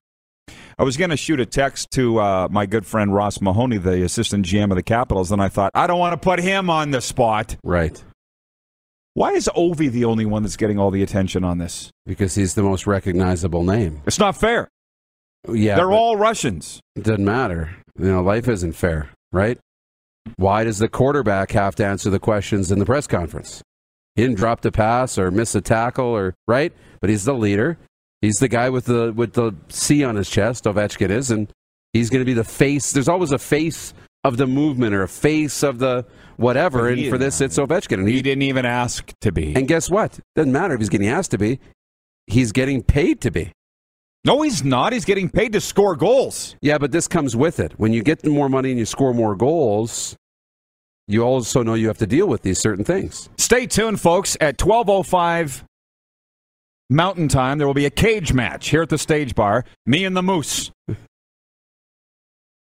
I 0.80 0.84
was 0.84 0.96
going 0.96 1.10
to 1.10 1.18
shoot 1.18 1.40
a 1.40 1.46
text 1.46 1.92
to 1.92 2.20
uh, 2.20 2.48
my 2.52 2.66
good 2.66 2.86
friend 2.86 3.14
Ross 3.14 3.42
Mahoney, 3.42 3.78
the 3.78 4.04
assistant 4.04 4.46
GM 4.46 4.70
of 4.70 4.76
the 4.76 4.84
Capitals, 4.84 5.32
and 5.32 5.42
I 5.42 5.50
thought, 5.50 5.72
I 5.74 5.88
don't 5.88 6.00
want 6.00 6.14
to 6.14 6.18
put 6.18 6.40
him 6.40 6.70
on 6.70 6.92
the 6.92 7.02
spot. 7.02 7.58
Right. 7.64 8.04
Why 9.16 9.32
is 9.32 9.50
Ovi 9.56 9.90
the 9.90 10.06
only 10.06 10.26
one 10.26 10.44
that's 10.44 10.58
getting 10.58 10.78
all 10.78 10.92
the 10.92 11.02
attention 11.02 11.44
on 11.44 11.58
this? 11.58 11.90
Because 12.06 12.36
he's 12.36 12.54
the 12.54 12.62
most 12.62 12.86
recognizable 12.86 13.64
name. 13.64 14.02
It's 14.06 14.20
not 14.20 14.38
fair. 14.38 14.68
Yeah. 15.52 15.76
They're 15.76 15.92
all 15.92 16.18
Russians. 16.18 16.80
It 16.96 17.04
doesn't 17.04 17.26
matter. 17.26 17.76
You 17.98 18.12
know, 18.12 18.22
life 18.22 18.48
isn't 18.48 18.74
fair, 18.74 19.10
right? 19.32 19.58
Why 20.36 20.64
does 20.64 20.78
the 20.78 20.90
quarterback 20.90 21.52
have 21.54 21.74
to 21.76 21.86
answer 21.86 22.12
the 22.12 22.20
questions 22.20 22.72
in 22.72 22.78
the 22.78 22.86
press 22.86 23.08
conference? 23.08 23.64
He 24.16 24.22
didn't 24.22 24.38
drop 24.38 24.62
the 24.62 24.72
pass 24.72 25.18
or 25.18 25.32
miss 25.32 25.56
a 25.56 25.62
tackle 25.62 26.06
or 26.06 26.36
right, 26.48 26.74
but 27.02 27.10
he's 27.10 27.26
the 27.26 27.34
leader. 27.34 27.80
He's 28.22 28.36
the 28.38 28.48
guy 28.48 28.70
with 28.70 28.86
the 28.86 29.14
with 29.14 29.34
the 29.34 29.54
C 29.70 30.04
on 30.04 30.16
his 30.16 30.30
chest. 30.30 30.64
Ovechkin 30.66 31.10
is, 31.10 31.30
and 31.32 31.50
he's 31.94 32.10
going 32.10 32.22
to 32.22 32.26
be 32.26 32.34
the 32.34 32.44
face. 32.44 32.92
There's 32.92 33.08
always 33.08 33.32
a 33.32 33.38
face 33.40 33.94
of 34.24 34.38
the 34.38 34.48
movement 34.48 34.94
or 34.96 35.04
a 35.04 35.08
face 35.08 35.64
of 35.64 35.80
the 35.80 36.06
whatever. 36.38 36.88
And 36.90 37.08
for 37.10 37.18
this, 37.18 37.42
it's 37.42 37.58
Ovechkin, 37.58 38.00
and 38.00 38.08
He 38.08 38.16
he. 38.16 38.22
didn't 38.22 38.42
even 38.42 38.66
ask 38.66 39.12
to 39.22 39.32
be. 39.32 39.56
And 39.56 39.68
guess 39.68 39.90
what? 39.90 40.20
Doesn't 40.36 40.52
matter 40.52 40.74
if 40.74 40.80
he's 40.80 40.90
getting 40.90 41.08
asked 41.10 41.32
to 41.32 41.38
be. 41.38 41.60
He's 42.26 42.52
getting 42.52 42.82
paid 42.84 43.22
to 43.22 43.32
be. 43.32 43.52
no, 44.26 44.42
he's 44.42 44.64
not. 44.64 44.92
He's 44.94 45.06
getting 45.06 45.30
paid 45.30 45.54
to 45.54 45.62
score 45.62 45.96
goals. 45.96 46.56
Yeah, 46.62 46.78
but 46.80 46.92
this 46.92 47.08
comes 47.08 47.36
with 47.36 47.60
it. 47.60 47.74
When 47.78 47.94
you 47.94 48.04
get 48.04 48.26
more 48.26 48.50
money 48.50 48.72
and 48.72 48.80
you 48.80 48.86
score 48.86 49.14
more 49.14 49.36
goals, 49.36 50.18
you 51.08 51.22
also 51.22 51.64
know 51.64 51.76
you 51.76 51.88
have 51.88 52.00
to 52.00 52.08
deal 52.08 52.28
with 52.28 52.42
these 52.42 52.60
certain 52.60 52.84
things. 52.84 53.30
Stay 53.38 53.66
tuned, 53.68 54.02
folks. 54.02 54.36
At 54.42 54.58
12.05 54.58 55.64
Mountain 56.90 57.28
Time, 57.28 57.58
there 57.58 57.68
will 57.68 57.74
be 57.74 57.86
a 57.86 57.90
cage 57.92 58.34
match 58.34 58.70
here 58.70 58.82
at 58.82 58.90
the 58.90 58.98
Stage 58.98 59.36
Bar. 59.36 59.66
Me 59.86 60.06
and 60.06 60.16
the 60.16 60.24
Moose. 60.24 60.72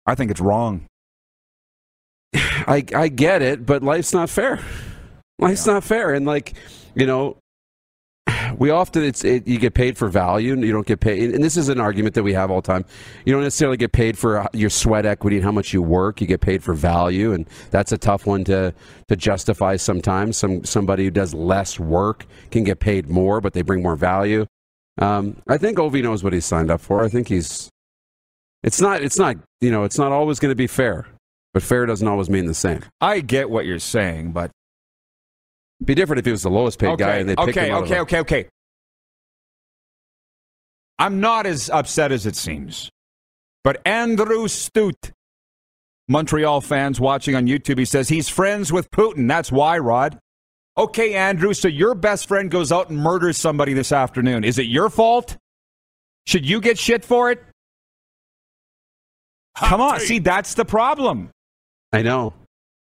I 0.06 0.14
think 0.14 0.30
it's 0.30 0.40
wrong. 0.40 0.86
I, 2.34 2.84
I 2.94 3.08
get 3.08 3.42
it, 3.42 3.66
but 3.66 3.82
life's 3.82 4.12
not 4.12 4.30
fair. 4.30 4.60
Life's 5.38 5.66
not 5.66 5.82
fair. 5.82 6.14
And, 6.14 6.26
like, 6.26 6.54
you 6.94 7.06
know, 7.06 7.38
we 8.58 8.70
often, 8.70 9.04
it's 9.04 9.24
it, 9.24 9.46
you 9.46 9.58
get 9.58 9.74
paid 9.74 9.96
for 9.96 10.08
value 10.08 10.52
and 10.52 10.62
you 10.62 10.72
don't 10.72 10.86
get 10.86 11.00
paid. 11.00 11.34
And 11.34 11.42
this 11.42 11.56
is 11.56 11.68
an 11.68 11.80
argument 11.80 12.14
that 12.14 12.22
we 12.22 12.32
have 12.32 12.50
all 12.50 12.60
the 12.60 12.66
time. 12.66 12.84
You 13.24 13.32
don't 13.32 13.42
necessarily 13.42 13.76
get 13.76 13.92
paid 13.92 14.16
for 14.16 14.38
uh, 14.38 14.48
your 14.52 14.70
sweat 14.70 15.06
equity 15.06 15.36
and 15.36 15.44
how 15.44 15.52
much 15.52 15.72
you 15.72 15.82
work. 15.82 16.20
You 16.20 16.26
get 16.26 16.40
paid 16.40 16.62
for 16.62 16.74
value. 16.74 17.32
And 17.32 17.46
that's 17.70 17.92
a 17.92 17.98
tough 17.98 18.26
one 18.26 18.44
to, 18.44 18.74
to 19.08 19.16
justify 19.16 19.76
sometimes. 19.76 20.36
Some, 20.36 20.64
somebody 20.64 21.04
who 21.04 21.10
does 21.10 21.34
less 21.34 21.78
work 21.78 22.26
can 22.50 22.64
get 22.64 22.80
paid 22.80 23.08
more, 23.08 23.40
but 23.40 23.52
they 23.52 23.62
bring 23.62 23.82
more 23.82 23.96
value. 23.96 24.46
Um, 24.98 25.36
I 25.48 25.58
think 25.58 25.78
Ovi 25.78 26.02
knows 26.02 26.22
what 26.22 26.32
he's 26.32 26.44
signed 26.44 26.70
up 26.70 26.80
for. 26.80 27.04
I 27.04 27.08
think 27.08 27.28
he's. 27.28 27.68
It's 28.62 28.80
not. 28.80 29.02
It's 29.02 29.18
not. 29.18 29.36
You 29.60 29.70
know. 29.70 29.84
It's 29.84 29.98
not 29.98 30.12
always 30.12 30.38
going 30.38 30.52
to 30.52 30.56
be 30.56 30.68
fair, 30.68 31.06
but 31.52 31.62
fair 31.62 31.84
doesn't 31.86 32.06
always 32.06 32.30
mean 32.30 32.46
the 32.46 32.54
same. 32.54 32.84
I 33.00 33.20
get 33.20 33.50
what 33.50 33.66
you're 33.66 33.78
saying, 33.80 34.32
but 34.32 34.50
It'd 35.84 35.88
be 35.88 36.00
different 36.00 36.20
if 36.20 36.24
he 36.24 36.30
was 36.30 36.42
the 36.42 36.50
lowest 36.50 36.78
paid 36.78 36.88
okay, 36.92 37.04
guy 37.04 37.16
and 37.16 37.28
they 37.28 37.36
picked 37.36 37.50
okay, 37.50 37.68
him 37.68 37.74
out 37.74 37.82
okay, 37.82 38.00
okay, 38.00 38.20
okay. 38.20 38.48
I'm 40.98 41.20
not 41.20 41.44
as 41.44 41.68
upset 41.68 42.10
as 42.10 42.24
it 42.24 42.36
seems, 42.36 42.88
but 43.64 43.82
Andrew 43.84 44.48
Stute, 44.48 45.12
Montreal 46.08 46.62
fans 46.62 46.98
watching 46.98 47.34
on 47.34 47.46
YouTube, 47.46 47.78
he 47.78 47.84
says 47.84 48.08
he's 48.08 48.30
friends 48.30 48.72
with 48.72 48.90
Putin. 48.92 49.28
That's 49.28 49.52
why, 49.52 49.76
Rod. 49.76 50.18
Okay, 50.78 51.12
Andrew. 51.12 51.52
So 51.52 51.68
your 51.68 51.94
best 51.94 52.28
friend 52.28 52.50
goes 52.50 52.72
out 52.72 52.88
and 52.88 52.98
murders 52.98 53.36
somebody 53.36 53.74
this 53.74 53.92
afternoon. 53.92 54.42
Is 54.42 54.58
it 54.58 54.66
your 54.66 54.88
fault? 54.88 55.36
Should 56.26 56.48
you 56.48 56.62
get 56.62 56.78
shit 56.78 57.04
for 57.04 57.30
it? 57.30 57.44
Come 59.58 59.82
on. 59.82 60.00
See, 60.00 60.18
that's 60.18 60.54
the 60.54 60.64
problem. 60.64 61.28
I 61.92 62.00
know, 62.00 62.32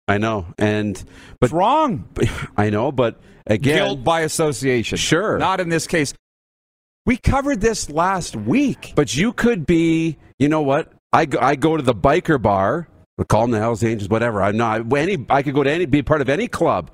I 0.08 0.18
know, 0.18 0.48
and 0.58 1.02
but 1.40 1.48
It's 1.48 1.54
wrong. 1.54 2.08
I 2.58 2.70
know, 2.70 2.92
but 2.92 3.22
again, 3.48 3.78
Guilt 3.78 4.04
by 4.04 4.22
association. 4.22 4.98
Sure. 4.98 5.38
Not 5.38 5.60
in 5.60 5.70
this 5.70 5.88
case. 5.88 6.14
We 7.06 7.18
covered 7.18 7.62
this 7.62 7.90
last 7.90 8.36
week. 8.36 8.94
but 8.96 9.16
you 9.16 9.34
could 9.34 9.66
be. 9.66 10.18
You 10.40 10.50
know 10.50 10.62
what? 10.62 10.92
I 11.12 11.26
go, 11.26 11.40
I 11.40 11.56
go 11.56 11.78
to 11.78 11.84
the 11.84 11.94
biker 11.94 12.42
bar. 12.42 12.88
We 13.18 13.26
call 13.26 13.42
them 13.42 13.52
the 13.52 13.60
Hells 13.60 13.84
Angels, 13.84 14.10
whatever. 14.10 14.42
I'm 14.42 14.58
not 14.58 14.92
any. 14.94 15.26
I 15.30 15.44
could 15.44 15.54
go 15.54 15.64
to 15.64 15.72
any, 15.72 15.86
be 15.86 16.02
part 16.02 16.22
of 16.22 16.30
any 16.30 16.48
club. 16.48 16.90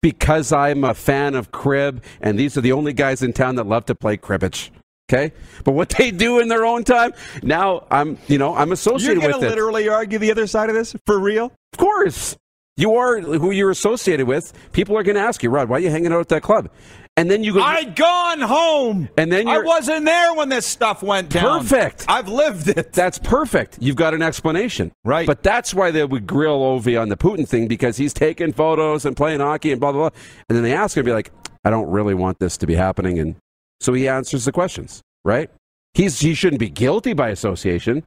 Because 0.00 0.52
I'm 0.52 0.82
a 0.84 0.94
fan 0.94 1.34
of 1.34 1.52
crib, 1.52 2.02
and 2.20 2.38
these 2.38 2.56
are 2.56 2.60
the 2.60 2.72
only 2.72 2.92
guys 2.92 3.22
in 3.22 3.32
town 3.32 3.54
that 3.56 3.66
love 3.66 3.86
to 3.86 3.94
play 3.94 4.16
cribbage. 4.16 4.72
Okay, 5.12 5.32
but 5.64 5.72
what 5.72 5.90
they 5.90 6.10
do 6.10 6.40
in 6.40 6.48
their 6.48 6.64
own 6.64 6.84
time, 6.84 7.12
now 7.42 7.86
I'm, 7.90 8.16
you 8.28 8.38
know, 8.38 8.54
I'm 8.54 8.72
associated 8.72 9.22
You're 9.22 9.30
going 9.30 9.34
to 9.34 9.38
with 9.40 9.46
it. 9.46 9.50
literally 9.50 9.88
argue 9.88 10.18
the 10.18 10.30
other 10.30 10.46
side 10.46 10.70
of 10.70 10.74
this? 10.74 10.96
For 11.06 11.18
real? 11.18 11.52
Of 11.72 11.78
course. 11.78 12.36
You 12.78 12.94
are 12.96 13.20
who 13.20 13.50
you're 13.50 13.70
associated 13.70 14.26
with. 14.26 14.54
People 14.72 14.96
are 14.96 15.02
going 15.02 15.16
to 15.16 15.20
ask 15.20 15.42
you, 15.42 15.50
Rod, 15.50 15.68
why 15.68 15.76
are 15.76 15.80
you 15.80 15.90
hanging 15.90 16.12
out 16.12 16.20
at 16.20 16.28
that 16.30 16.42
club? 16.42 16.70
And 17.18 17.30
then 17.30 17.44
you 17.44 17.52
go, 17.52 17.60
I'd 17.60 17.94
gone 17.94 18.40
home. 18.40 19.10
And 19.18 19.30
then 19.30 19.46
I 19.46 19.58
wasn't 19.58 20.06
there 20.06 20.32
when 20.34 20.48
this 20.48 20.64
stuff 20.64 21.02
went 21.02 21.28
down. 21.28 21.60
Perfect. 21.60 22.06
I've 22.08 22.28
lived 22.28 22.68
it. 22.68 22.94
that's 22.94 23.18
perfect. 23.18 23.76
You've 23.82 23.96
got 23.96 24.14
an 24.14 24.22
explanation. 24.22 24.92
Right. 25.04 25.26
But 25.26 25.42
that's 25.42 25.74
why 25.74 25.90
they 25.90 26.02
would 26.02 26.26
grill 26.26 26.60
Ovi 26.60 26.98
on 26.98 27.10
the 27.10 27.16
Putin 27.18 27.46
thing 27.46 27.68
because 27.68 27.98
he's 27.98 28.14
taking 28.14 28.54
photos 28.54 29.04
and 29.04 29.14
playing 29.14 29.40
hockey 29.40 29.72
and 29.72 29.80
blah, 29.80 29.92
blah, 29.92 30.08
blah. 30.08 30.18
And 30.48 30.56
then 30.56 30.62
they 30.62 30.72
ask 30.72 30.96
him, 30.96 31.04
be 31.04 31.12
like, 31.12 31.30
I 31.66 31.68
don't 31.68 31.90
really 31.90 32.14
want 32.14 32.38
this 32.38 32.56
to 32.56 32.66
be 32.66 32.74
happening. 32.74 33.18
And 33.18 33.36
so 33.82 33.92
he 33.92 34.08
answers 34.08 34.44
the 34.44 34.52
questions, 34.52 35.00
right? 35.24 35.50
He's, 35.94 36.20
he 36.20 36.34
shouldn't 36.34 36.60
be 36.60 36.70
guilty 36.70 37.12
by 37.12 37.28
association, 37.30 38.04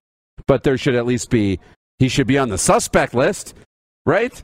but 0.48 0.64
there 0.64 0.78
should 0.78 0.96
at 0.96 1.06
least 1.06 1.30
be, 1.30 1.60
he 2.00 2.08
should 2.10 2.28
be 2.28 2.38
on 2.38 2.50
the 2.50 2.58
suspect 2.58 3.14
list, 3.14 3.54
right? 4.06 4.42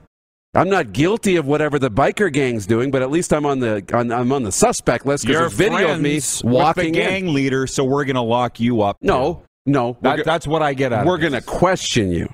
I'm 0.54 0.70
not 0.70 0.92
guilty 0.92 1.38
of 1.38 1.48
whatever 1.48 1.80
the 1.80 1.90
biker 1.90 2.32
gang's 2.32 2.66
doing, 2.66 2.92
but 2.92 3.02
at 3.02 3.10
least 3.10 3.32
I'm 3.34 3.46
on 3.46 3.60
the 3.60 3.84
on, 3.94 4.12
I'm 4.12 4.34
on 4.34 4.44
the 4.44 4.52
suspect 4.52 5.06
list 5.06 5.26
because 5.26 5.40
there's 5.40 5.54
video 5.54 5.94
of 5.94 6.02
me 6.02 6.20
walking 6.44 6.88
with 6.88 6.94
the 6.94 7.00
gang 7.00 7.28
in. 7.28 7.34
leader, 7.34 7.66
so 7.68 7.86
we're 7.86 8.04
going 8.04 8.16
to 8.18 8.22
lock 8.22 8.60
you 8.60 8.82
up. 8.82 8.98
No, 9.02 9.44
no, 9.66 9.98
That- 10.02 10.18
go- 10.18 10.24
that's 10.24 10.46
what 10.46 10.62
I 10.62 10.74
get 10.74 10.92
out 10.92 11.06
we're 11.06 11.18
to 11.20 11.30
this. 11.30 11.46
question 11.46 12.12
you. 12.12 12.28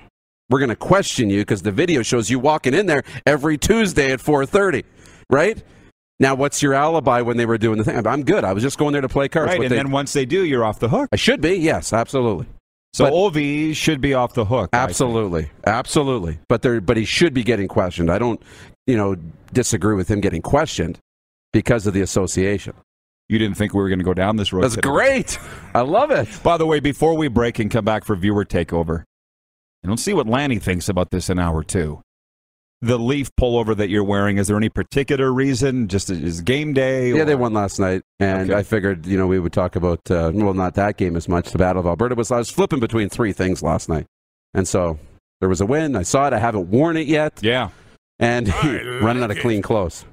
We're 0.49 0.59
going 0.59 0.69
to 0.69 0.75
question 0.75 1.29
you 1.29 1.41
because 1.41 1.61
the 1.61 1.71
video 1.71 2.01
shows 2.01 2.29
you 2.29 2.39
walking 2.39 2.73
in 2.73 2.85
there 2.87 3.03
every 3.27 3.57
Tuesday 3.57 4.11
at 4.11 4.19
4:30, 4.19 4.83
right? 5.29 5.61
Now, 6.19 6.33
what's 6.35 6.61
your 6.63 6.73
alibi 6.73 7.21
when 7.21 7.37
they 7.37 7.45
were 7.45 7.57
doing 7.57 7.77
the 7.77 7.83
thing? 7.83 8.05
I'm 8.07 8.23
good. 8.23 8.43
I 8.43 8.53
was 8.53 8.63
just 8.63 8.77
going 8.77 8.93
there 8.93 9.01
to 9.01 9.09
play 9.09 9.27
cards. 9.29 9.49
Right, 9.49 9.61
and 9.61 9.71
they- 9.71 9.75
then 9.75 9.91
once 9.91 10.13
they 10.13 10.25
do, 10.25 10.43
you're 10.43 10.63
off 10.65 10.79
the 10.79 10.89
hook. 10.89 11.09
I 11.11 11.15
should 11.15 11.41
be. 11.41 11.55
Yes, 11.55 11.93
absolutely. 11.93 12.47
So 12.93 13.05
But- 13.05 13.13
Ovi 13.13 13.75
should 13.75 14.01
be 14.01 14.13
off 14.15 14.33
the 14.33 14.45
hook. 14.45 14.69
Absolutely, 14.73 15.51
absolutely. 15.65 16.39
But 16.49 16.63
there, 16.63 16.81
but 16.81 16.97
he 16.97 17.05
should 17.05 17.33
be 17.33 17.43
getting 17.43 17.67
questioned. 17.67 18.09
I 18.09 18.17
don't, 18.17 18.41
you 18.87 18.97
know, 18.97 19.15
disagree 19.53 19.95
with 19.95 20.09
him 20.09 20.19
getting 20.21 20.41
questioned 20.41 20.97
because 21.53 21.85
of 21.85 21.93
the 21.93 22.01
association. 22.01 22.73
You 23.29 23.37
didn't 23.37 23.57
think 23.57 23.73
we 23.73 23.81
were 23.81 23.89
going 23.89 23.99
to 23.99 24.05
go 24.05 24.13
down 24.13 24.37
this 24.37 24.53
road. 24.53 24.63
That's 24.63 24.75
today. 24.75 24.89
great. 24.89 25.37
I 25.75 25.81
love 25.81 26.09
it. 26.11 26.27
By 26.43 26.57
the 26.57 26.65
way, 26.65 26.79
before 26.79 27.15
we 27.15 27.27
break 27.27 27.59
and 27.59 27.69
come 27.69 27.83
back 27.85 28.05
for 28.05 28.15
viewer 28.15 28.45
takeover, 28.45 29.03
and 29.83 29.91
we'll 29.91 29.97
see 29.97 30.13
what 30.13 30.27
Lanny 30.27 30.57
thinks 30.59 30.89
about 30.89 31.11
this 31.11 31.29
in 31.29 31.37
hour 31.37 31.61
two. 31.63 32.01
The 32.81 32.99
Leaf 32.99 33.35
pullover 33.35 33.75
that 33.75 33.89
you're 33.89 34.03
wearing, 34.03 34.37
is 34.37 34.47
there 34.47 34.55
any 34.57 34.69
particular 34.69 35.33
reason? 35.33 35.87
Just 35.87 36.11
is 36.11 36.41
game 36.41 36.73
day? 36.73 37.11
Yeah, 37.11 37.23
they 37.23 37.33
won 37.33 37.51
last 37.53 37.79
night, 37.79 38.03
and 38.19 38.51
Okay. 38.51 38.59
I 38.59 38.61
figured, 38.61 39.07
you 39.07 39.17
know, 39.17 39.25
we 39.25 39.39
would 39.39 39.51
talk 39.53 39.75
about 39.75 39.99
uh, 40.11 40.31
well, 40.33 40.53
not 40.53 40.75
that 40.75 40.95
game 40.97 41.15
as 41.15 41.27
much. 41.27 41.49
The 41.51 41.57
Battle 41.57 41.79
of 41.79 41.87
Alberta 41.87 42.13
was. 42.13 42.31
I 42.31 42.37
was 42.37 42.51
flipping 42.51 42.79
between 42.79 43.09
three 43.09 43.33
things 43.33 43.63
last 43.63 43.89
night, 43.89 44.05
and 44.53 44.67
so 44.67 44.99
there 45.39 45.49
was 45.49 45.59
a 45.59 45.65
win. 45.65 45.95
I 45.95 46.03
saw 46.03 46.27
it. 46.27 46.33
I 46.33 46.39
haven't 46.39 46.69
worn 46.69 46.97
it 46.97 47.07
yet, 47.07 47.39
Yeah. 47.41 47.69
and 48.19 48.47
I 48.53 48.99
running 49.01 49.23
out 49.23 49.31
of 49.31 49.39
clean 49.39 49.63
clothes. 49.63 50.05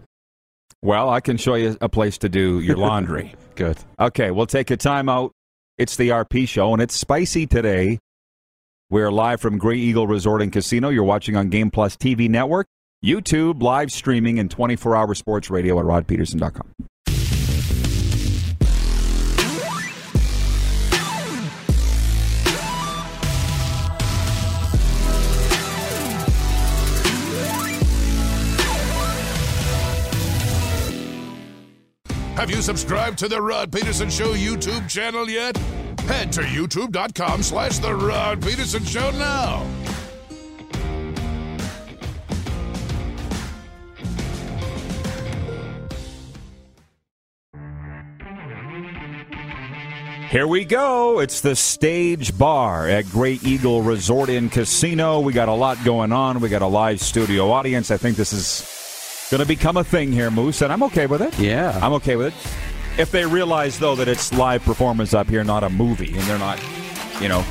Well, 0.81 1.11
I 1.11 1.21
can 1.21 1.37
show 1.37 1.57
you 1.57 1.77
a 1.83 1.89
place 1.91 2.17
to 2.19 2.29
do 2.31 2.61
your 2.61 2.77
laundry. 2.79 3.35
Good. 3.57 3.77
okay, 4.01 4.31
we'll 4.31 4.47
take 4.47 4.71
a 4.71 4.77
time 4.79 5.09
out. 5.11 5.33
It's 5.77 5.97
the 5.97 6.09
RP 6.11 6.49
show, 6.49 6.73
and 6.73 6.81
it's 6.81 6.95
spicy 6.95 7.47
today. 7.47 7.99
We're 8.95 9.11
live 9.11 9.41
from 9.41 9.59
Grey 9.59 9.79
Eagle 9.79 10.07
Resort 10.07 10.41
and 10.41 10.53
Casino. 10.53 10.89
You're 10.89 11.03
watching 11.03 11.35
on 11.35 11.49
Game 11.49 11.69
Plus 11.69 11.97
TV 11.97 12.31
Network, 12.31 12.69
YouTube, 13.05 13.61
live 13.61 13.91
streaming, 13.91 14.39
and 14.39 14.49
24 14.49 14.95
hour 14.95 15.13
sports 15.17 15.51
radio 15.51 15.81
at 15.81 15.85
rodpeterson.com. 15.85 16.71
Have 32.37 32.51
you 32.51 32.61
subscribed 32.62 33.16
to 33.18 33.28
the 33.28 33.41
Rod 33.41 33.72
Peterson 33.72 34.11
Show 34.11 34.35
YouTube 34.35 34.89
channel 34.91 35.30
yet? 35.30 35.57
Head 36.01 36.32
to 36.32 36.41
youtube.com 36.41 37.45
slash 37.45 37.78
the 37.78 37.95
Rod 37.95 38.43
Peterson 38.43 38.85
Show 38.85 39.11
now. 39.12 39.64
Here 50.28 50.49
we 50.49 50.64
go. 50.64 51.20
It's 51.20 51.41
the 51.41 51.55
stage 51.55 52.37
bar 52.37 52.89
at 52.89 53.09
Grey 53.11 53.35
Eagle 53.35 53.82
Resort 53.82 54.28
and 54.28 54.51
Casino. 54.51 55.20
We 55.20 55.32
got 55.32 55.49
a 55.49 55.55
lot 55.55 55.78
going 55.85 56.11
on. 56.11 56.41
We 56.41 56.49
got 56.49 56.62
a 56.62 56.66
live 56.66 57.01
studio 57.01 57.53
audience. 57.53 57.93
I 57.93 57.97
think 57.97 58.16
this 58.16 58.32
is 58.32 58.84
going 59.37 59.45
to 59.45 59.49
become 59.49 59.76
a 59.76 59.82
thing 59.82 60.12
here, 60.12 60.30
Moose, 60.30 60.62
and 60.62 60.72
I'm 60.72 60.85
okay 60.85 61.07
with 61.09 61.20
it. 61.20 61.37
Yeah. 61.41 61.76
I'm 61.82 61.93
okay 61.95 62.14
with 62.14 62.28
it. 62.28 63.01
If 63.01 63.11
they 63.11 63.26
realize, 63.26 63.80
though, 63.80 63.97
that 63.97 64.07
it's 64.07 64.32
live 64.32 64.62
performance 64.62 65.12
up 65.12 65.28
here, 65.28 65.43
not 65.43 65.64
a 65.64 65.70
movie, 65.70 66.12
and 66.12 66.20
they're 66.20 66.39
not, 66.39 66.62
you 67.20 67.28
know, 67.28 67.45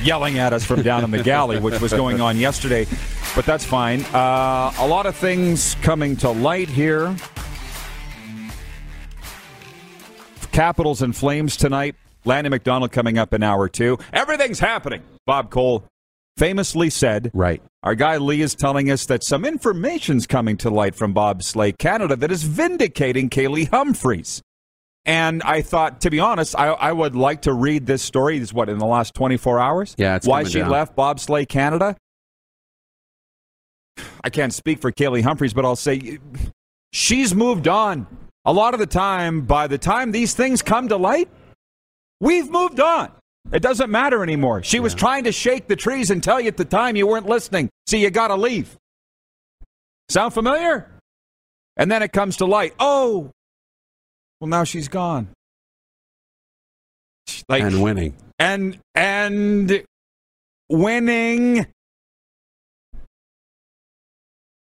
yelling 0.00 0.38
at 0.38 0.52
us 0.52 0.64
from 0.64 0.82
down 0.82 1.02
in 1.02 1.10
the 1.10 1.24
galley, 1.24 1.58
which 1.58 1.80
was 1.80 1.92
going 1.92 2.20
on 2.20 2.36
yesterday, 2.36 2.86
but 3.34 3.44
that's 3.46 3.64
fine. 3.64 4.02
Uh, 4.14 4.72
a 4.78 4.86
lot 4.86 5.06
of 5.06 5.16
things 5.16 5.74
coming 5.82 6.14
to 6.18 6.30
light 6.30 6.68
here. 6.68 7.16
Capitals 10.52 11.02
and 11.02 11.16
Flames 11.16 11.56
tonight. 11.56 11.96
Lanny 12.24 12.48
McDonald 12.48 12.92
coming 12.92 13.18
up 13.18 13.34
in 13.34 13.42
hour 13.42 13.68
two. 13.68 13.98
Everything's 14.12 14.60
happening. 14.60 15.02
Bob 15.26 15.50
Cole 15.50 15.82
famously 16.36 16.90
said, 16.90 17.32
Right. 17.34 17.60
Our 17.82 17.94
guy 17.94 18.16
Lee 18.16 18.40
is 18.40 18.56
telling 18.56 18.90
us 18.90 19.06
that 19.06 19.22
some 19.22 19.44
information's 19.44 20.26
coming 20.26 20.56
to 20.58 20.70
light 20.70 20.96
from 20.96 21.14
Bobsleigh 21.14 21.78
Canada 21.78 22.16
that 22.16 22.32
is 22.32 22.42
vindicating 22.42 23.30
Kaillie 23.30 23.68
Humphries. 23.68 24.42
And 25.04 25.42
I 25.44 25.62
thought, 25.62 26.00
to 26.02 26.10
be 26.10 26.18
honest, 26.18 26.54
I, 26.58 26.66
I 26.66 26.92
would 26.92 27.14
like 27.14 27.42
to 27.42 27.52
read 27.52 27.86
this 27.86 28.02
story. 28.02 28.38
This 28.38 28.48
is 28.48 28.54
what 28.54 28.68
in 28.68 28.78
the 28.78 28.86
last 28.86 29.14
24 29.14 29.60
hours. 29.60 29.94
Yeah, 29.96 30.16
it's 30.16 30.26
why 30.26 30.42
she 30.42 30.58
down. 30.58 30.70
left 30.70 30.96
Bobsleigh 30.96 31.48
Canada. 31.48 31.96
I 34.24 34.30
can't 34.30 34.52
speak 34.52 34.80
for 34.80 34.90
Kaillie 34.90 35.22
Humphries, 35.22 35.54
but 35.54 35.64
I'll 35.64 35.76
say 35.76 36.18
she's 36.92 37.34
moved 37.34 37.68
on. 37.68 38.06
A 38.44 38.52
lot 38.52 38.74
of 38.74 38.80
the 38.80 38.86
time, 38.86 39.42
by 39.42 39.66
the 39.66 39.78
time 39.78 40.10
these 40.10 40.34
things 40.34 40.62
come 40.62 40.88
to 40.88 40.96
light, 40.96 41.28
we've 42.20 42.50
moved 42.50 42.80
on. 42.80 43.12
It 43.52 43.62
doesn't 43.62 43.90
matter 43.90 44.22
anymore. 44.22 44.62
She 44.62 44.80
was 44.80 44.94
trying 44.94 45.24
to 45.24 45.32
shake 45.32 45.68
the 45.68 45.76
trees 45.76 46.10
and 46.10 46.22
tell 46.22 46.40
you 46.40 46.48
at 46.48 46.56
the 46.56 46.64
time 46.64 46.96
you 46.96 47.06
weren't 47.06 47.26
listening, 47.26 47.68
so 47.86 47.96
you 47.96 48.10
got 48.10 48.28
to 48.28 48.36
leave. 48.36 48.76
Sound 50.10 50.34
familiar? 50.34 50.90
And 51.76 51.90
then 51.90 52.02
it 52.02 52.12
comes 52.12 52.36
to 52.38 52.44
light. 52.44 52.74
Oh, 52.78 53.30
well, 54.40 54.48
now 54.48 54.64
she's 54.64 54.88
gone. 54.88 55.28
Like 57.48 57.62
and 57.62 57.82
winning. 57.82 58.14
and 58.38 58.78
and 58.94 59.84
winning 60.68 61.66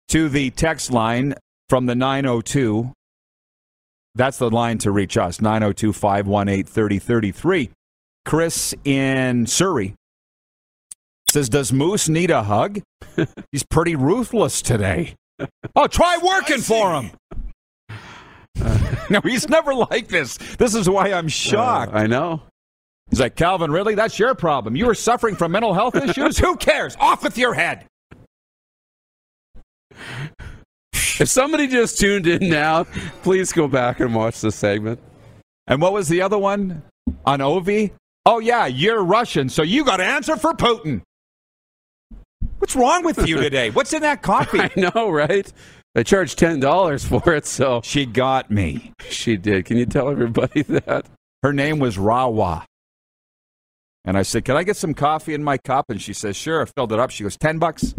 to 0.08 0.28
the 0.28 0.50
text 0.50 0.92
line 0.92 1.34
from 1.68 1.86
the 1.86 1.94
902 1.94 2.92
that's 4.14 4.38
the 4.38 4.50
line 4.50 4.78
to 4.78 4.90
reach 4.92 5.16
us 5.16 5.38
902-518-3033 5.38 7.70
chris 8.24 8.74
in 8.84 9.46
surrey 9.46 9.94
says 11.30 11.48
does 11.48 11.72
moose 11.72 12.08
need 12.08 12.30
a 12.30 12.42
hug 12.42 12.80
he's 13.52 13.64
pretty 13.64 13.94
ruthless 13.96 14.62
today 14.62 15.14
oh 15.76 15.86
try 15.86 16.18
working 16.22 16.60
for 16.60 16.94
him 16.94 17.10
no 19.10 19.20
he's 19.22 19.48
never 19.48 19.74
like 19.74 20.08
this 20.08 20.36
this 20.58 20.74
is 20.74 20.88
why 20.88 21.12
i'm 21.12 21.28
shocked 21.28 21.92
Uh, 21.92 21.98
I 21.98 22.06
know. 22.06 22.42
He's 23.10 23.20
like, 23.20 23.36
Calvin 23.36 23.70
Ridley, 23.70 23.94
that's 23.94 24.18
your 24.18 24.34
problem. 24.34 24.74
You 24.74 24.86
were 24.86 24.94
suffering 24.94 25.36
from 25.36 25.52
mental 25.52 25.74
health 25.74 25.94
issues? 25.94 26.38
Who 26.44 26.56
cares? 26.56 26.96
Off 26.98 27.22
with 27.22 27.36
your 27.36 27.52
head. 27.52 27.84
If 31.20 31.28
somebody 31.28 31.68
just 31.68 32.00
tuned 32.00 32.26
in 32.26 32.48
now, 32.48 32.84
please 33.22 33.52
go 33.52 33.68
back 33.68 34.00
and 34.00 34.14
watch 34.14 34.40
the 34.40 34.50
segment. 34.50 34.98
And 35.66 35.82
what 35.82 35.92
was 35.92 36.08
the 36.08 36.22
other 36.22 36.38
one 36.38 36.82
on 37.26 37.40
Ovi? 37.40 37.92
Oh, 38.26 38.38
yeah, 38.38 38.66
you're 38.66 39.02
Russian, 39.02 39.48
so 39.48 39.62
you 39.62 39.84
got 39.84 39.98
to 39.98 40.04
answer 40.04 40.36
for 40.36 40.52
Putin. 40.54 41.02
What's 42.58 42.74
wrong 42.74 43.04
with 43.04 43.26
you 43.28 43.36
today? 43.40 43.70
What's 43.70 43.92
in 43.92 44.02
that 44.02 44.22
coffee? 44.22 44.60
I 44.60 44.70
know, 44.76 45.10
right? 45.10 45.50
I 45.94 46.02
charged 46.02 46.38
ten 46.38 46.58
dollars 46.60 47.04
for 47.04 47.34
it, 47.34 47.46
so 47.46 47.80
She 47.84 48.06
got 48.06 48.50
me. 48.50 48.92
she 49.08 49.36
did. 49.36 49.66
Can 49.66 49.76
you 49.76 49.86
tell 49.86 50.08
everybody 50.10 50.62
that? 50.68 51.06
Her 51.42 51.52
name 51.52 51.78
was 51.78 51.96
Rawa. 51.96 52.64
And 54.06 54.16
I 54.16 54.22
said, 54.22 54.44
Can 54.44 54.56
I 54.56 54.64
get 54.64 54.76
some 54.76 54.94
coffee 54.94 55.34
in 55.34 55.44
my 55.44 55.56
cup? 55.58 55.86
And 55.90 56.00
she 56.00 56.12
says, 56.12 56.34
Sure. 56.36 56.62
I 56.62 56.64
filled 56.64 56.92
it 56.92 56.98
up. 56.98 57.10
She 57.10 57.22
goes, 57.22 57.36
10 57.36 57.58
bucks. 57.58 57.94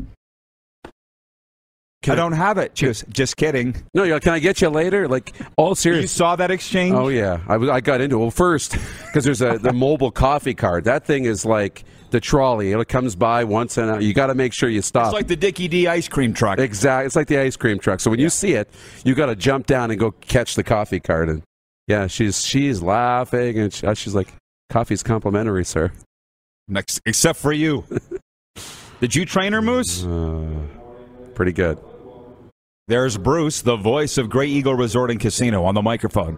Can 2.06 2.14
I 2.14 2.16
don't 2.18 2.34
have 2.34 2.60
it. 2.60 2.76
Goes, 2.80 3.04
Just 3.10 3.36
kidding. 3.36 3.76
No, 3.96 4.04
you're 4.04 4.16
like, 4.16 4.24
can 4.24 4.34
I 4.34 4.40
get 4.40 4.62
you 4.62 4.70
later? 4.70 5.08
Like 5.08 5.34
all 5.58 5.74
serious. 5.74 6.04
You 6.04 6.08
saw 6.08 6.36
that 6.36 6.52
exchange? 6.52 6.94
Oh 6.94 7.08
yeah, 7.08 7.40
I, 7.48 7.56
I 7.56 7.82
got 7.82 8.00
into 8.00 8.18
it. 8.18 8.20
Well, 8.20 8.32
first 8.32 8.74
because 9.06 9.24
there's 9.24 9.42
a 9.42 9.58
the 9.58 9.74
mobile 9.74 10.12
coffee 10.12 10.54
card. 10.54 10.84
That 10.84 11.06
thing 11.06 11.26
is 11.26 11.46
like 11.46 11.84
the 12.12 12.20
trolley. 12.20 12.72
It 12.74 12.88
comes 12.88 13.16
by 13.16 13.44
once 13.44 13.78
and 13.78 14.04
you 14.04 14.14
got 14.14 14.28
to 14.28 14.36
make 14.36 14.54
sure 14.54 14.70
you 14.70 14.84
stop. 14.84 15.08
It's 15.08 15.14
like 15.14 15.28
the 15.28 15.36
Dickie 15.36 15.68
Dee 15.68 15.88
ice 15.88 16.08
cream 16.08 16.34
truck. 16.34 16.60
Exactly. 16.60 17.08
It's 17.08 17.16
like 17.16 17.28
the 17.28 17.40
ice 17.40 17.56
cream 17.58 17.80
truck. 17.80 18.00
So 18.00 18.12
when 18.12 18.20
you 18.20 18.30
see 18.30 18.54
it, 18.54 18.70
you 19.04 19.16
got 19.16 19.26
to 19.26 19.36
jump 19.36 19.66
down 19.66 19.90
and 19.90 20.00
go 20.00 20.12
catch 20.12 20.56
the 20.56 20.64
coffee 20.64 21.00
cart. 21.00 21.28
And 21.28 21.42
yeah, 21.88 22.06
she's 22.06 22.46
she's 22.46 22.84
laughing 22.84 23.58
and 23.58 23.74
she, 23.74 23.88
she's 23.96 24.14
like, 24.14 24.32
"Coffee's 24.70 25.02
complimentary, 25.02 25.66
sir." 25.66 25.92
Next, 26.68 27.02
except 27.06 27.40
for 27.40 27.52
you. 27.52 27.84
Did 29.02 29.16
you 29.16 29.26
train 29.26 29.54
her, 29.54 29.62
Moose? 29.62 30.04
Uh, 30.04 30.46
pretty 31.34 31.52
good. 31.52 31.78
There's 32.88 33.18
Bruce, 33.18 33.64
the 33.64 33.78
voice 33.78 34.20
of 34.20 34.30
Grey 34.30 34.46
Eagle 34.46 34.76
Resort 34.76 35.10
and 35.10 35.20
Casino, 35.20 35.66
on 35.66 35.74
the 35.74 35.82
microphone. 35.82 36.38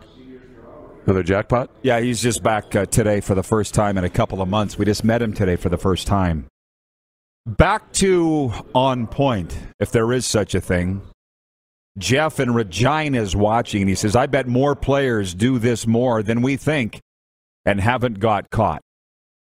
Another 1.04 1.22
jackpot. 1.22 1.70
Yeah, 1.82 2.00
he's 2.00 2.22
just 2.22 2.42
back 2.42 2.74
uh, 2.74 2.86
today 2.86 3.20
for 3.20 3.36
the 3.36 3.44
first 3.44 3.74
time 3.74 3.98
in 3.98 4.06
a 4.06 4.10
couple 4.10 4.42
of 4.42 4.48
months. 4.48 4.78
We 4.78 4.86
just 4.86 5.04
met 5.04 5.22
him 5.22 5.34
today 5.34 5.58
for 5.58 5.68
the 5.68 5.78
first 5.78 6.08
time. 6.08 6.48
Back 7.46 7.92
to 7.94 8.54
on 8.74 9.08
point, 9.08 9.58
if 9.82 9.92
there 9.92 10.14
is 10.14 10.26
such 10.26 10.56
a 10.56 10.62
thing. 10.62 11.02
Jeff 11.98 12.40
in 12.40 12.54
Regina 12.54 13.22
is 13.22 13.36
watching, 13.36 13.82
and 13.82 13.90
he 13.90 13.96
says, 13.96 14.16
I 14.16 14.28
bet 14.28 14.48
more 14.48 14.74
players 14.74 15.34
do 15.34 15.60
this 15.60 15.86
more 15.86 16.24
than 16.24 16.42
we 16.42 16.56
think 16.56 17.02
and 17.66 17.82
haven't 17.82 18.20
got 18.20 18.50
caught. 18.52 18.82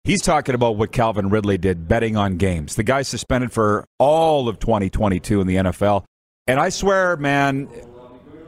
He's 0.05 0.23
talking 0.23 0.55
about 0.55 0.77
what 0.77 0.93
Calvin 0.93 1.31
Ridley 1.31 1.59
did 1.59 1.89
betting 1.89 2.17
on 2.17 2.37
games. 2.37 2.77
The 2.77 2.85
guy 2.85 3.03
suspended 3.03 3.51
for 3.51 3.87
all 3.99 4.49
of 4.49 4.61
2022 4.61 5.41
in 5.41 5.49
the 5.49 5.57
NFL. 5.57 6.05
And 6.47 6.59
I 6.59 6.71
swear, 6.71 7.17
man, 7.17 7.69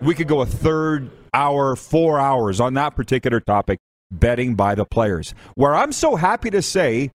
we 0.03 0.15
could 0.15 0.29
go 0.29 0.41
a 0.41 0.47
third 0.47 1.11
hour, 1.33 1.77
four 1.77 2.19
hours 2.19 2.61
on 2.61 2.75
that 2.75 2.95
particular 2.97 3.41
topic. 3.41 3.79
betting 4.11 4.55
by 4.55 4.75
the 4.77 4.85
players. 4.85 5.35
Where 5.55 5.75
I'm 5.75 5.91
so 5.91 6.15
happy 6.15 6.51
to 6.51 6.63
say, 6.63 7.11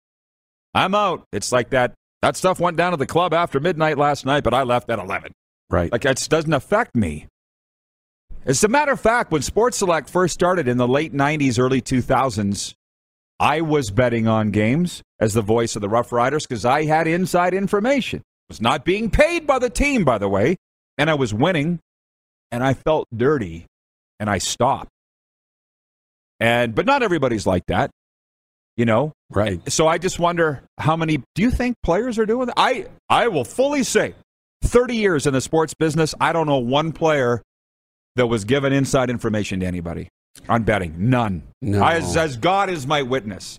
I'm 0.74 0.96
out. 0.96 1.26
It's 1.32 1.52
like 1.52 1.70
that. 1.72 1.94
That 2.24 2.36
stuff 2.36 2.60
went 2.60 2.78
down 2.78 2.94
at 2.94 3.00
the 3.00 3.06
club 3.06 3.34
after 3.34 3.60
midnight 3.60 3.98
last 3.98 4.26
night, 4.26 4.44
but 4.44 4.54
I 4.54 4.64
left 4.64 4.90
at 4.90 4.98
11. 4.98 5.32
Right. 5.70 5.92
Like 5.92 6.06
it 6.06 6.28
doesn't 6.30 6.54
affect 6.54 6.96
me. 6.96 7.28
As 8.46 8.64
a 8.64 8.68
matter 8.68 8.94
of 8.94 9.00
fact, 9.00 9.32
when 9.32 9.42
Sports 9.42 9.78
Select 9.78 10.10
first 10.10 10.34
started 10.34 10.68
in 10.68 10.78
the 10.78 10.88
late 10.88 11.14
90s, 11.14 11.60
early 11.60 11.82
2000s, 11.82 12.74
I 13.40 13.62
was 13.62 13.92
betting 13.92 14.28
on 14.28 14.50
games 14.52 15.04
as 15.20 15.34
the 15.34 15.42
voice 15.42 15.76
of 15.76 15.82
the 15.82 15.90
Rough 15.90 16.12
Riders 16.12 16.48
because 16.48 16.66
I 16.66 16.86
had 16.86 17.08
inside 17.08 17.54
information. 17.54 18.22
I 18.22 18.50
was 18.50 18.62
not 18.62 18.86
being 18.86 19.12
paid 19.12 19.46
by 19.46 19.60
the 19.60 19.70
team, 19.70 20.04
by 20.04 20.18
the 20.18 20.30
way, 20.30 20.56
and 20.98 21.10
I 21.10 21.16
was 21.16 21.34
winning, 21.34 21.80
and 22.52 22.64
I 22.64 22.74
felt 22.74 23.08
dirty, 23.16 23.66
and 24.20 24.30
I 24.30 24.38
stopped. 24.38 24.90
And 26.40 26.76
but 26.76 26.86
not 26.86 27.04
everybody's 27.04 27.48
like 27.48 27.66
that, 27.68 27.90
you 28.76 28.86
know. 28.86 29.12
Right. 29.30 29.60
So 29.72 29.88
I 29.88 29.98
just 29.98 30.20
wonder 30.20 30.64
how 30.78 30.96
many 30.96 31.24
do 31.36 31.42
you 31.42 31.52
think 31.52 31.76
players 31.84 32.20
are 32.20 32.26
doing 32.26 32.48
that? 32.48 32.56
I 32.58 32.88
I 33.10 33.28
will 33.28 33.44
fully 33.44 33.84
say 33.84 34.14
30 34.64 34.96
years 34.96 35.28
in 35.28 35.34
the 35.34 35.42
sports 35.42 35.74
business, 35.74 36.14
I 36.20 36.34
don't 36.34 36.48
know 36.48 36.58
one 36.58 36.92
player 36.92 37.42
that 38.16 38.28
was 38.28 38.44
given 38.44 38.74
inside 38.74 39.10
information 39.10 39.60
to 39.62 39.66
anybody 39.66 40.10
on 40.50 40.64
betting. 40.64 40.96
None. 40.98 41.44
No. 41.62 41.82
I, 41.82 41.96
as, 41.96 42.18
as 42.18 42.38
God 42.38 42.70
is 42.70 42.88
my 42.88 43.02
witness, 43.02 43.58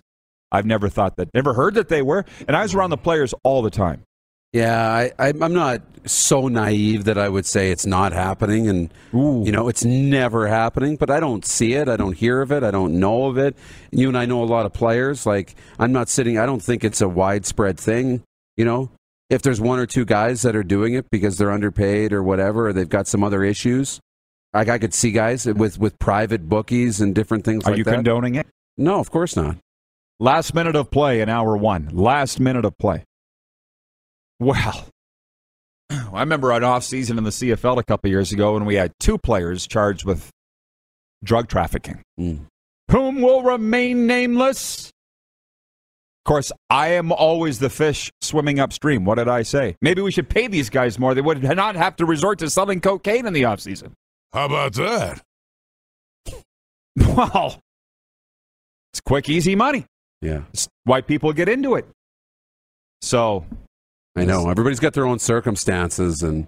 I've 0.51 0.65
never 0.65 0.89
thought 0.89 1.15
that, 1.17 1.29
never 1.33 1.53
heard 1.53 1.75
that 1.75 1.89
they 1.89 2.01
were. 2.01 2.25
And 2.47 2.55
I 2.55 2.63
was 2.63 2.73
around 2.73 2.89
the 2.89 2.97
players 2.97 3.33
all 3.43 3.61
the 3.61 3.69
time. 3.69 4.03
Yeah, 4.51 4.81
I, 4.81 5.11
I, 5.19 5.33
I'm 5.41 5.53
not 5.53 5.81
so 6.05 6.47
naive 6.47 7.03
that 7.03 7.19
I 7.19 7.29
would 7.29 7.45
say 7.45 7.71
it's 7.71 7.85
not 7.85 8.13
happening, 8.13 8.67
and 8.67 8.91
Ooh. 9.13 9.43
you 9.45 9.51
know 9.51 9.67
it's 9.67 9.85
never 9.85 10.47
happening. 10.47 10.95
But 10.95 11.11
I 11.11 11.19
don't 11.19 11.45
see 11.45 11.73
it, 11.73 11.87
I 11.87 11.97
don't 11.97 12.13
hear 12.13 12.41
of 12.41 12.51
it, 12.51 12.63
I 12.63 12.71
don't 12.71 12.99
know 12.99 13.25
of 13.25 13.37
it. 13.37 13.55
You 13.91 14.07
and 14.07 14.17
I 14.17 14.25
know 14.25 14.43
a 14.43 14.45
lot 14.45 14.65
of 14.65 14.73
players. 14.73 15.25
Like 15.25 15.55
I'm 15.77 15.91
not 15.91 16.09
sitting. 16.09 16.39
I 16.39 16.45
don't 16.47 16.61
think 16.63 16.83
it's 16.83 17.01
a 17.01 17.07
widespread 17.07 17.79
thing. 17.79 18.23
You 18.57 18.65
know, 18.65 18.91
if 19.29 19.43
there's 19.43 19.61
one 19.61 19.77
or 19.77 19.85
two 19.85 20.03
guys 20.03 20.41
that 20.41 20.55
are 20.55 20.63
doing 20.63 20.95
it 20.95 21.09
because 21.11 21.37
they're 21.37 21.51
underpaid 21.51 22.11
or 22.11 22.23
whatever, 22.23 22.69
or 22.69 22.73
they've 22.73 22.89
got 22.89 23.07
some 23.07 23.23
other 23.23 23.43
issues. 23.43 23.99
Like 24.51 24.67
I 24.67 24.79
could 24.79 24.95
see 24.95 25.11
guys 25.11 25.45
with 25.45 25.77
with 25.77 25.99
private 25.99 26.49
bookies 26.49 27.01
and 27.01 27.13
different 27.13 27.45
things 27.45 27.67
Are 27.67 27.71
like 27.71 27.77
you 27.77 27.83
that. 27.83 27.93
condoning 27.93 28.33
it? 28.33 28.47
no, 28.77 28.99
of 28.99 29.11
course 29.11 29.35
not. 29.35 29.57
Last 30.19 30.55
minute 30.55 30.75
of 30.75 30.89
play 30.89 31.21
in 31.21 31.29
hour 31.29 31.55
one. 31.55 31.89
Last 31.93 32.39
minute 32.39 32.65
of 32.65 32.75
play. 32.79 33.03
Well, 34.39 34.87
I 35.89 36.19
remember 36.21 36.51
an 36.51 36.63
off 36.63 36.83
season 36.83 37.17
in 37.17 37.23
the 37.23 37.29
CFL 37.29 37.77
a 37.79 37.83
couple 37.83 38.09
years 38.09 38.31
ago 38.31 38.53
when 38.53 38.65
we 38.65 38.75
had 38.75 38.91
two 38.99 39.17
players 39.17 39.67
charged 39.67 40.05
with 40.05 40.29
drug 41.23 41.47
trafficking, 41.49 42.01
Mm. 42.19 42.45
whom 42.91 43.21
will 43.21 43.43
remain 43.43 44.07
nameless. 44.07 44.87
Of 46.25 46.29
course, 46.29 46.51
I 46.69 46.89
am 46.89 47.11
always 47.11 47.59
the 47.59 47.69
fish 47.69 48.11
swimming 48.21 48.59
upstream. 48.59 49.03
What 49.03 49.15
did 49.15 49.27
I 49.27 49.41
say? 49.41 49.75
Maybe 49.81 50.01
we 50.01 50.11
should 50.11 50.29
pay 50.29 50.47
these 50.47 50.69
guys 50.69 50.99
more. 50.99 51.13
They 51.15 51.21
would 51.21 51.41
not 51.41 51.75
have 51.75 51.95
to 51.97 52.05
resort 52.05 52.39
to 52.39 52.49
selling 52.49 52.81
cocaine 52.81 53.25
in 53.25 53.33
the 53.33 53.45
off 53.45 53.59
season. 53.61 53.93
How 54.33 54.45
about 54.45 54.73
that? 54.73 55.21
Well, 56.97 57.59
it's 58.93 59.01
quick, 59.01 59.29
easy 59.29 59.55
money. 59.55 59.85
Yeah, 60.21 60.41
It's 60.53 60.67
why 60.83 61.01
people 61.01 61.31
get 61.33 61.47
into 61.47 61.75
it. 61.75 61.87
So 63.01 63.45
I 64.15 64.25
know. 64.25 64.49
Everybody's 64.49 64.79
got 64.79 64.93
their 64.93 65.05
own 65.05 65.19
circumstances, 65.19 66.23
and 66.23 66.47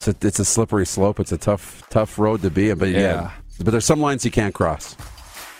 it's 0.00 0.08
a, 0.08 0.26
it's 0.26 0.38
a 0.38 0.44
slippery 0.44 0.86
slope. 0.86 1.18
It's 1.18 1.32
a 1.32 1.38
tough 1.38 1.88
tough 1.90 2.18
road 2.18 2.42
to 2.42 2.50
be 2.50 2.70
in. 2.70 2.78
But 2.78 2.90
yeah. 2.90 2.98
Yeah. 3.00 3.30
but 3.58 3.70
there's 3.72 3.84
some 3.86 4.00
lines 4.00 4.24
you 4.24 4.30
can't 4.30 4.54
cross. 4.54 4.96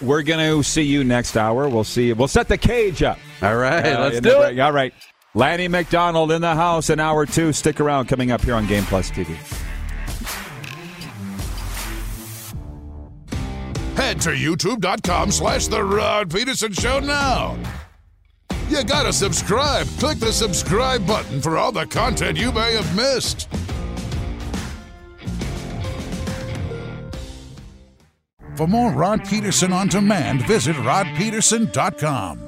We're 0.01 0.23
going 0.23 0.39
to 0.39 0.63
see 0.63 0.83
you 0.83 1.03
next 1.03 1.37
hour. 1.37 1.69
We'll 1.69 1.83
see 1.83 2.07
you. 2.09 2.15
We'll 2.15 2.29
set 2.29 2.47
the 2.47 2.57
cage 2.59 3.03
up. 3.03 3.19
All 3.43 3.57
right, 3.57 3.85
Uh, 3.85 4.01
let's 4.01 4.17
in 4.19 4.23
the 4.23 4.31
do 4.31 4.43
it. 4.43 4.61
All 4.61 4.71
right. 4.71 4.95
Lanny 5.35 5.67
McDonald 5.67 6.31
in 6.31 6.41
the 6.41 6.55
house 6.55 6.89
in 6.89 7.01
hour 7.01 7.27
two. 7.27 7.53
Stick 7.53 7.81
around. 7.81 8.07
Coming 8.07 8.31
up 8.31 8.43
here 8.43 8.55
on 8.55 8.67
Game 8.69 8.85
Plus 8.85 9.11
TV. 9.11 9.35
Head 13.97 14.21
to 14.23 14.31
youtube.com 14.31 15.33
slash 15.33 15.67
The 15.67 15.83
Rod 15.83 16.31
Peterson 16.33 16.73
Show 16.73 17.01
now. 17.01 17.59
You 18.69 18.85
gotta 18.85 19.13
subscribe. 19.13 19.87
Click 19.99 20.19
the 20.19 20.33
subscribe 20.33 21.07
button 21.07 21.41
for 21.41 21.57
all 21.57 21.73
the 21.73 21.87
content 21.87 22.39
you 22.39 22.53
may 22.53 22.75
have 22.75 22.97
missed. 22.97 23.49
For 28.57 28.67
more 28.67 28.93
Rod 28.93 29.25
Peterson 29.25 29.73
on 29.73 29.89
demand, 29.89 30.47
visit 30.47 30.77
rodpeterson.com. 30.77 32.48